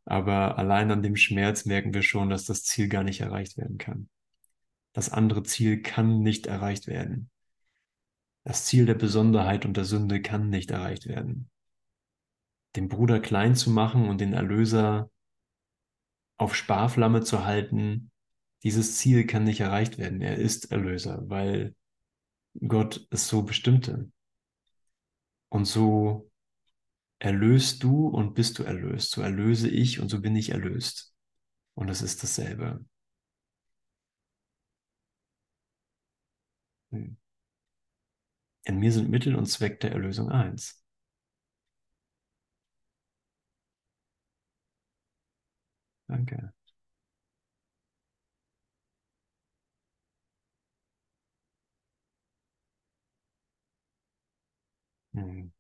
Aber 0.05 0.59
allein 0.59 0.91
an 0.91 1.03
dem 1.03 1.17
Schmerz 1.17 1.65
merken 1.65 1.95
wir 1.95 2.03
schon, 2.03 2.31
dass 2.31 2.45
das 2.45 2.65
Ziel 2.65 2.89
gar 2.89 3.05
nicht 3.05 3.21
erreicht 3.21 3.57
werden 3.57 3.79
kann. 3.79 4.09
Das 4.93 5.11
andere 5.11 5.43
Ziel 5.43 5.83
kann 5.83 6.21
nicht 6.21 6.47
erreicht 6.47 6.87
werden. 6.87 7.31
Das 8.45 8.65
Ziel 8.65 8.87
der 8.87 8.95
Besonderheit 8.95 9.65
und 9.65 9.77
der 9.77 9.85
Sünde 9.85 10.21
kann 10.21 10.51
nicht 10.51 10.71
erreicht 10.71 11.07
werden. 11.07 11.51
Den 12.77 12.89
Bruder 12.89 13.21
klein 13.21 13.55
zu 13.55 13.71
machen 13.71 14.09
und 14.09 14.21
den 14.21 14.33
Erlöser 14.33 15.11
auf 16.37 16.55
Sparflamme 16.55 17.23
zu 17.23 17.45
halten, 17.45 18.11
dieses 18.65 18.97
Ziel 18.99 19.27
kann 19.27 19.45
nicht 19.45 19.61
erreicht 19.61 19.99
werden. 19.99 20.21
Er 20.21 20.37
ist 20.37 20.73
Erlöser, 20.73 21.23
weil 21.29 21.75
Gott 22.67 23.07
es 23.11 23.29
so 23.29 23.43
bestimmte. 23.43 24.11
Und 25.49 25.67
so 25.67 26.31
erlöst 27.19 27.83
du 27.83 28.09
und 28.09 28.35
bist 28.35 28.59
du 28.59 28.65
erlöst. 28.65 29.13
So 29.13 29.23
erlöse 29.23 29.69
ich 29.69 30.01
und 30.01 30.09
so 30.09 30.21
bin 30.21 30.37
ich 30.37 30.51
erlöst. 30.51 31.15
Und 31.75 31.89
es 31.91 32.03
ist 32.03 32.23
dasselbe. 32.23 32.85
In 36.93 37.17
mir 38.79 38.93
sind 38.93 39.09
Mittel 39.11 39.37
und 39.37 39.47
Zweck 39.47 39.81
der 39.81 39.93
Erlösung 39.93 40.29
eins. 40.31 40.85
Danke. 46.09 46.53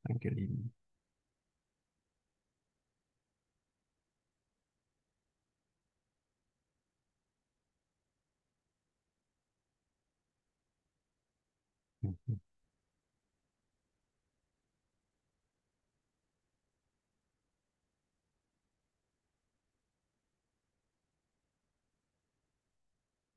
Danke, 0.05 0.29
Lieben. 0.31 0.73
Mhm. 12.03 12.39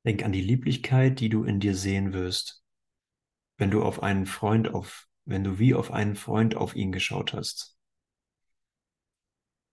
Denk 0.06 0.24
an 0.26 0.32
die 0.32 0.42
Lieblichkeit, 0.42 1.20
die 1.20 1.30
du 1.30 1.44
in 1.44 1.60
dir 1.60 1.76
sehen 1.76 2.12
wirst, 2.14 2.64
wenn 3.58 3.72
du 3.72 3.84
auf 3.84 4.04
einen 4.04 4.26
Freund 4.28 4.74
auf, 4.74 5.07
wenn 5.28 5.44
du 5.44 5.60
wie 5.60 5.74
auf 5.74 5.92
einen 5.92 6.16
Freund 6.16 6.56
auf 6.56 6.76
ihn 6.76 6.92
geschaut 6.92 7.34
hast. 7.34 7.78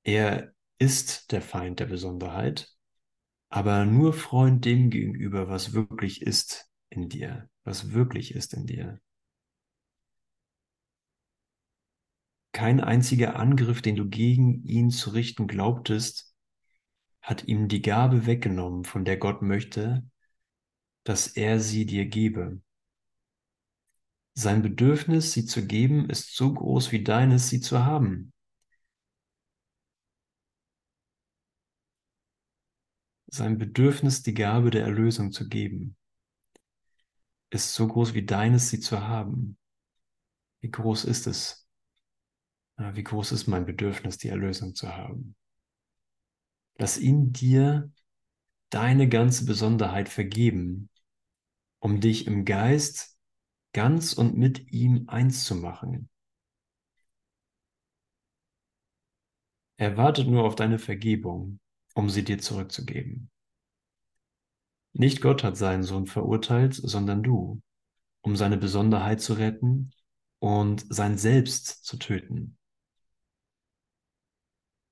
Er 0.03 0.53
ist 0.79 1.33
der 1.33 1.41
Feind 1.41 1.81
der 1.81 1.87
Besonderheit, 1.87 2.75
aber 3.49 3.87
nur 3.87 4.13
Freund 4.13 4.65
dem 4.65 4.91
gegenüber, 4.91 5.49
was 5.49 5.73
wirklich 5.73 6.23
ist 6.23 6.69
in 6.91 7.09
dir, 7.09 7.49
was 7.63 7.93
wirklich 7.93 8.35
ist 8.35 8.53
in 8.53 8.67
dir. 8.67 9.01
Kein 12.51 12.81
einziger 12.81 13.37
Angriff, 13.37 13.81
den 13.81 13.97
du 13.97 14.09
gegen 14.09 14.65
ihn 14.65 14.91
zu 14.91 15.11
richten 15.11 15.47
glaubtest, 15.47 16.35
hat 17.23 17.45
ihm 17.45 17.69
die 17.69 17.81
Gabe 17.81 18.27
weggenommen, 18.27 18.85
von 18.85 19.05
der 19.05 19.17
Gott 19.17 19.41
möchte, 19.41 20.05
dass 21.05 21.29
er 21.29 21.61
sie 21.61 21.87
dir 21.87 22.07
gebe. 22.07 22.61
Sein 24.35 24.63
Bedürfnis, 24.63 25.33
sie 25.33 25.47
zu 25.47 25.65
geben, 25.65 26.11
ist 26.11 26.35
so 26.35 26.53
groß 26.53 26.91
wie 26.91 27.05
deines, 27.05 27.49
sie 27.49 27.61
zu 27.61 27.85
haben. 27.85 28.33
Sein 33.29 33.59
Bedürfnis, 33.59 34.23
die 34.23 34.35
Gabe 34.35 34.71
der 34.71 34.83
Erlösung 34.83 35.31
zu 35.31 35.49
geben, 35.49 35.97
ist 37.51 37.75
so 37.75 37.87
groß 37.87 38.15
wie 38.15 38.27
deines, 38.27 38.71
sie 38.71 38.81
zu 38.81 39.07
haben. 39.07 39.57
Wie 40.61 40.71
groß 40.71 41.05
ist 41.05 41.29
es? 41.29 41.69
Wie 42.77 43.05
groß 43.05 43.31
ist 43.31 43.47
mein 43.47 43.67
Bedürfnis, 43.67 44.19
die 44.19 44.29
Erlösung 44.29 44.75
zu 44.75 44.97
haben? 44.97 45.37
Lass 46.77 46.99
ihn 46.99 47.33
dir 47.33 47.93
deine 48.71 49.09
ganze 49.09 49.45
Besonderheit 49.45 50.09
vergeben, 50.09 50.91
um 51.79 52.01
dich 52.01 52.27
im 52.27 52.45
Geist 52.45 53.14
ganz 53.75 54.15
und 54.15 54.39
mit 54.39 54.73
ihm 54.73 55.05
eins 55.09 55.45
zu 55.45 55.57
machen. 55.57 56.09
Er 59.77 59.97
wartet 59.99 60.29
nur 60.29 60.45
auf 60.45 60.55
deine 60.55 60.79
Vergebung, 60.79 61.61
um 61.95 62.09
sie 62.09 62.25
dir 62.25 62.39
zurückzugeben. 62.39 63.31
Nicht 64.93 65.21
Gott 65.21 65.43
hat 65.43 65.57
seinen 65.57 65.83
Sohn 65.83 66.07
verurteilt, 66.07 66.75
sondern 66.75 67.25
du, 67.25 67.61
um 68.23 68.37
seine 68.37 68.57
Besonderheit 68.57 69.21
zu 69.21 69.35
retten 69.35 69.91
und 70.39 70.87
sein 70.89 71.19
Selbst 71.19 71.85
zu 71.85 71.99
töten. 71.99 72.57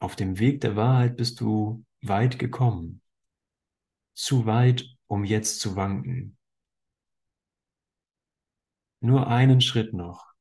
Auf 0.01 0.16
dem 0.16 0.41
Weg 0.41 0.61
der 0.61 0.74
Wahrheit 0.74 1.16
bist 1.16 1.41
du 1.41 1.85
weit 2.01 2.41
gekommen, 2.41 3.01
zu 4.14 4.45
weit, 4.47 4.85
um 5.07 5.24
jetzt 5.24 5.61
zu 5.61 5.76
wanken. 5.76 6.37
Nur 9.03 9.27
einen 9.27 9.61
Schritt 9.61 9.93
noch. 9.95 10.33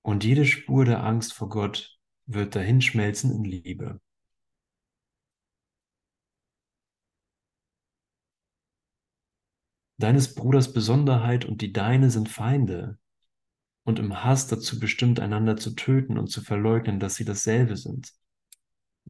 Und 0.00 0.24
jede 0.24 0.46
Spur 0.46 0.86
der 0.86 1.04
Angst 1.04 1.34
vor 1.34 1.50
Gott 1.50 1.98
wird 2.24 2.56
dahinschmelzen 2.56 3.30
in 3.30 3.44
Liebe. 3.44 4.00
Deines 9.98 10.34
Bruders 10.34 10.72
Besonderheit 10.72 11.44
und 11.44 11.60
die 11.60 11.74
deine 11.74 12.10
sind 12.10 12.30
Feinde 12.30 12.98
und 13.84 13.98
im 13.98 14.24
Hass 14.24 14.46
dazu 14.46 14.80
bestimmt, 14.80 15.20
einander 15.20 15.58
zu 15.58 15.74
töten 15.74 16.16
und 16.16 16.28
zu 16.28 16.40
verleugnen, 16.40 17.00
dass 17.00 17.16
sie 17.16 17.26
dasselbe 17.26 17.76
sind. 17.76 18.14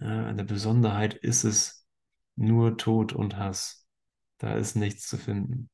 Ja, 0.01 0.31
in 0.31 0.37
der 0.37 0.45
Besonderheit 0.45 1.15
ist 1.15 1.45
es 1.45 1.87
nur 2.35 2.77
Tod 2.77 3.13
und 3.13 3.37
Hass. 3.37 3.87
Da 4.39 4.55
ist 4.57 4.75
nichts 4.75 5.07
zu 5.07 5.17
finden, 5.17 5.71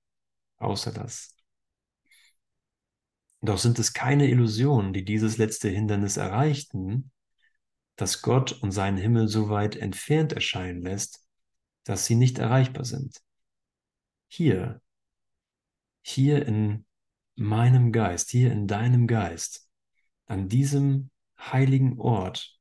außer 0.58 0.92
das. 0.92 1.35
Doch 3.46 3.58
sind 3.58 3.78
es 3.78 3.92
keine 3.92 4.28
Illusionen, 4.28 4.92
die 4.92 5.04
dieses 5.04 5.38
letzte 5.38 5.68
Hindernis 5.68 6.16
erreichten, 6.16 7.12
dass 7.94 8.20
Gott 8.20 8.50
und 8.50 8.72
seinen 8.72 8.96
Himmel 8.96 9.28
so 9.28 9.48
weit 9.48 9.76
entfernt 9.76 10.32
erscheinen 10.32 10.82
lässt, 10.82 11.24
dass 11.84 12.06
sie 12.06 12.16
nicht 12.16 12.38
erreichbar 12.38 12.84
sind. 12.84 13.22
Hier, 14.26 14.80
hier 16.02 16.44
in 16.44 16.86
meinem 17.36 17.92
Geist, 17.92 18.30
hier 18.30 18.50
in 18.50 18.66
deinem 18.66 19.06
Geist, 19.06 19.70
an 20.26 20.48
diesem 20.48 21.10
heiligen 21.38 22.00
Ort, 22.00 22.58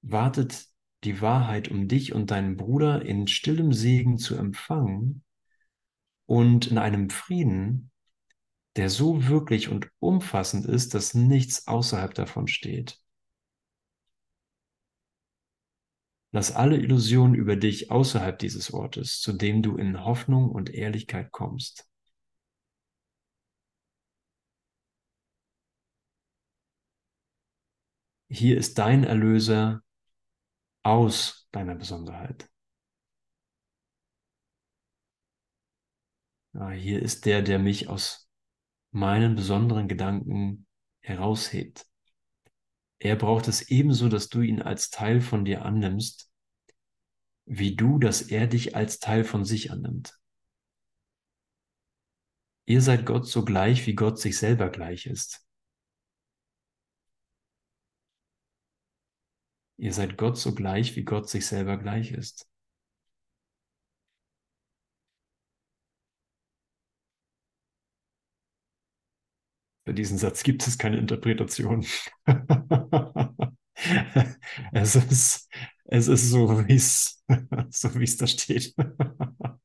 wartet 0.00 0.66
die 1.02 1.20
Wahrheit, 1.22 1.68
um 1.68 1.88
dich 1.88 2.12
und 2.12 2.30
deinen 2.30 2.56
Bruder 2.56 3.04
in 3.04 3.26
stillem 3.26 3.72
Segen 3.72 4.18
zu 4.18 4.36
empfangen 4.36 5.24
und 6.26 6.68
in 6.68 6.78
einem 6.78 7.10
Frieden, 7.10 7.90
der 8.76 8.90
so 8.90 9.26
wirklich 9.28 9.68
und 9.68 9.90
umfassend 10.00 10.66
ist, 10.66 10.94
dass 10.94 11.14
nichts 11.14 11.66
außerhalb 11.66 12.14
davon 12.14 12.48
steht. 12.48 13.00
Lass 16.32 16.50
alle 16.50 16.76
Illusionen 16.76 17.36
über 17.36 17.54
dich 17.54 17.92
außerhalb 17.92 18.38
dieses 18.38 18.72
Ortes, 18.74 19.20
zu 19.20 19.32
dem 19.32 19.62
du 19.62 19.76
in 19.76 20.04
Hoffnung 20.04 20.50
und 20.50 20.68
Ehrlichkeit 20.68 21.30
kommst. 21.30 21.88
Hier 28.28 28.58
ist 28.58 28.78
dein 28.78 29.04
Erlöser 29.04 29.82
aus 30.82 31.48
deiner 31.52 31.74
Besonderheit. 31.76 32.48
Ja, 36.52 36.70
hier 36.70 37.00
ist 37.02 37.26
der, 37.26 37.42
der 37.42 37.58
mich 37.58 37.88
aus 37.88 38.23
meinen 38.94 39.34
besonderen 39.34 39.88
Gedanken 39.88 40.66
heraushebt. 41.00 41.86
Er 43.00 43.16
braucht 43.16 43.48
es 43.48 43.68
ebenso, 43.68 44.08
dass 44.08 44.28
du 44.28 44.40
ihn 44.40 44.62
als 44.62 44.90
Teil 44.90 45.20
von 45.20 45.44
dir 45.44 45.64
annimmst, 45.64 46.30
wie 47.44 47.74
du, 47.74 47.98
dass 47.98 48.22
er 48.22 48.46
dich 48.46 48.76
als 48.76 49.00
Teil 49.00 49.24
von 49.24 49.44
sich 49.44 49.72
annimmt. 49.72 50.16
Ihr 52.66 52.80
seid 52.80 53.04
Gott 53.04 53.26
so 53.26 53.44
gleich, 53.44 53.86
wie 53.86 53.94
Gott 53.94 54.18
sich 54.18 54.38
selber 54.38 54.70
gleich 54.70 55.06
ist. 55.06 55.44
Ihr 59.76 59.92
seid 59.92 60.16
Gott 60.16 60.38
so 60.38 60.54
gleich, 60.54 60.94
wie 60.94 61.04
Gott 61.04 61.28
sich 61.28 61.46
selber 61.46 61.78
gleich 61.78 62.12
ist. 62.12 62.48
Für 69.84 69.94
diesen 69.94 70.18
Satz 70.18 70.42
gibt 70.42 70.66
es 70.66 70.78
keine 70.78 70.96
Interpretation. 70.96 71.86
es, 74.72 74.96
ist, 74.96 75.48
es 75.84 76.08
ist 76.08 76.30
so, 76.30 76.66
wie 76.66 76.74
es, 76.74 77.22
so 77.70 77.94
wie 77.94 78.04
es 78.04 78.16
da 78.16 78.26
steht. 78.26 78.74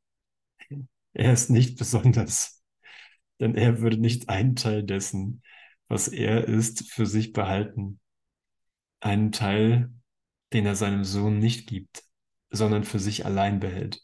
er 1.14 1.34
ist 1.34 1.50
nicht 1.50 1.78
besonders. 1.78 2.62
denn 3.40 3.56
er 3.56 3.82
würde 3.82 3.98
nicht 3.98 4.30
einen 4.30 4.56
Teil 4.56 4.84
dessen, 4.84 5.44
was 5.88 6.08
er 6.10 6.48
ist, 6.48 6.92
für 6.92 7.06
sich 7.06 7.34
behalten. 7.34 8.00
Einen 9.00 9.32
Teil, 9.32 9.94
den 10.54 10.66
er 10.66 10.76
seinem 10.76 11.06
Sohn 11.06 11.40
nicht 11.40 11.68
gibt, 11.68 12.04
sondern 12.50 12.84
für 12.84 13.00
sich 13.00 13.26
allein 13.26 13.60
behält. 13.62 14.02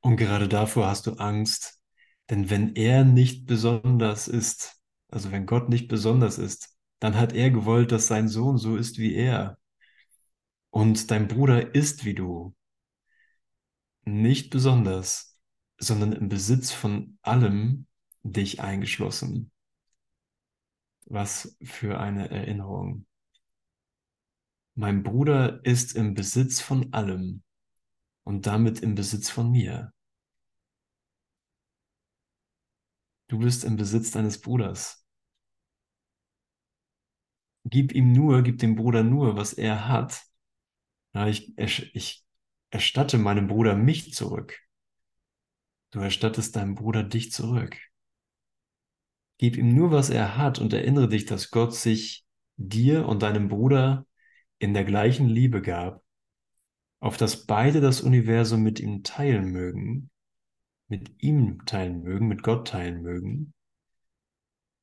Und 0.00 0.16
gerade 0.16 0.48
davor 0.48 0.88
hast 0.88 1.06
du 1.06 1.14
Angst, 1.14 1.81
denn 2.30 2.50
wenn 2.50 2.74
er 2.74 3.04
nicht 3.04 3.46
besonders 3.46 4.28
ist, 4.28 4.80
also 5.08 5.30
wenn 5.32 5.46
Gott 5.46 5.68
nicht 5.68 5.88
besonders 5.88 6.38
ist, 6.38 6.76
dann 6.98 7.16
hat 7.16 7.32
er 7.32 7.50
gewollt, 7.50 7.92
dass 7.92 8.06
sein 8.06 8.28
Sohn 8.28 8.58
so 8.58 8.76
ist 8.76 8.98
wie 8.98 9.14
er. 9.14 9.58
Und 10.70 11.10
dein 11.10 11.28
Bruder 11.28 11.74
ist 11.74 12.04
wie 12.04 12.14
du. 12.14 12.54
Nicht 14.04 14.50
besonders, 14.50 15.38
sondern 15.78 16.12
im 16.12 16.28
Besitz 16.28 16.72
von 16.72 17.18
allem, 17.22 17.86
dich 18.22 18.60
eingeschlossen. 18.60 19.50
Was 21.06 21.56
für 21.62 22.00
eine 22.00 22.30
Erinnerung. 22.30 23.06
Mein 24.74 25.02
Bruder 25.02 25.64
ist 25.64 25.94
im 25.94 26.14
Besitz 26.14 26.60
von 26.60 26.92
allem 26.94 27.42
und 28.24 28.46
damit 28.46 28.80
im 28.80 28.94
Besitz 28.94 29.28
von 29.28 29.50
mir. 29.50 29.92
Du 33.32 33.38
bist 33.38 33.64
im 33.64 33.76
Besitz 33.76 34.10
deines 34.10 34.42
Bruders. 34.42 35.06
Gib 37.64 37.94
ihm 37.94 38.12
nur, 38.12 38.42
gib 38.42 38.58
dem 38.58 38.76
Bruder 38.76 39.02
nur, 39.02 39.36
was 39.36 39.54
er 39.54 39.88
hat. 39.88 40.22
Ja, 41.14 41.26
ich, 41.28 41.56
ich 41.56 42.26
erstatte 42.68 43.16
meinem 43.16 43.46
Bruder 43.46 43.74
mich 43.74 44.12
zurück. 44.12 44.60
Du 45.92 46.00
erstattest 46.00 46.56
deinem 46.56 46.74
Bruder 46.74 47.04
dich 47.04 47.32
zurück. 47.32 47.74
Gib 49.38 49.56
ihm 49.56 49.74
nur, 49.74 49.92
was 49.92 50.10
er 50.10 50.36
hat 50.36 50.58
und 50.58 50.74
erinnere 50.74 51.08
dich, 51.08 51.24
dass 51.24 51.50
Gott 51.50 51.74
sich 51.74 52.26
dir 52.58 53.08
und 53.08 53.22
deinem 53.22 53.48
Bruder 53.48 54.06
in 54.58 54.74
der 54.74 54.84
gleichen 54.84 55.26
Liebe 55.26 55.62
gab, 55.62 56.04
auf 57.00 57.16
dass 57.16 57.46
beide 57.46 57.80
das 57.80 58.02
Universum 58.02 58.62
mit 58.62 58.78
ihm 58.78 59.02
teilen 59.02 59.50
mögen, 59.52 60.10
mit 60.92 61.22
ihm 61.22 61.64
teilen 61.64 62.02
mögen, 62.02 62.28
mit 62.28 62.42
Gott 62.42 62.68
teilen 62.68 63.00
mögen, 63.00 63.54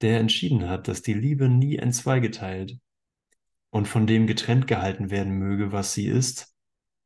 der 0.02 0.20
entschieden 0.20 0.68
hat, 0.68 0.88
dass 0.88 1.04
die 1.04 1.14
Liebe 1.14 1.50
nie 1.50 1.76
entzweigeteilt 1.76 2.80
und 3.70 3.88
von 3.88 4.08
dem 4.08 4.26
getrennt 4.26 4.66
gehalten 4.66 5.12
werden 5.12 5.34
möge, 5.34 5.72
was 5.72 5.94
sie 5.94 6.08
ist 6.08 6.56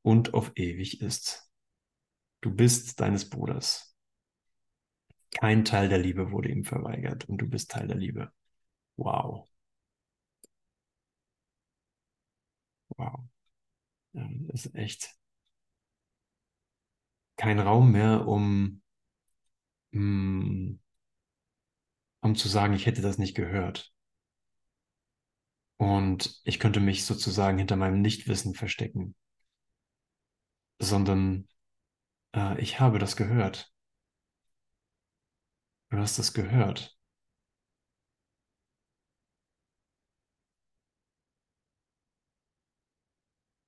und 0.03 0.33
auf 0.33 0.53
ewig 0.55 1.01
ist. 1.01 1.51
Du 2.39 2.55
bist 2.55 3.01
deines 3.01 3.29
Bruders. 3.29 3.93
Kein 5.31 5.65
Teil 5.65 5.89
der 5.89 5.97
Liebe 5.97 6.31
wurde 6.31 6.49
ihm 6.49 6.63
verweigert 6.63 7.27
und 7.27 7.39
du 7.39 7.49
bist 7.49 7.71
Teil 7.71 7.87
der 7.87 7.97
Liebe. 7.97 8.31
Wow. 8.95 9.49
Wow. 12.95 13.25
Das 14.13 14.65
ist 14.65 14.75
echt 14.75 15.13
kein 17.35 17.59
Raum 17.59 17.91
mehr, 17.91 18.25
um, 18.27 18.82
um 19.93 20.79
zu 22.35 22.47
sagen, 22.47 22.73
ich 22.73 22.87
hätte 22.87 23.01
das 23.03 23.19
nicht 23.19 23.35
gehört. 23.35 23.93
Und 25.77 26.41
ich 26.45 26.59
könnte 26.59 26.79
mich 26.79 27.05
sozusagen 27.05 27.59
hinter 27.59 27.75
meinem 27.75 28.01
Nichtwissen 28.01 28.55
verstecken, 28.55 29.13
sondern 30.79 31.47
äh, 32.35 32.59
ich 32.61 32.79
habe 32.81 32.99
das 32.99 33.15
gehört. 33.17 33.71
Du 35.91 35.97
hast 35.97 36.19
das 36.19 36.33
gehört. 36.33 36.97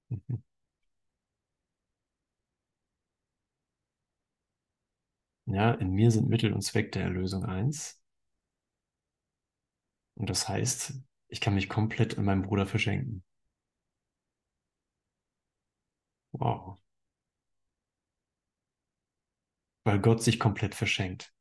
Mhm. 0.10 0.36
Ja, 5.56 5.72
in 5.72 5.90
mir 5.94 6.12
sind 6.12 6.30
Mittel 6.30 6.54
und 6.54 6.62
Zweck 6.62 6.92
der 6.92 7.02
Erlösung 7.06 7.46
eins. 7.46 8.00
Und 10.16 10.30
das 10.30 10.50
heißt, 10.50 10.94
ich 11.30 11.40
kann 11.40 11.54
mich 11.56 11.70
komplett 11.70 12.16
in 12.16 12.26
meinem 12.26 12.42
Bruder 12.42 12.68
verschenken. 12.68 13.24
Wow. 16.34 16.78
Weil 19.86 20.00
Gott 20.00 20.22
sich 20.22 20.38
komplett 20.38 20.76
verschenkt. 20.76 21.34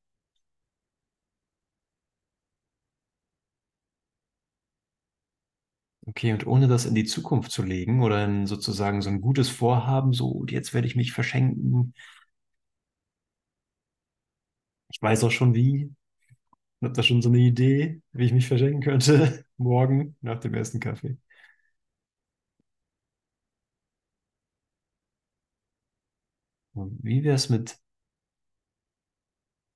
Okay, 6.06 6.32
und 6.32 6.46
ohne 6.46 6.68
das 6.68 6.84
in 6.84 6.94
die 6.94 7.04
Zukunft 7.04 7.50
zu 7.50 7.62
legen 7.62 8.02
oder 8.02 8.22
in 8.24 8.46
sozusagen 8.46 9.00
so 9.00 9.08
ein 9.08 9.22
gutes 9.22 9.48
Vorhaben, 9.48 10.12
so, 10.12 10.44
jetzt 10.48 10.74
werde 10.74 10.86
ich 10.86 10.96
mich 10.96 11.12
verschenken. 11.12 11.94
Ich 14.94 15.02
weiß 15.02 15.24
auch 15.24 15.30
schon 15.30 15.54
wie. 15.54 15.92
Ich 16.80 16.84
habe 16.86 16.94
da 16.94 17.02
schon 17.04 17.22
so 17.22 17.28
eine 17.30 17.38
Idee, 17.40 18.02
wie 18.12 18.26
ich 18.26 18.32
mich 18.34 18.48
verschenken 18.48 18.82
könnte. 18.82 19.44
Morgen 19.58 20.16
nach 20.22 20.40
dem 20.40 20.54
ersten 20.54 20.80
Kaffee. 20.80 21.18
Und 26.72 26.98
wie 27.02 27.24
wäre 27.24 27.34
es 27.36 27.48
mit 27.48 27.78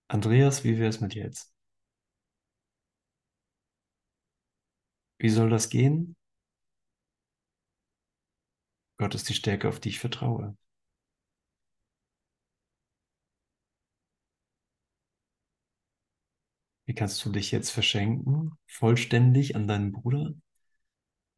Andreas, 0.08 0.64
wie 0.64 0.76
wäre 0.78 0.90
es 0.90 1.00
mit 1.00 1.14
jetzt? 1.14 1.54
Wie 5.18 5.28
soll 5.28 5.48
das 5.50 5.68
gehen? 5.70 6.16
Gott 8.96 9.16
ist 9.16 9.28
die 9.28 9.34
Stärke, 9.34 9.68
auf 9.68 9.80
die 9.80 9.88
ich 9.88 9.98
vertraue. 9.98 10.56
Wie 16.88 16.94
kannst 16.96 17.24
du 17.24 17.30
dich 17.30 17.52
jetzt 17.52 17.70
verschenken, 17.70 18.58
vollständig 18.66 19.54
an 19.54 19.68
deinen 19.68 19.92
Bruder? 19.92 20.34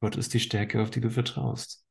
Gott 0.01 0.17
ist 0.17 0.35
die 0.35 0.41
Stärke, 0.41 0.83
auf 0.83 0.91
die 0.91 1.01
du 1.01 1.09
vertraust. 1.11 1.87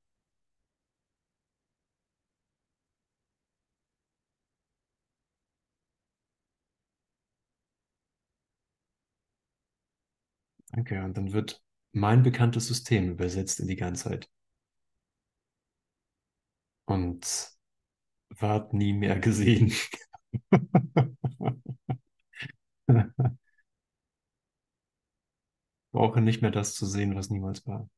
Danke. 10.72 11.04
Und 11.04 11.16
dann 11.16 11.32
wird 11.34 11.62
mein 11.92 12.24
bekanntes 12.24 12.66
System 12.68 13.12
übersetzt 13.12 13.60
in 13.60 13.68
die 13.68 13.76
Ganzheit. 13.76 14.30
Und 16.86 17.52
ward 18.30 18.74
nie 18.74 18.94
mehr 18.94 19.20
gesehen. 19.20 19.74
Brauche 25.92 26.22
nicht 26.22 26.42
mehr 26.42 26.52
das 26.52 26.74
zu 26.74 26.86
sehen, 26.86 27.16
was 27.16 27.30
niemals 27.30 27.66
war. 27.68 27.90